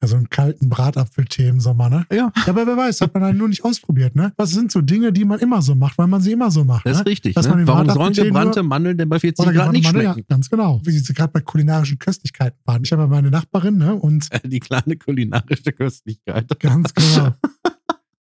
Also 0.03 0.15
einen 0.15 0.29
kalten 0.29 0.67
Bratapfeltee 0.67 1.47
im 1.47 1.59
Sommer, 1.59 1.89
ne? 1.89 2.05
Ja, 2.11 2.31
Ja, 2.35 2.47
aber 2.47 2.65
wer 2.65 2.75
weiß, 2.75 3.01
hat 3.01 3.13
man 3.13 3.21
halt 3.23 3.37
nur 3.37 3.47
nicht 3.47 3.63
ausprobiert, 3.63 4.15
ne? 4.15 4.33
Was 4.35 4.49
sind 4.49 4.71
so 4.71 4.81
Dinge, 4.81 5.13
die 5.13 5.25
man 5.25 5.37
immer 5.39 5.61
so 5.61 5.75
macht, 5.75 5.97
weil 5.99 6.07
man 6.07 6.21
sie 6.21 6.31
immer 6.31 6.49
so 6.49 6.63
macht, 6.63 6.85
das 6.87 6.95
ne? 6.97 7.01
ist 7.01 7.07
richtig. 7.07 7.35
Dass 7.35 7.47
man 7.47 7.59
Ne? 7.59 7.65
den 7.65 7.67
Warum 7.67 7.87
sollen 7.89 8.13
gebrannte 8.13 8.63
Mandeln 8.63 8.97
denn 8.97 9.09
bei 9.09 9.19
40 9.19 9.45
Oder 9.45 9.53
Grad 9.53 9.71
nicht 9.73 9.83
Mandeln, 9.83 10.05
schmecken? 10.05 10.25
Ja, 10.27 10.35
ganz 10.35 10.49
genau. 10.49 10.81
Wie 10.83 10.91
sie 10.97 11.13
gerade 11.13 11.31
bei 11.31 11.41
kulinarischen 11.41 11.99
Köstlichkeiten 11.99 12.57
waren. 12.65 12.81
Ich 12.83 12.91
habe 12.91 13.03
ja 13.03 13.07
meine 13.07 13.29
Nachbarin, 13.29 13.77
ne? 13.77 13.93
Und 13.95 14.27
Die 14.43 14.59
kleine 14.59 14.95
kulinarische 14.97 15.71
Köstlichkeit. 15.71 16.59
ganz 16.59 16.93
genau. 16.95 17.33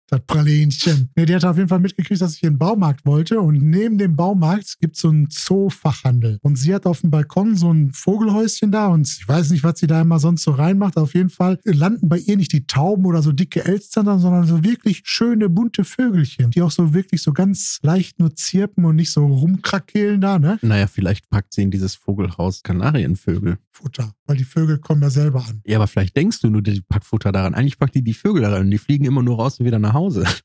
Das 0.07 0.21
Pralinchen. 0.27 1.09
Nee, 1.15 1.25
die 1.25 1.35
hat 1.35 1.45
auf 1.45 1.57
jeden 1.57 1.67
Fall 1.67 1.79
mitgekriegt, 1.79 2.21
dass 2.21 2.35
ich 2.35 2.43
in 2.43 2.53
den 2.53 2.57
Baumarkt 2.59 3.05
wollte. 3.05 3.39
Und 3.41 3.61
neben 3.61 3.97
dem 3.97 4.15
Baumarkt 4.15 4.79
gibt 4.79 4.95
es 4.95 5.01
so 5.01 5.09
einen 5.09 5.29
Zoofachhandel. 5.29 6.37
Und 6.43 6.57
sie 6.57 6.75
hat 6.75 6.85
auf 6.85 7.01
dem 7.01 7.09
Balkon 7.09 7.55
so 7.55 7.71
ein 7.73 7.91
Vogelhäuschen 7.91 8.71
da. 8.71 8.87
Und 8.87 9.07
ich 9.07 9.27
weiß 9.27 9.49
nicht, 9.49 9.63
was 9.63 9.79
sie 9.79 9.87
da 9.87 10.01
immer 10.01 10.19
sonst 10.19 10.43
so 10.43 10.51
reinmacht. 10.51 10.97
Auf 10.97 11.15
jeden 11.15 11.29
Fall 11.29 11.59
landen 11.63 12.07
bei 12.07 12.19
ihr 12.19 12.37
nicht 12.37 12.53
die 12.53 12.67
Tauben 12.67 13.05
oder 13.05 13.23
so 13.23 13.31
dicke 13.31 13.65
Elstern, 13.65 14.19
sondern 14.19 14.45
so 14.45 14.63
wirklich 14.63 15.01
schöne, 15.05 15.49
bunte 15.49 15.83
Vögelchen, 15.83 16.51
die 16.51 16.61
auch 16.61 16.71
so 16.71 16.93
wirklich 16.93 17.23
so 17.23 17.33
ganz 17.33 17.79
leicht 17.81 18.19
nur 18.19 18.35
zirpen 18.35 18.85
und 18.85 18.95
nicht 18.97 19.11
so 19.11 19.25
rumkrakeelen 19.25 20.21
da, 20.21 20.37
ne? 20.37 20.59
Naja, 20.61 20.85
vielleicht 20.87 21.29
packt 21.29 21.53
sie 21.53 21.63
in 21.63 21.71
dieses 21.71 21.95
Vogelhaus 21.95 22.61
Kanarienvögel. 22.61 23.57
Futter. 23.71 24.13
Weil 24.27 24.37
die 24.37 24.43
Vögel 24.43 24.79
kommen 24.79 25.01
ja 25.03 25.09
selber 25.09 25.45
an. 25.47 25.61
Ja, 25.65 25.77
aber 25.77 25.87
vielleicht 25.87 26.15
denkst 26.17 26.41
du 26.41 26.49
nur, 26.49 26.61
die 26.61 26.81
packt 26.81 27.05
Futter 27.05 27.31
daran. 27.31 27.53
Eigentlich 27.53 27.77
packt 27.77 27.93
die 27.95 28.01
die 28.03 28.13
Vögel 28.13 28.41
daran 28.41 28.61
und 28.61 28.71
die 28.71 28.77
fliegen 28.79 29.05
immer 29.05 29.21
nur 29.21 29.37
raus 29.37 29.59
und 29.59 29.65
wieder 29.65 29.79
nach 29.79 29.93
Hause. 29.93 30.25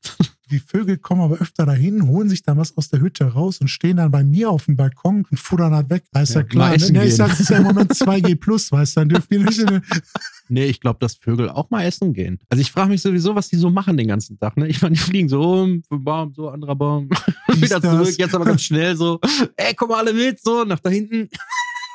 Die 0.51 0.59
Vögel 0.59 0.97
kommen 0.97 1.21
aber 1.21 1.37
öfter 1.37 1.65
dahin, 1.65 2.07
holen 2.09 2.27
sich 2.27 2.43
dann 2.43 2.57
was 2.57 2.77
aus 2.77 2.89
der 2.89 2.99
Hütte 2.99 3.23
raus 3.23 3.61
und 3.61 3.69
stehen 3.69 3.95
dann 3.95 4.11
bei 4.11 4.21
mir 4.25 4.49
auf 4.49 4.65
dem 4.65 4.75
Balkon 4.75 5.25
und 5.31 5.39
futtern 5.39 5.73
halt 5.73 5.89
weg. 5.89 6.03
Da 6.11 6.23
ist 6.23 6.33
ja, 6.33 6.41
Ja, 6.41 6.47
klar. 6.47 6.75
essen 6.75 6.93
Ne, 6.93 7.05
ich 7.05 7.15
sag, 7.15 7.31
es 7.31 7.39
ist 7.39 7.49
ja 7.51 7.57
im 7.57 7.63
Moment 7.63 7.93
2G 7.93 8.35
plus, 8.35 8.69
weißt 8.69 8.97
du, 8.97 8.99
dann 8.99 9.09
dürfen 9.09 9.27
die 9.31 9.37
nicht 9.37 9.65
Nee, 10.49 10.65
ich 10.65 10.81
glaube, 10.81 10.99
dass 10.99 11.15
Vögel 11.15 11.49
auch 11.49 11.69
mal 11.69 11.85
essen 11.85 12.11
gehen. 12.13 12.37
Also 12.49 12.59
ich 12.59 12.69
frage 12.69 12.89
mich 12.89 13.01
sowieso, 13.01 13.33
was 13.33 13.47
die 13.47 13.55
so 13.55 13.69
machen 13.69 13.95
den 13.95 14.09
ganzen 14.09 14.37
Tag. 14.37 14.57
Ne? 14.57 14.67
Ich 14.67 14.81
meine, 14.81 14.95
die 14.95 14.99
fliegen 14.99 15.29
so 15.29 15.41
um, 15.41 15.83
Baum, 15.89 16.33
so, 16.33 16.49
anderer 16.49 16.75
Baum, 16.75 17.09
wieder 17.55 17.79
das. 17.79 17.89
zurück, 17.89 18.15
jetzt 18.17 18.35
aber 18.35 18.43
ganz 18.43 18.61
schnell 18.61 18.97
so, 18.97 19.21
ey, 19.55 19.73
komm 19.73 19.87
mal 19.87 19.99
alle 19.99 20.13
mit, 20.13 20.41
so, 20.43 20.65
nach 20.65 20.79
da 20.81 20.89
hinten. 20.89 21.29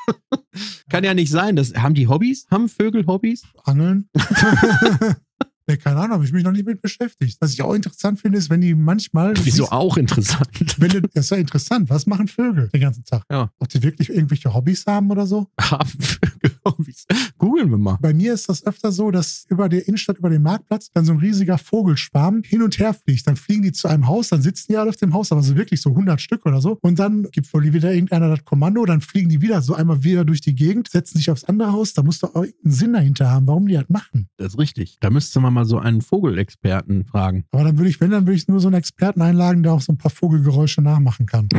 Kann 0.89 1.03
ja 1.03 1.13
nicht 1.13 1.31
sein. 1.31 1.55
Das, 1.55 1.73
haben 1.75 1.93
die 1.93 2.07
Hobbys? 2.07 2.47
Haben 2.49 2.69
Vögel 2.69 3.05
Hobbys? 3.05 3.43
Angeln. 3.63 4.09
Nee, 5.69 5.75
keine 5.75 5.97
Ahnung, 5.97 6.13
habe 6.13 6.23
ich 6.23 6.31
mich 6.31 6.45
noch 6.45 6.53
nicht 6.53 6.65
mit 6.65 6.81
beschäftigt. 6.81 7.35
Was 7.41 7.51
ich 7.51 7.61
auch 7.61 7.73
interessant 7.73 8.21
finde, 8.21 8.37
ist, 8.37 8.49
wenn 8.49 8.61
die 8.61 8.73
manchmal. 8.73 9.33
Wieso 9.43 9.63
siehst- 9.63 9.71
auch 9.73 9.97
interessant? 9.97 10.47
Wenn 10.77 10.87
du, 10.89 11.01
das 11.01 11.25
ist 11.25 11.29
ja 11.31 11.35
interessant. 11.37 11.89
Was 11.89 12.05
machen 12.05 12.29
Vögel 12.29 12.69
den 12.69 12.79
ganzen 12.79 13.03
Tag? 13.03 13.25
Ja. 13.29 13.51
Ob 13.59 13.67
die 13.67 13.83
wirklich 13.83 14.09
irgendwelche 14.09 14.53
Hobbys 14.53 14.85
haben 14.87 15.11
oder 15.11 15.27
so? 15.27 15.47
Haben 15.59 15.89
Vögel 15.89 16.57
Hobbys? 16.65 17.05
Googeln 17.47 17.69
wir 17.69 17.77
mal. 17.77 17.97
Bei 18.01 18.13
mir 18.13 18.33
ist 18.33 18.49
das 18.49 18.65
öfter 18.65 18.91
so, 18.91 19.09
dass 19.09 19.45
über 19.47 19.69
der 19.69 19.87
Innenstadt, 19.87 20.17
über 20.17 20.29
den 20.29 20.41
Marktplatz, 20.41 20.91
dann 20.93 21.05
so 21.05 21.13
ein 21.13 21.19
riesiger 21.19 21.57
Vogelschwarm 21.57 22.41
hin 22.43 22.61
und 22.61 22.77
her 22.77 22.93
fliegt. 22.93 23.25
Dann 23.25 23.37
fliegen 23.37 23.63
die 23.63 23.71
zu 23.71 23.87
einem 23.87 24.07
Haus, 24.07 24.27
dann 24.27 24.41
sitzen 24.41 24.73
die 24.73 24.77
alle 24.77 24.89
auf 24.89 24.97
dem 24.97 25.13
Haus, 25.13 25.31
aber 25.31 25.41
so 25.41 25.55
wirklich 25.55 25.81
so 25.81 25.91
100 25.91 26.19
Stück 26.19 26.45
oder 26.45 26.59
so. 26.59 26.77
Und 26.81 26.99
dann 26.99 27.23
gibt 27.31 27.53
wohl 27.53 27.71
wieder 27.71 27.93
irgendeiner 27.93 28.29
das 28.29 28.43
Kommando, 28.43 28.85
dann 28.85 28.99
fliegen 28.99 29.29
die 29.29 29.41
wieder 29.41 29.61
so 29.61 29.75
einmal 29.75 30.03
wieder 30.03 30.25
durch 30.25 30.41
die 30.41 30.55
Gegend, 30.55 30.89
setzen 30.89 31.17
sich 31.17 31.31
aufs 31.31 31.45
andere 31.45 31.71
Haus. 31.71 31.93
Da 31.93 32.03
muss 32.03 32.19
doch 32.19 32.35
auch 32.35 32.43
irgendeinen 32.43 32.73
Sinn 32.73 32.93
dahinter 32.93 33.31
haben, 33.31 33.47
warum 33.47 33.65
die 33.67 33.75
das 33.75 33.87
machen. 33.87 34.27
Das 34.35 34.47
ist 34.47 34.59
richtig. 34.59 34.97
Da 34.99 35.09
müsste 35.09 35.39
man 35.39 35.53
mal 35.53 35.65
so 35.65 35.77
einen 35.79 36.01
Vogelexperten 36.01 37.05
fragen. 37.05 37.45
Aber 37.51 37.63
dann 37.63 37.77
würde 37.77 37.89
ich, 37.89 38.01
wenn, 38.01 38.11
dann 38.11 38.25
würde 38.25 38.35
ich 38.35 38.49
nur 38.49 38.59
so 38.59 38.67
einen 38.67 38.75
Experten 38.75 39.21
einladen, 39.21 39.63
der 39.63 39.71
auch 39.71 39.81
so 39.81 39.93
ein 39.93 39.97
paar 39.97 40.11
Vogelgeräusche 40.11 40.81
nachmachen 40.81 41.25
kann. 41.25 41.47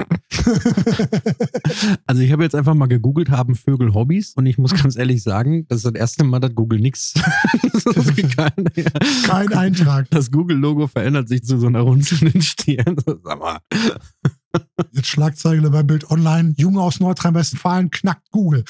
Also 2.07 2.22
ich 2.22 2.33
habe 2.33 2.42
jetzt 2.42 2.55
einfach 2.55 2.74
mal 2.74 2.87
gegoogelt, 2.87 3.31
haben 3.31 3.55
Vögel 3.55 3.94
Hobbys? 3.94 4.35
Und 4.35 4.46
ich 4.46 4.59
muss 4.59 4.74
ganz 4.83 4.96
ehrlich 4.96 5.22
sagen, 5.22 5.66
das 5.68 5.77
ist 5.78 5.86
das 5.86 5.94
erste 5.94 6.24
Mal, 6.24 6.40
dass 6.40 6.54
Google 6.54 6.80
nichts. 6.80 7.14
Kein 9.26 9.52
Eintrag. 9.52 10.08
Das 10.18 10.30
Google-Logo 10.30 10.86
verändert 10.86 11.28
sich 11.28 11.44
zu 11.44 11.58
so 11.58 11.66
einer 11.66 11.80
runzelnden 11.80 12.42
Stirn. 12.42 12.96
Sag 13.06 13.38
mal. 13.38 13.58
Jetzt 14.92 15.08
Schlagzeile 15.08 15.70
bei 15.70 15.82
Bild 15.82 16.10
Online. 16.10 16.54
Junge 16.56 16.80
aus 16.80 17.00
Nordrhein-Westfalen 17.00 17.90
knackt 17.90 18.30
Google. 18.30 18.64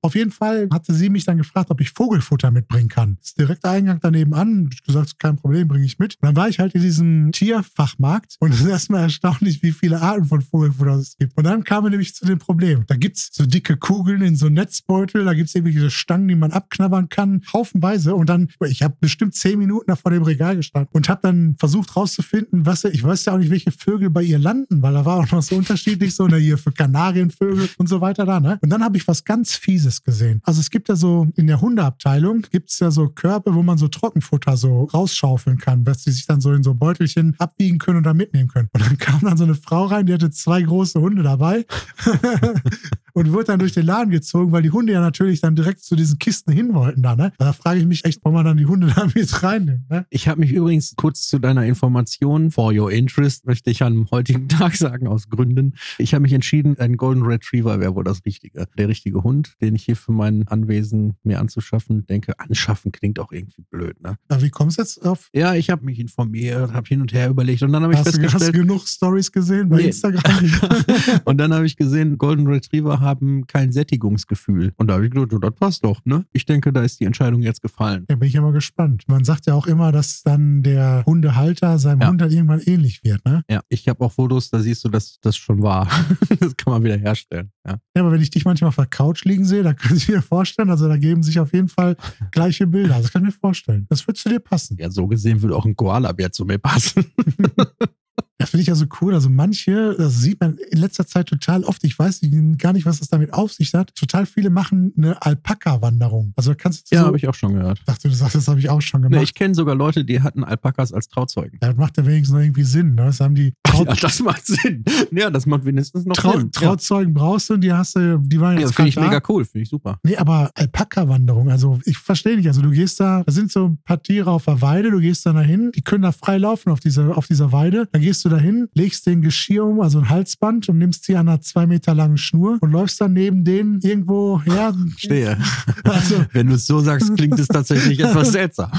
Auf 0.00 0.14
jeden 0.14 0.30
Fall 0.30 0.68
hatte 0.72 0.94
sie 0.94 1.10
mich 1.10 1.24
dann 1.24 1.38
gefragt, 1.38 1.70
ob 1.70 1.80
ich 1.80 1.90
Vogelfutter 1.90 2.50
mitbringen 2.50 2.88
kann. 2.88 3.16
Das 3.20 3.30
ist 3.30 3.38
direkt 3.38 3.64
Eingang 3.64 3.98
daneben 4.00 4.32
an. 4.32 4.70
Ich 4.72 4.84
gesagt, 4.84 5.18
kein 5.18 5.36
Problem, 5.36 5.66
bringe 5.66 5.84
ich 5.84 5.98
mit. 5.98 6.14
Und 6.20 6.26
dann 6.26 6.36
war 6.36 6.48
ich 6.48 6.60
halt 6.60 6.74
in 6.74 6.82
diesem 6.82 7.32
Tierfachmarkt 7.32 8.36
und 8.38 8.54
es 8.54 8.60
ist 8.60 8.68
erstmal 8.68 9.02
erstaunlich, 9.02 9.62
wie 9.62 9.72
viele 9.72 10.00
Arten 10.00 10.24
von 10.24 10.40
Vogelfutter 10.40 10.94
es 10.94 11.16
gibt. 11.16 11.36
Und 11.36 11.44
dann 11.44 11.64
kam 11.64 11.84
wir 11.84 11.90
nämlich 11.90 12.14
zu 12.14 12.24
dem 12.26 12.38
Problem. 12.38 12.84
Da 12.86 12.94
gibt 12.94 13.16
es 13.16 13.30
so 13.32 13.44
dicke 13.44 13.76
Kugeln 13.76 14.22
in 14.22 14.36
so 14.36 14.48
Netzbeutel, 14.48 15.24
da 15.24 15.34
gibt 15.34 15.48
es 15.48 15.54
irgendwelche 15.54 15.90
Stangen, 15.90 16.28
die 16.28 16.36
man 16.36 16.52
abknabbern 16.52 17.08
kann, 17.08 17.42
haufenweise. 17.52 18.14
Und 18.14 18.28
dann, 18.28 18.48
ich 18.66 18.82
habe 18.82 18.96
bestimmt 19.00 19.34
zehn 19.34 19.58
Minuten 19.58 19.86
da 19.88 19.96
vor 19.96 20.12
dem 20.12 20.22
Regal 20.22 20.54
gestanden 20.54 20.90
und 20.92 21.08
habe 21.08 21.22
dann 21.22 21.56
versucht 21.58 21.96
rauszufinden, 21.96 22.66
was, 22.66 22.84
ich 22.84 23.02
weiß 23.02 23.24
ja 23.24 23.34
auch 23.34 23.38
nicht, 23.38 23.50
welche 23.50 23.72
Vögel 23.72 24.10
bei 24.10 24.22
ihr 24.22 24.38
landen, 24.38 24.80
weil 24.80 24.94
da 24.94 25.04
war 25.04 25.18
auch 25.18 25.30
noch 25.32 25.42
so 25.42 25.56
unterschiedlich, 25.56 26.14
so 26.14 26.28
ne, 26.28 26.36
hier 26.36 26.56
für 26.56 26.70
Kanarienvögel 26.70 27.68
und 27.78 27.88
so 27.88 28.00
weiter 28.00 28.24
da. 28.24 28.38
Ne? 28.38 28.58
Und 28.62 28.70
dann 28.70 28.84
habe 28.84 28.96
ich 28.96 29.08
was 29.08 29.24
ganz 29.24 29.54
Fieses 29.54 29.87
gesehen. 30.02 30.40
Also 30.44 30.60
es 30.60 30.70
gibt 30.70 30.88
ja 30.88 30.96
so, 30.96 31.28
in 31.36 31.46
der 31.46 31.60
Hundeabteilung 31.60 32.42
gibt 32.50 32.70
es 32.70 32.78
ja 32.78 32.90
so 32.90 33.08
Körbe, 33.08 33.54
wo 33.54 33.62
man 33.62 33.78
so 33.78 33.88
Trockenfutter 33.88 34.56
so 34.56 34.84
rausschaufeln 34.84 35.58
kann, 35.58 35.84
dass 35.84 36.04
die 36.04 36.10
sich 36.10 36.26
dann 36.26 36.40
so 36.40 36.52
in 36.52 36.62
so 36.62 36.74
Beutelchen 36.74 37.34
abbiegen 37.38 37.78
können 37.78 37.98
und 37.98 38.04
dann 38.04 38.16
mitnehmen 38.16 38.48
können. 38.48 38.68
Und 38.72 38.84
dann 38.84 38.98
kam 38.98 39.20
dann 39.22 39.36
so 39.36 39.44
eine 39.44 39.54
Frau 39.54 39.86
rein, 39.86 40.06
die 40.06 40.14
hatte 40.14 40.30
zwei 40.30 40.62
große 40.62 41.00
Hunde 41.00 41.22
dabei. 41.22 41.64
und 43.18 43.32
wird 43.32 43.48
dann 43.48 43.58
durch 43.58 43.72
den 43.72 43.84
Laden 43.84 44.10
gezogen, 44.10 44.52
weil 44.52 44.62
die 44.62 44.70
Hunde 44.70 44.92
ja 44.92 45.00
natürlich 45.00 45.40
dann 45.40 45.56
direkt 45.56 45.82
zu 45.82 45.96
diesen 45.96 46.18
Kisten 46.18 46.52
hin 46.52 46.74
wollten 46.74 47.02
da, 47.02 47.16
ne? 47.16 47.32
Da 47.38 47.52
frage 47.52 47.80
ich 47.80 47.86
mich 47.86 48.04
echt, 48.04 48.20
warum 48.22 48.36
man 48.36 48.44
dann 48.44 48.56
die 48.56 48.66
Hunde 48.66 48.86
da 48.94 49.06
mit 49.12 49.42
reinnimmt, 49.42 49.90
ne? 49.90 50.06
Ich 50.10 50.28
habe 50.28 50.40
mich 50.40 50.52
übrigens 50.52 50.94
kurz 50.96 51.26
zu 51.26 51.38
deiner 51.38 51.64
Information, 51.64 52.50
for 52.50 52.72
your 52.72 52.92
interest, 52.92 53.46
möchte 53.46 53.70
ich 53.70 53.82
am 53.82 54.08
heutigen 54.10 54.48
Tag 54.48 54.76
sagen, 54.76 55.08
aus 55.08 55.28
Gründen. 55.28 55.74
Ich 55.98 56.14
habe 56.14 56.22
mich 56.22 56.32
entschieden, 56.32 56.78
ein 56.78 56.96
Golden 56.96 57.24
Retriever 57.24 57.80
wäre 57.80 57.94
wohl 57.94 58.04
das 58.04 58.24
Richtige. 58.24 58.66
Der 58.78 58.88
richtige 58.88 59.22
Hund, 59.22 59.54
den 59.60 59.74
ich 59.78 59.84
hier 59.84 59.96
für 59.96 60.12
mein 60.12 60.46
Anwesen 60.48 61.14
mir 61.22 61.40
anzuschaffen 61.40 62.06
denke. 62.06 62.38
Anschaffen 62.38 62.92
klingt 62.92 63.18
auch 63.18 63.32
irgendwie 63.32 63.62
blöd, 63.70 64.00
ne? 64.02 64.16
Na, 64.28 64.42
wie 64.42 64.50
kommst 64.50 64.78
du 64.78 64.82
jetzt 64.82 65.04
auf? 65.04 65.30
Ja, 65.34 65.54
ich 65.54 65.70
habe 65.70 65.84
mich 65.84 65.98
informiert, 65.98 66.72
habe 66.72 66.86
hin 66.86 67.00
und 67.00 67.12
her 67.12 67.30
überlegt 67.30 67.62
und 67.62 67.72
dann 67.72 67.82
habe 67.82 67.92
ich 67.94 68.00
du, 68.00 68.04
hast 68.06 68.16
du 68.16 68.20
festgestellt. 68.22 68.54
genug 68.54 68.86
Stories 68.86 69.32
gesehen 69.32 69.68
bei 69.68 69.76
Nee. 69.78 69.86
Instagram? 69.86 70.50
und 71.24 71.38
dann 71.38 71.52
habe 71.54 71.66
ich 71.66 71.76
gesehen, 71.76 72.18
Golden 72.18 72.46
Retriever 72.46 73.00
haben 73.00 73.46
kein 73.46 73.72
Sättigungsgefühl. 73.72 74.72
Und 74.76 74.88
da 74.88 74.94
habe 74.94 75.06
ich 75.06 75.10
gedacht, 75.10 75.32
oh, 75.32 75.38
das 75.38 75.54
passt 75.54 75.84
doch, 75.84 76.00
ne? 76.04 76.24
Ich 76.32 76.44
denke, 76.46 76.72
da 76.72 76.82
ist 76.82 77.00
die 77.00 77.04
Entscheidung 77.04 77.42
jetzt 77.42 77.62
gefallen. 77.62 78.04
Ja, 78.10 78.16
bin 78.16 78.28
ich 78.28 78.34
immer 78.34 78.52
gespannt. 78.52 79.04
Man 79.06 79.24
sagt 79.24 79.46
ja 79.46 79.54
auch 79.54 79.66
immer, 79.66 79.92
dass 79.92 80.22
dann 80.22 80.62
der 80.62 81.02
Hundehalter 81.06 81.78
seinem 81.78 82.00
Ja. 82.00 82.08
Hund 82.08 82.20
dann 82.20 82.30
irgendwann 82.30 82.60
ähnlich 82.60 83.02
wird, 83.04 83.24
ne? 83.24 83.42
Ja, 83.50 83.60
ich 83.68 83.88
habe 83.88 84.04
auch 84.04 84.12
Fotos, 84.12 84.50
da 84.50 84.60
siehst 84.60 84.84
du, 84.84 84.88
dass 84.88 85.18
das 85.20 85.36
schon 85.36 85.62
war. 85.62 85.88
das 86.40 86.56
kann 86.56 86.72
man 86.72 86.82
wieder 86.84 86.96
herstellen. 86.96 87.50
Ja. 87.66 87.78
Ja, 87.94 88.02
aber 88.02 88.12
wenn 88.12 88.20
ich 88.22 88.30
dich 88.30 88.44
manchmal 88.44 88.68
auf 88.68 88.76
der 88.76 88.86
Couch 88.86 89.24
liegen 89.24 89.44
sehe, 89.44 89.62
da 89.68 89.74
kann 89.74 89.96
ich 89.96 90.08
mir 90.08 90.22
vorstellen, 90.22 90.70
also 90.70 90.88
da 90.88 90.96
geben 90.96 91.22
sich 91.22 91.38
auf 91.38 91.52
jeden 91.52 91.68
Fall 91.68 91.96
gleiche 92.30 92.66
Bilder. 92.66 92.94
Also 92.94 93.02
das 93.04 93.12
kann 93.12 93.22
ich 93.22 93.34
mir 93.34 93.40
vorstellen. 93.40 93.86
Das 93.90 94.06
wird 94.06 94.16
zu 94.16 94.28
dir 94.28 94.40
passen. 94.40 94.78
ja, 94.78 94.90
so 94.90 95.06
gesehen 95.06 95.42
würde 95.42 95.56
auch 95.56 95.66
ein 95.66 95.76
Koala-Bär 95.76 96.32
zu 96.32 96.44
mir 96.44 96.58
passen. 96.58 97.04
Das 98.38 98.50
finde 98.50 98.62
ich 98.62 98.68
ja 98.68 98.74
so 98.76 98.86
cool. 99.00 99.14
Also 99.14 99.28
manche, 99.28 99.94
das 99.98 100.20
sieht 100.20 100.40
man 100.40 100.56
in 100.70 100.78
letzter 100.78 101.06
Zeit 101.06 101.26
total 101.28 101.64
oft. 101.64 101.82
Ich 101.84 101.98
weiß 101.98 102.20
gar 102.56 102.72
nicht, 102.72 102.86
was 102.86 103.00
das 103.00 103.08
damit 103.08 103.32
auf 103.34 103.52
sich 103.52 103.74
hat. 103.74 103.94
Total 103.96 104.26
viele 104.26 104.48
machen 104.50 104.92
eine 104.96 105.20
Alpaka-Wanderung. 105.22 106.32
Also 106.36 106.50
da 106.52 106.54
kannst 106.54 106.90
du 106.90 106.94
ja, 106.94 107.00
so, 107.02 107.06
habe 107.08 107.16
ich 107.16 107.26
auch 107.28 107.34
schon 107.34 107.54
gehört. 107.54 107.80
dachte, 107.86 108.08
du 108.08 108.14
sagst, 108.14 108.34
das 108.36 108.46
habe 108.48 108.60
ich 108.60 108.70
auch 108.70 108.80
schon 108.80 109.00
Nee, 109.02 109.08
gemacht. 109.08 109.22
ich 109.24 109.34
kenne 109.34 109.54
sogar 109.54 109.74
Leute, 109.74 110.04
die 110.04 110.20
hatten 110.20 110.44
Alpakas 110.44 110.92
als 110.92 111.08
Trauzeugen. 111.08 111.58
ja, 111.62 111.68
das 111.68 111.76
macht 111.76 111.96
ja 111.96 112.06
wenigstens 112.06 112.34
noch 112.34 112.40
irgendwie 112.42 112.62
Sinn. 112.62 112.94
Ne? 112.94 113.06
Das 113.06 113.20
haben 113.20 113.34
die 113.34 113.54
Trau 113.64 113.84
Ja, 113.88 113.94
das 113.94 114.20
macht 114.20 114.46
Sinn. 114.46 114.84
Ja, 115.10 115.30
das 115.30 115.46
macht 115.46 115.64
wenigstens 115.64 116.04
noch 116.04 116.16
Trau 116.16 116.38
Sinn. 116.38 116.52
Trauzeugen 116.52 117.14
brauchst 117.14 117.50
du 117.50 117.54
und 117.54 117.60
die 117.62 117.72
hast 117.72 117.96
du, 117.96 118.18
die 118.18 118.40
waren 118.40 118.54
Ja, 118.54 118.60
jetzt 118.60 118.70
ja 118.70 118.76
finde 118.76 118.88
ich 118.90 118.94
da. 118.94 119.00
mega 119.02 119.20
cool, 119.28 119.44
finde 119.44 119.62
ich 119.64 119.68
super. 119.68 119.98
Nee, 120.04 120.16
aber 120.16 120.50
Alpaka-Wanderung, 120.54 121.50
also 121.50 121.78
ich 121.84 121.98
verstehe 121.98 122.36
nicht. 122.36 122.46
Also 122.48 122.62
du 122.62 122.70
gehst 122.70 123.00
da, 123.00 123.22
da 123.24 123.32
sind 123.32 123.50
so 123.52 123.66
ein 123.66 123.78
paar 123.84 124.02
Tiere 124.02 124.30
auf 124.30 124.44
der 124.44 124.60
Weide, 124.62 124.90
du 124.90 125.00
gehst 125.00 125.26
da 125.26 125.32
dahin, 125.32 125.72
die 125.74 125.82
können 125.82 126.02
da 126.02 126.12
frei 126.12 126.38
laufen 126.38 126.70
auf 126.70 126.80
dieser, 126.80 127.16
auf 127.16 127.26
dieser 127.26 127.52
Weide. 127.52 127.88
Dann 127.92 128.00
gehst 128.02 128.24
du 128.24 128.27
dahin, 128.28 128.68
legst 128.74 129.06
den 129.06 129.22
Geschirr 129.22 129.64
um, 129.64 129.80
also 129.80 129.98
ein 129.98 130.08
Halsband 130.08 130.68
und 130.68 130.78
nimmst 130.78 131.06
die 131.08 131.16
an 131.16 131.28
einer 131.28 131.40
zwei 131.40 131.66
Meter 131.66 131.94
langen 131.94 132.18
Schnur 132.18 132.58
und 132.60 132.70
läufst 132.70 133.00
dann 133.00 133.12
neben 133.12 133.44
denen 133.44 133.80
irgendwo 133.82 134.40
her. 134.42 134.74
Stehe. 134.96 135.38
Also 135.84 136.24
Wenn 136.32 136.48
du 136.48 136.54
es 136.54 136.66
so 136.66 136.80
sagst, 136.80 137.14
klingt 137.16 137.38
es 137.38 137.48
tatsächlich 137.48 138.00
etwas 138.00 138.32
seltsam. 138.32 138.70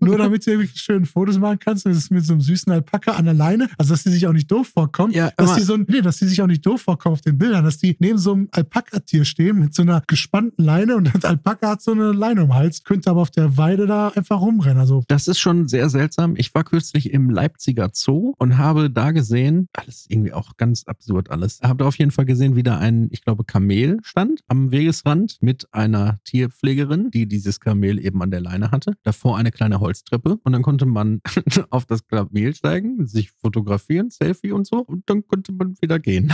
nur 0.00 0.16
damit 0.16 0.46
du 0.46 0.52
irgendwie 0.52 0.70
schön 0.74 1.04
Fotos 1.04 1.38
machen 1.38 1.58
kannst. 1.58 1.84
Das 1.84 1.96
ist 1.96 2.10
mit 2.10 2.24
so 2.24 2.32
einem 2.32 2.40
süßen 2.40 2.72
Alpaka 2.72 3.12
an 3.12 3.26
der 3.26 3.34
Leine. 3.34 3.68
Also 3.76 3.92
dass 3.92 4.02
die 4.04 4.10
sich 4.10 4.26
auch 4.26 4.32
nicht 4.32 4.50
doof 4.50 4.68
vorkommen. 4.68 5.12
Ja, 5.12 5.30
dass 5.36 5.56
die 5.56 5.62
so 5.62 5.74
ein, 5.74 5.84
nee, 5.88 6.00
dass 6.00 6.18
die 6.18 6.26
sich 6.26 6.40
auch 6.40 6.46
nicht 6.46 6.64
doof 6.64 6.82
vorkommen 6.82 7.14
auf 7.14 7.20
den 7.20 7.36
Bildern, 7.38 7.64
dass 7.64 7.78
die 7.78 7.96
neben 7.98 8.18
so 8.18 8.32
einem 8.32 8.48
Alpaka-Tier 8.52 9.24
stehen 9.24 9.58
mit 9.58 9.74
so 9.74 9.82
einer 9.82 10.02
gespannten 10.06 10.64
Leine 10.64 10.96
und 10.96 11.14
das 11.14 11.24
Alpaka 11.24 11.68
hat 11.70 11.82
so 11.82 11.92
eine 11.92 12.12
Leine 12.12 12.42
um 12.42 12.48
den 12.48 12.54
Hals, 12.54 12.82
könnte 12.84 13.10
aber 13.10 13.20
auf 13.20 13.30
der 13.30 13.56
Weide 13.56 13.86
da 13.86 14.08
einfach 14.08 14.40
rumrennen. 14.40 14.78
Also 14.78 15.02
Das 15.08 15.28
ist 15.28 15.38
schon 15.38 15.68
sehr 15.68 15.88
seltsam. 15.90 16.34
Ich 16.36 16.54
war 16.54 16.64
kürzlich 16.64 17.12
im 17.12 17.30
Leipziger 17.30 17.90
Zoo 17.92 18.34
und 18.38 18.56
habe 18.58 18.77
da 18.86 19.10
gesehen, 19.10 19.68
alles 19.72 20.06
irgendwie 20.08 20.32
auch 20.32 20.56
ganz 20.56 20.84
absurd 20.86 21.30
alles. 21.30 21.60
Habe 21.62 21.78
da 21.78 21.88
auf 21.88 21.98
jeden 21.98 22.10
Fall 22.10 22.24
gesehen, 22.24 22.54
wie 22.56 22.62
da 22.62 22.78
ein, 22.78 23.08
ich 23.10 23.22
glaube, 23.22 23.44
Kamel 23.44 23.98
stand 24.02 24.42
am 24.46 24.70
Wegesrand 24.70 25.38
mit 25.40 25.66
einer 25.72 26.18
Tierpflegerin, 26.24 27.10
die 27.10 27.26
dieses 27.26 27.60
Kamel 27.60 28.04
eben 28.04 28.22
an 28.22 28.30
der 28.30 28.40
Leine 28.40 28.70
hatte. 28.70 28.92
Davor 29.02 29.36
eine 29.36 29.50
kleine 29.50 29.80
Holztreppe 29.80 30.38
und 30.44 30.52
dann 30.52 30.62
konnte 30.62 30.86
man 30.86 31.20
auf 31.70 31.86
das 31.86 32.06
Kamel 32.06 32.54
steigen, 32.54 33.06
sich 33.06 33.32
fotografieren, 33.32 34.10
Selfie 34.10 34.52
und 34.52 34.66
so 34.66 34.78
und 34.78 35.10
dann 35.10 35.26
konnte 35.26 35.52
man 35.52 35.76
wieder 35.80 35.98
gehen. 35.98 36.32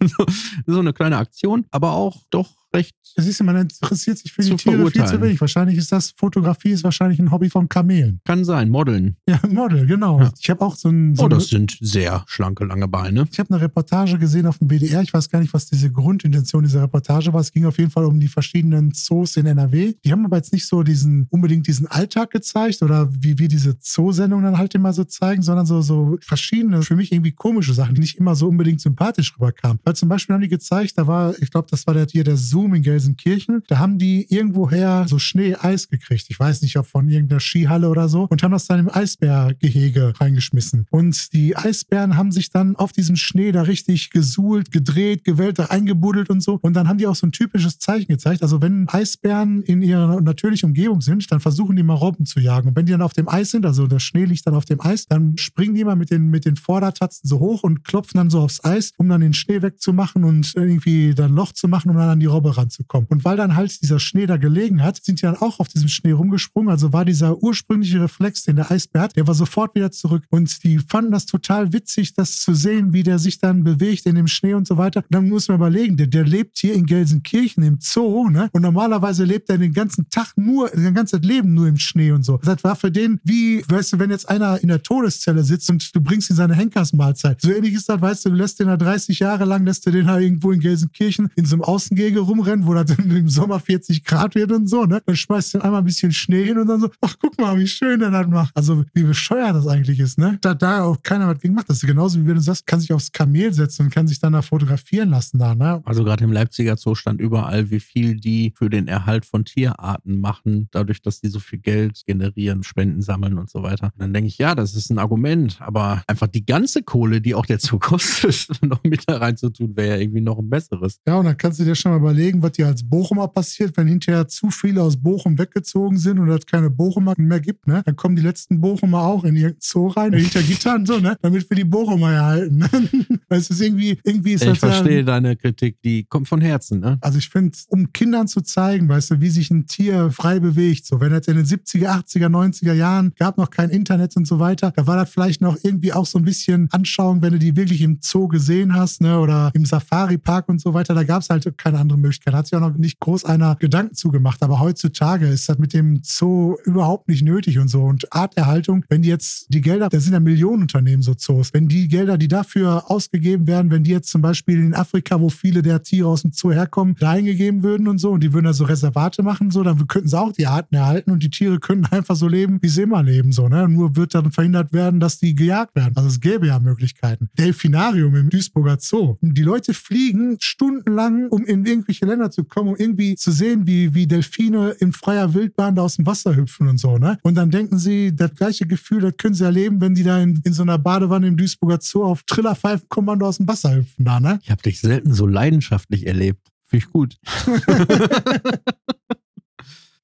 so 0.66 0.80
eine 0.80 0.92
kleine 0.92 1.18
Aktion, 1.18 1.66
aber 1.70 1.92
auch 1.92 2.24
doch 2.30 2.63
recht 2.74 2.94
Das 3.16 3.26
ist 3.26 3.38
ja, 3.38 3.46
man 3.46 3.56
interessiert 3.56 4.18
sich 4.18 4.32
für 4.32 4.42
die 4.42 4.56
Tiere 4.56 4.90
viel 4.90 5.04
zu 5.04 5.20
wenig. 5.20 5.40
Wahrscheinlich 5.40 5.78
ist 5.78 5.92
das, 5.92 6.14
Fotografie 6.16 6.70
ist 6.70 6.84
wahrscheinlich 6.84 7.18
ein 7.20 7.30
Hobby 7.30 7.48
von 7.48 7.68
Kamelen. 7.68 8.20
kann 8.24 8.44
sein, 8.44 8.70
Modeln. 8.70 9.16
Ja, 9.28 9.40
Model, 9.48 9.86
genau. 9.86 10.20
Ja. 10.20 10.32
Ich 10.38 10.50
habe 10.50 10.60
auch 10.64 10.76
so 10.76 10.88
ein, 10.88 11.14
so 11.14 11.24
Oh, 11.24 11.28
das 11.28 11.48
sind 11.48 11.76
sehr 11.80 12.24
schlanke, 12.26 12.64
lange 12.64 12.88
Beine. 12.88 13.26
ich 13.30 13.38
habe 13.38 13.54
eine 13.54 13.62
Reportage 13.62 14.18
gesehen 14.18 14.46
auf 14.46 14.58
dem 14.58 14.68
BDR. 14.68 15.00
Ich 15.02 15.14
weiß 15.14 15.30
gar 15.30 15.40
nicht, 15.40 15.54
was 15.54 15.66
diese 15.66 15.90
Grundintention 15.90 16.64
dieser 16.64 16.82
Reportage 16.82 17.32
war. 17.32 17.40
Es 17.40 17.52
ging 17.52 17.64
auf 17.66 17.78
jeden 17.78 17.90
Fall 17.90 18.04
um 18.04 18.20
die 18.20 18.28
verschiedenen 18.28 18.92
Zoos 18.92 19.36
in 19.36 19.46
NRW. 19.46 19.94
Die 20.04 20.12
haben 20.12 20.24
aber 20.24 20.36
jetzt 20.36 20.52
nicht 20.52 20.66
so 20.66 20.82
diesen, 20.82 21.26
unbedingt 21.30 21.66
diesen 21.66 21.86
Alltag 21.86 22.30
gezeigt 22.30 22.82
oder 22.82 23.08
wie 23.12 23.38
wir 23.38 23.48
diese 23.48 23.78
Zoosendungen 23.78 24.44
dann 24.44 24.58
halt 24.58 24.74
immer 24.74 24.92
so 24.92 25.04
zeigen, 25.04 25.42
sondern 25.42 25.66
so, 25.66 25.80
so 25.82 26.18
verschiedene, 26.20 26.82
für 26.82 26.96
mich 26.96 27.12
irgendwie 27.12 27.32
komische 27.32 27.74
Sachen, 27.74 27.94
die 27.94 28.00
nicht 28.00 28.18
immer 28.18 28.34
so 28.34 28.48
unbedingt 28.48 28.80
sympathisch 28.80 29.34
rüberkamen. 29.36 29.78
Weil 29.84 29.94
zum 29.94 30.08
Beispiel 30.08 30.34
haben 30.34 30.42
die 30.42 30.48
gezeigt, 30.48 30.98
da 30.98 31.06
war, 31.06 31.34
ich 31.40 31.50
glaube, 31.50 31.68
das 31.70 31.86
war 31.86 31.94
der, 31.94 32.06
hier 32.10 32.24
der 32.24 32.36
Zoom 32.64 32.74
in 32.74 32.82
Gelsenkirchen, 32.82 33.62
da 33.68 33.78
haben 33.78 33.98
die 33.98 34.26
irgendwoher 34.32 35.04
so 35.06 35.18
Schnee-Eis 35.18 35.88
gekriegt. 35.88 36.26
Ich 36.30 36.40
weiß 36.40 36.62
nicht, 36.62 36.78
ob 36.78 36.86
von 36.86 37.08
irgendeiner 37.08 37.40
Skihalle 37.40 37.90
oder 37.90 38.08
so 38.08 38.26
und 38.30 38.42
haben 38.42 38.52
das 38.52 38.66
dann 38.66 38.80
im 38.80 38.88
Eisbärgehege 38.90 40.14
reingeschmissen. 40.18 40.86
Und 40.90 41.34
die 41.34 41.56
Eisbären 41.56 42.16
haben 42.16 42.32
sich 42.32 42.48
dann 42.48 42.74
auf 42.76 42.92
diesem 42.92 43.16
Schnee 43.16 43.52
da 43.52 43.62
richtig 43.62 44.08
gesuhlt, 44.10 44.70
gedreht, 44.72 45.24
gewellt, 45.24 45.58
da 45.58 45.66
eingebuddelt 45.66 46.30
und 46.30 46.42
so. 46.42 46.58
Und 46.62 46.74
dann 46.74 46.88
haben 46.88 46.96
die 46.96 47.06
auch 47.06 47.14
so 47.14 47.26
ein 47.26 47.32
typisches 47.32 47.78
Zeichen 47.78 48.08
gezeigt. 48.08 48.42
Also 48.42 48.62
wenn 48.62 48.88
Eisbären 48.88 49.62
in 49.62 49.82
ihrer 49.82 50.22
natürlichen 50.22 50.70
Umgebung 50.70 51.02
sind, 51.02 51.30
dann 51.30 51.40
versuchen 51.40 51.76
die 51.76 51.82
mal 51.82 51.94
Robben 51.94 52.24
zu 52.24 52.40
jagen. 52.40 52.68
Und 52.68 52.76
wenn 52.76 52.86
die 52.86 52.92
dann 52.92 53.02
auf 53.02 53.12
dem 53.12 53.28
Eis 53.28 53.50
sind, 53.50 53.66
also 53.66 53.86
der 53.86 53.98
Schnee 53.98 54.24
liegt 54.24 54.46
dann 54.46 54.54
auf 54.54 54.64
dem 54.64 54.80
Eis, 54.80 55.06
dann 55.06 55.36
springen 55.36 55.74
die 55.74 55.84
mal 55.84 55.96
mit 55.96 56.10
den, 56.10 56.30
mit 56.30 56.46
den 56.46 56.56
Vordertatzen 56.56 57.28
so 57.28 57.40
hoch 57.40 57.62
und 57.62 57.84
klopfen 57.84 58.16
dann 58.16 58.30
so 58.30 58.40
aufs 58.40 58.64
Eis, 58.64 58.92
um 58.96 59.08
dann 59.10 59.20
den 59.20 59.34
Schnee 59.34 59.60
wegzumachen 59.60 60.24
und 60.24 60.54
irgendwie 60.56 61.14
dann 61.14 61.34
Loch 61.34 61.52
zu 61.52 61.68
machen, 61.68 61.90
um 61.90 61.96
dann 61.96 62.08
an 62.08 62.20
die 62.20 62.26
Robbe 62.26 62.53
ranzukommen. 62.56 63.08
Und 63.10 63.24
weil 63.24 63.36
dann 63.36 63.56
halt 63.56 63.82
dieser 63.82 63.98
Schnee 63.98 64.26
da 64.26 64.36
gelegen 64.36 64.82
hat, 64.82 65.02
sind 65.02 65.20
die 65.20 65.26
dann 65.26 65.36
auch 65.36 65.60
auf 65.60 65.68
diesem 65.68 65.88
Schnee 65.88 66.12
rumgesprungen. 66.12 66.70
Also 66.70 66.92
war 66.92 67.04
dieser 67.04 67.42
ursprüngliche 67.42 68.02
Reflex, 68.02 68.44
den 68.44 68.56
der 68.56 68.70
Eisbär 68.70 69.02
hat, 69.02 69.16
der 69.16 69.26
war 69.26 69.34
sofort 69.34 69.74
wieder 69.74 69.90
zurück. 69.90 70.24
Und 70.30 70.62
die 70.64 70.78
fanden 70.78 71.12
das 71.12 71.26
total 71.26 71.72
witzig, 71.72 72.14
das 72.14 72.40
zu 72.40 72.54
sehen, 72.54 72.92
wie 72.92 73.02
der 73.02 73.18
sich 73.18 73.38
dann 73.38 73.64
bewegt 73.64 74.06
in 74.06 74.14
dem 74.14 74.28
Schnee 74.28 74.54
und 74.54 74.66
so 74.66 74.76
weiter. 74.76 75.00
Und 75.00 75.14
dann 75.14 75.28
muss 75.28 75.48
man 75.48 75.56
überlegen, 75.56 75.96
der, 75.96 76.06
der 76.06 76.24
lebt 76.24 76.58
hier 76.58 76.74
in 76.74 76.86
Gelsenkirchen 76.86 77.62
im 77.62 77.78
Zoo, 77.80 78.28
ne? 78.28 78.48
Und 78.52 78.62
normalerweise 78.62 79.24
lebt 79.24 79.50
er 79.50 79.58
den 79.58 79.72
ganzen 79.72 80.08
Tag 80.10 80.32
nur, 80.36 80.70
sein 80.74 80.94
ganzes 80.94 81.20
Leben 81.20 81.54
nur 81.54 81.68
im 81.68 81.76
Schnee 81.76 82.12
und 82.12 82.24
so. 82.24 82.38
Das 82.38 82.62
war 82.64 82.76
für 82.76 82.90
den 82.90 83.20
wie, 83.24 83.64
weißt 83.68 83.94
du, 83.94 83.98
wenn 83.98 84.10
jetzt 84.10 84.28
einer 84.28 84.62
in 84.62 84.68
der 84.68 84.82
Todeszelle 84.82 85.44
sitzt 85.44 85.70
und 85.70 85.94
du 85.94 86.00
bringst 86.00 86.30
ihm 86.30 86.36
seine 86.36 86.54
Henkersmahlzeit. 86.54 87.40
So 87.40 87.50
ähnlich 87.50 87.74
ist 87.74 87.88
das, 87.88 88.00
weißt 88.00 88.26
du, 88.26 88.30
du 88.30 88.36
lässt 88.36 88.60
den 88.60 88.68
da 88.68 88.76
30 88.76 89.18
Jahre 89.18 89.44
lang, 89.44 89.64
lässt 89.64 89.86
du 89.86 89.90
den 89.90 90.06
halt 90.06 90.22
irgendwo 90.22 90.52
in 90.52 90.60
Gelsenkirchen 90.60 91.30
in 91.36 91.44
so 91.44 91.56
einem 91.56 91.62
Außengehege 91.62 92.20
rumrennen, 92.44 92.66
wo 92.66 92.74
das 92.74 92.96
im 92.98 93.28
Sommer 93.28 93.60
40 93.60 94.04
Grad 94.04 94.34
wird 94.34 94.52
und 94.52 94.68
so, 94.68 94.84
ne? 94.84 95.02
Dann 95.04 95.16
schmeißt 95.16 95.54
du 95.54 95.60
einmal 95.60 95.80
ein 95.80 95.84
bisschen 95.84 96.12
Schnee 96.12 96.44
hin 96.44 96.58
und 96.58 96.66
dann 96.66 96.80
so, 96.80 96.90
ach, 97.00 97.16
guck 97.20 97.38
mal, 97.38 97.58
wie 97.58 97.66
schön 97.66 98.00
der 98.00 98.10
das 98.10 98.26
macht. 98.28 98.56
Also, 98.56 98.84
wie 98.94 99.02
bescheuert 99.02 99.54
das 99.54 99.66
eigentlich 99.66 100.00
ist, 100.00 100.18
ne? 100.18 100.38
Da, 100.40 100.54
da 100.54 100.84
auch 100.84 101.02
keiner 101.02 101.28
was 101.28 101.40
gegen 101.40 101.54
macht. 101.54 101.68
Das 101.68 101.78
ist 101.78 101.86
genauso, 101.86 102.20
wie 102.20 102.26
wenn 102.26 102.36
du 102.36 102.40
sagst, 102.40 102.66
kann 102.66 102.80
sich 102.80 102.92
aufs 102.92 103.12
Kamel 103.12 103.52
setzen 103.52 103.86
und 103.86 103.90
kann 103.90 104.06
sich 104.06 104.18
dann 104.18 104.32
da 104.32 104.42
fotografieren 104.42 105.10
lassen 105.10 105.38
da, 105.38 105.54
ne? 105.54 105.82
Also 105.84 106.04
gerade 106.04 106.24
im 106.24 106.32
Leipziger 106.32 106.76
Zoo 106.76 106.94
stand 106.94 107.20
überall, 107.20 107.70
wie 107.70 107.80
viel 107.80 108.16
die 108.16 108.52
für 108.56 108.70
den 108.70 108.88
Erhalt 108.88 109.24
von 109.24 109.44
Tierarten 109.44 110.20
machen, 110.20 110.68
dadurch, 110.70 111.02
dass 111.02 111.20
die 111.20 111.28
so 111.28 111.40
viel 111.40 111.58
Geld 111.58 112.02
generieren, 112.06 112.62
Spenden 112.62 113.02
sammeln 113.02 113.38
und 113.38 113.50
so 113.50 113.62
weiter. 113.62 113.86
Und 113.94 114.00
dann 114.00 114.12
denke 114.12 114.28
ich, 114.28 114.38
ja, 114.38 114.54
das 114.54 114.74
ist 114.74 114.90
ein 114.90 114.98
Argument, 114.98 115.58
aber 115.60 116.02
einfach 116.06 116.26
die 116.26 116.44
ganze 116.44 116.82
Kohle, 116.82 117.20
die 117.20 117.34
auch 117.34 117.46
der 117.46 117.58
Zoo 117.58 117.78
kostet, 117.80 118.48
noch 118.62 118.82
mit 118.84 119.04
da 119.06 119.18
reinzutun, 119.18 119.76
wäre 119.76 119.96
ja 119.96 119.96
irgendwie 119.96 120.20
noch 120.20 120.38
ein 120.38 120.50
besseres. 120.50 121.00
Ja, 121.06 121.16
und 121.16 121.26
dann 121.26 121.36
kannst 121.36 121.60
du 121.60 121.64
dir 121.64 121.74
schon 121.74 121.92
mal 121.92 121.98
überlegen, 121.98 122.33
was 122.42 122.52
dir 122.52 122.66
als 122.66 122.82
Bochumer 122.82 123.28
passiert, 123.28 123.76
wenn 123.76 123.86
hinterher 123.86 124.28
zu 124.28 124.50
viele 124.50 124.82
aus 124.82 124.96
Bochum 124.96 125.38
weggezogen 125.38 125.98
sind 125.98 126.18
und 126.18 126.28
es 126.28 126.46
keine 126.46 126.70
Bochumer 126.70 127.14
mehr 127.16 127.40
gibt, 127.40 127.66
ne? 127.66 127.82
Dann 127.84 127.96
kommen 127.96 128.16
die 128.16 128.22
letzten 128.22 128.60
Bochumer 128.60 129.02
auch 129.02 129.24
in 129.24 129.36
irgendein 129.36 129.60
Zoo 129.60 129.88
rein, 129.88 130.12
hinter 130.12 130.42
Gittern, 130.42 130.86
so, 130.86 130.98
ne? 130.98 131.16
Damit 131.22 131.48
wir 131.48 131.56
die 131.56 131.64
Bochumer 131.64 132.12
erhalten. 132.12 132.58
Ne? 132.58 132.68
Es 133.28 133.50
ist 133.50 133.60
irgendwie, 133.60 133.98
irgendwie 134.04 134.34
ist 134.34 134.42
Ich 134.42 134.48
das 134.50 134.58
verstehe 134.58 135.04
deine 135.04 135.34
Kritik, 135.34 135.82
die 135.82 136.04
kommt 136.04 136.28
von 136.28 136.40
Herzen, 136.40 136.80
ne? 136.80 136.98
Also 137.00 137.18
ich 137.18 137.28
finde, 137.28 137.56
um 137.68 137.92
Kindern 137.92 138.28
zu 138.28 138.42
zeigen, 138.42 138.88
weißt 138.88 139.10
du, 139.10 139.20
wie 139.20 139.30
sich 139.30 139.50
ein 139.50 139.66
Tier 139.66 140.10
frei 140.10 140.38
bewegt, 140.38 140.86
so 140.86 141.00
wenn 141.00 141.10
das 141.10 141.26
in 141.26 141.36
den 141.36 141.44
70er, 141.44 142.04
80er, 142.04 142.28
90er 142.28 142.74
Jahren 142.74 143.12
gab 143.18 143.38
noch 143.38 143.50
kein 143.50 143.70
Internet 143.70 144.16
und 144.16 144.26
so 144.26 144.38
weiter, 144.38 144.72
da 144.76 144.86
war 144.86 144.96
das 144.96 145.10
vielleicht 145.10 145.40
noch 145.40 145.56
irgendwie 145.62 145.92
auch 145.92 146.06
so 146.06 146.18
ein 146.18 146.24
bisschen 146.24 146.68
Anschauung, 146.70 147.22
wenn 147.22 147.32
du 147.32 147.38
die 147.38 147.56
wirklich 147.56 147.80
im 147.80 147.98
Zoo 148.00 148.28
gesehen 148.28 148.74
hast, 148.74 149.00
ne, 149.00 149.18
oder 149.18 149.50
im 149.54 149.64
Safari-Park 149.64 150.48
und 150.48 150.60
so 150.60 150.74
weiter, 150.74 150.94
da 150.94 151.02
gab 151.02 151.22
es 151.22 151.30
halt 151.30 151.56
keine 151.58 151.78
andere 151.78 151.98
Möglichkeit. 151.98 152.13
Hat 152.26 152.46
sich 152.46 152.56
auch 152.56 152.60
noch 152.60 152.76
nicht 152.76 153.00
groß 153.00 153.24
einer 153.24 153.56
Gedanken 153.56 153.94
zugemacht. 153.94 154.42
Aber 154.42 154.60
heutzutage 154.60 155.26
ist 155.26 155.48
das 155.48 155.58
mit 155.58 155.72
dem 155.72 156.00
Zoo 156.02 156.56
überhaupt 156.64 157.08
nicht 157.08 157.22
nötig 157.22 157.58
und 157.58 157.68
so. 157.68 157.82
Und 157.82 158.12
Arterhaltung, 158.12 158.84
wenn 158.88 159.02
die 159.02 159.08
jetzt 159.08 159.46
die 159.52 159.60
Gelder, 159.60 159.88
da 159.88 160.00
sind 160.00 160.12
ja 160.12 160.20
Millionenunternehmen 160.20 161.02
so 161.02 161.14
Zoos, 161.14 161.52
wenn 161.52 161.68
die 161.68 161.88
Gelder, 161.88 162.18
die 162.18 162.28
dafür 162.28 162.90
ausgegeben 162.90 163.46
werden, 163.46 163.70
wenn 163.70 163.84
die 163.84 163.90
jetzt 163.90 164.10
zum 164.10 164.22
Beispiel 164.22 164.58
in 164.58 164.74
Afrika, 164.74 165.20
wo 165.20 165.28
viele 165.28 165.62
der 165.62 165.82
Tiere 165.82 166.08
aus 166.08 166.22
dem 166.22 166.32
Zoo 166.32 166.52
herkommen, 166.52 166.96
da 166.98 167.10
eingegeben 167.10 167.62
würden 167.62 167.88
und 167.88 167.98
so 167.98 168.10
und 168.10 168.22
die 168.22 168.32
würden 168.32 168.46
da 168.46 168.52
so 168.52 168.64
Reservate 168.64 169.22
machen, 169.22 169.50
so, 169.50 169.62
dann 169.62 169.86
könnten 169.86 170.08
sie 170.08 170.18
auch 170.18 170.32
die 170.32 170.46
Arten 170.46 170.74
erhalten 170.74 171.10
und 171.10 171.22
die 171.22 171.30
Tiere 171.30 171.58
könnten 171.58 171.86
einfach 171.86 172.16
so 172.16 172.28
leben, 172.28 172.58
wie 172.62 172.68
sie 172.68 172.82
immer 172.82 173.02
leben, 173.02 173.32
so, 173.32 173.48
ne? 173.48 173.68
Nur 173.68 173.96
wird 173.96 174.14
dann 174.14 174.30
verhindert 174.30 174.72
werden, 174.72 175.00
dass 175.00 175.18
die 175.18 175.34
gejagt 175.34 175.74
werden. 175.74 175.96
Also 175.96 176.08
es 176.08 176.20
gäbe 176.20 176.46
ja 176.46 176.58
Möglichkeiten. 176.58 177.28
Delfinarium 177.38 178.14
im 178.14 178.30
Duisburger 178.30 178.78
Zoo. 178.80 179.16
Die 179.20 179.42
Leute 179.42 179.74
fliegen 179.74 180.36
stundenlang, 180.40 181.28
um 181.28 181.44
in 181.44 181.64
irgendwelche 181.64 182.03
Länder 182.04 182.30
zu 182.30 182.44
kommen, 182.44 182.70
um 182.70 182.76
irgendwie 182.76 183.14
zu 183.16 183.32
sehen, 183.32 183.66
wie, 183.66 183.94
wie 183.94 184.06
Delfine 184.06 184.70
in 184.78 184.92
freier 184.92 185.34
Wildbahn 185.34 185.74
da 185.74 185.82
aus 185.82 185.96
dem 185.96 186.06
Wasser 186.06 186.36
hüpfen 186.36 186.68
und 186.68 186.78
so, 186.78 186.98
ne? 186.98 187.18
Und 187.22 187.34
dann 187.34 187.50
denken 187.50 187.78
sie, 187.78 188.14
das 188.14 188.34
gleiche 188.34 188.66
Gefühl, 188.66 189.00
das 189.00 189.16
können 189.16 189.34
sie 189.34 189.44
erleben, 189.44 189.80
wenn 189.80 189.94
die 189.94 190.02
da 190.02 190.20
in, 190.20 190.40
in 190.44 190.52
so 190.52 190.62
einer 190.62 190.78
Badewanne 190.78 191.26
im 191.26 191.36
Duisburger 191.36 191.78
Zoo 191.80 192.04
auf 192.04 192.22
Trillerpfeifenkommando 192.24 193.26
aus 193.26 193.38
dem 193.38 193.48
Wasser 193.48 193.74
hüpfen 193.74 194.04
da, 194.04 194.20
ne? 194.20 194.38
Ich 194.42 194.50
habe 194.50 194.62
dich 194.62 194.80
selten 194.80 195.12
so 195.12 195.26
leidenschaftlich 195.26 196.06
erlebt. 196.06 196.48
Finde 196.66 196.84
ich 196.84 196.90
gut. 196.92 197.18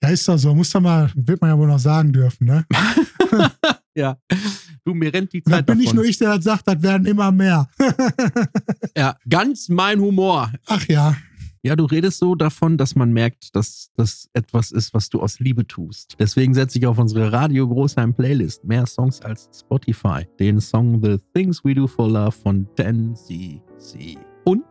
Ja, 0.02 0.08
ist 0.08 0.26
doch 0.26 0.38
so. 0.38 0.54
Muss 0.54 0.70
doch 0.70 0.80
mal, 0.80 1.10
wird 1.14 1.40
man 1.40 1.50
ja 1.50 1.58
wohl 1.58 1.68
noch 1.68 1.78
sagen 1.78 2.12
dürfen, 2.12 2.46
ne? 2.46 2.64
ja. 3.94 4.16
Du, 4.84 4.94
mir 4.94 5.12
rennt 5.12 5.32
die 5.32 5.42
Und 5.42 5.50
das 5.50 5.58
Zeit 5.58 5.66
bin 5.66 5.76
nicht 5.76 5.88
davon. 5.88 5.96
nur 5.96 6.04
ich, 6.06 6.16
der 6.16 6.36
das 6.36 6.44
sagt, 6.44 6.66
das 6.66 6.82
werden 6.82 7.06
immer 7.06 7.30
mehr. 7.30 7.68
Ja, 8.96 9.16
ganz 9.28 9.68
mein 9.68 10.00
Humor. 10.00 10.50
Ach 10.66 10.86
ja. 10.88 11.16
Ja, 11.62 11.76
du 11.76 11.84
redest 11.84 12.18
so 12.18 12.34
davon, 12.34 12.78
dass 12.78 12.94
man 12.94 13.12
merkt, 13.12 13.54
dass 13.54 13.90
das 13.94 14.30
etwas 14.32 14.72
ist, 14.72 14.94
was 14.94 15.10
du 15.10 15.20
aus 15.20 15.40
Liebe 15.40 15.66
tust. 15.66 16.16
Deswegen 16.18 16.54
setze 16.54 16.78
ich 16.78 16.86
auf 16.86 16.98
unsere 16.98 17.32
Radio 17.32 17.68
Großheim 17.68 18.14
Playlist 18.14 18.64
mehr 18.64 18.86
Songs 18.86 19.20
als 19.20 19.50
Spotify. 19.52 20.26
Den 20.38 20.58
Song 20.58 21.02
The 21.02 21.18
Things 21.34 21.62
We 21.62 21.74
Do 21.74 21.86
for 21.86 22.08
Love 22.08 22.32
von 22.32 22.66
10cc. 22.76 24.29
Und 24.50 24.64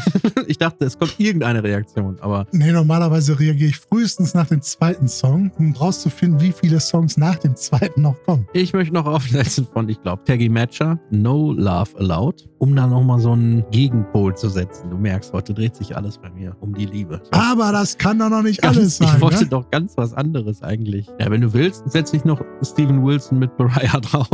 ich 0.46 0.58
dachte, 0.58 0.84
es 0.84 0.96
kommt 0.98 1.18
irgendeine 1.18 1.62
Reaktion, 1.64 2.16
aber 2.20 2.46
Nee, 2.52 2.70
normalerweise 2.70 3.38
reagiere 3.38 3.70
ich 3.70 3.78
frühestens 3.78 4.32
nach 4.34 4.46
dem 4.46 4.62
zweiten 4.62 5.08
Song, 5.08 5.50
um 5.58 5.72
rauszufinden, 5.74 6.40
wie 6.40 6.52
viele 6.52 6.78
Songs 6.78 7.16
nach 7.16 7.36
dem 7.36 7.56
zweiten 7.56 8.02
noch 8.02 8.16
kommen. 8.26 8.46
ich 8.52 8.72
möchte 8.72 8.94
noch 8.94 9.06
aufsetzen 9.06 9.66
von, 9.72 9.88
ich 9.88 10.00
glaube, 10.02 10.22
Taggy 10.24 10.48
Matcher, 10.48 11.00
No 11.10 11.52
Love 11.52 11.98
Allowed, 11.98 12.48
um 12.58 12.76
da 12.76 12.86
nochmal 12.86 13.18
so 13.18 13.32
einen 13.32 13.64
Gegenpol 13.72 14.36
zu 14.36 14.48
setzen. 14.48 14.88
Du 14.90 14.96
merkst, 14.98 15.32
heute 15.32 15.52
dreht 15.52 15.74
sich 15.74 15.96
alles 15.96 16.16
bei 16.18 16.30
mir 16.30 16.56
um 16.60 16.72
die 16.74 16.86
Liebe. 16.86 17.20
Aber 17.32 17.72
das 17.72 17.98
kann 17.98 18.18
doch 18.20 18.30
noch 18.30 18.42
nicht 18.42 18.62
Ganz, 18.62 18.76
alles 18.76 18.96
sein. 18.98 19.08
ich 19.16 19.20
wollte 19.20 19.42
ne? 19.42 19.48
doch 19.48 19.68
ganz 19.70 19.96
was 19.96 20.14
anderes 20.14 20.62
eigentlich. 20.62 21.08
Ja, 21.18 21.28
wenn 21.30 21.40
du 21.40 21.52
willst, 21.52 21.82
setze 21.90 22.16
ich 22.16 22.24
noch 22.24 22.40
Steven 22.62 23.04
Wilson 23.04 23.38
mit 23.40 23.50
Mariah 23.58 24.00
drauf. 24.00 24.28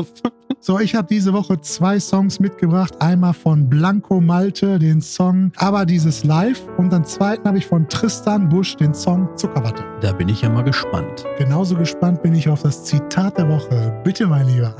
So, 0.62 0.78
ich 0.78 0.94
habe 0.94 1.08
diese 1.08 1.32
Woche 1.32 1.58
zwei 1.62 1.98
Songs 1.98 2.38
mitgebracht. 2.38 3.00
Einmal 3.00 3.32
von 3.32 3.70
Blanco 3.70 4.20
Malte, 4.20 4.78
den 4.78 5.00
Song 5.00 5.52
Aber 5.56 5.86
dieses 5.86 6.22
Live. 6.22 6.62
Und 6.76 6.92
dann 6.92 7.02
zweiten 7.06 7.48
habe 7.48 7.56
ich 7.56 7.66
von 7.66 7.88
Tristan 7.88 8.46
Busch 8.46 8.76
den 8.76 8.92
Song 8.92 9.26
Zuckerwatte. 9.36 9.82
Da 10.02 10.12
bin 10.12 10.28
ich 10.28 10.42
ja 10.42 10.50
mal 10.50 10.62
gespannt. 10.62 11.24
Genauso 11.38 11.76
gespannt 11.76 12.22
bin 12.22 12.34
ich 12.34 12.46
auf 12.46 12.62
das 12.62 12.84
Zitat 12.84 13.38
der 13.38 13.48
Woche. 13.48 13.98
Bitte, 14.04 14.26
mein 14.26 14.46
Lieber. 14.48 14.76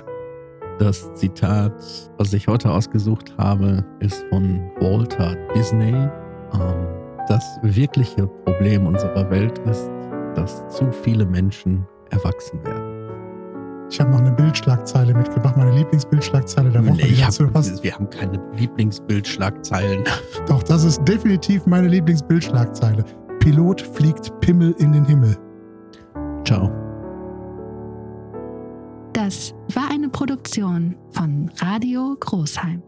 Das 0.79 1.15
Zitat, 1.15 1.73
was 2.19 2.35
ich 2.35 2.47
heute 2.47 2.71
ausgesucht 2.71 3.35
habe, 3.39 3.83
ist 4.01 4.23
von 4.29 4.61
Walter 4.81 5.35
Disney. 5.55 5.93
Ähm, 5.93 6.87
das 7.27 7.59
wirkliche 7.63 8.27
Problem 8.45 8.87
unserer 8.87 9.31
Welt 9.31 9.59
ist, 9.61 9.89
dass 10.35 10.69
zu 10.69 10.93
viele 10.93 11.25
Menschen 11.25 11.87
erwachsen 12.11 12.63
werden. 12.65 12.90
Ich 13.91 14.01
habe 14.01 14.11
noch 14.11 14.21
eine 14.21 14.31
Bildschlagzeile 14.31 15.13
mitgebracht, 15.13 15.57
meine 15.57 15.73
Lieblingsbildschlagzeile 15.73 16.71
der 16.71 16.87
Woche. 16.87 16.97
Nee, 16.97 17.07
ich 17.07 17.25
hab, 17.25 17.35
wir 17.39 17.95
haben 17.95 18.09
keine 18.09 18.41
Lieblingsbildschlagzeilen. 18.57 20.05
Doch, 20.47 20.63
das 20.63 20.85
ist 20.85 21.05
definitiv 21.05 21.67
meine 21.67 21.89
Lieblingsbildschlagzeile. 21.89 23.05
Pilot 23.41 23.81
fliegt 23.81 24.39
Pimmel 24.41 24.75
in 24.79 24.93
den 24.93 25.05
Himmel. 25.05 25.37
Ciao. 26.45 26.71
Das 29.13 29.55
war 29.75 29.91
eine 29.91 30.09
Produktion 30.09 30.95
von 31.11 31.51
Radio 31.61 32.17
Großheim. 32.21 32.83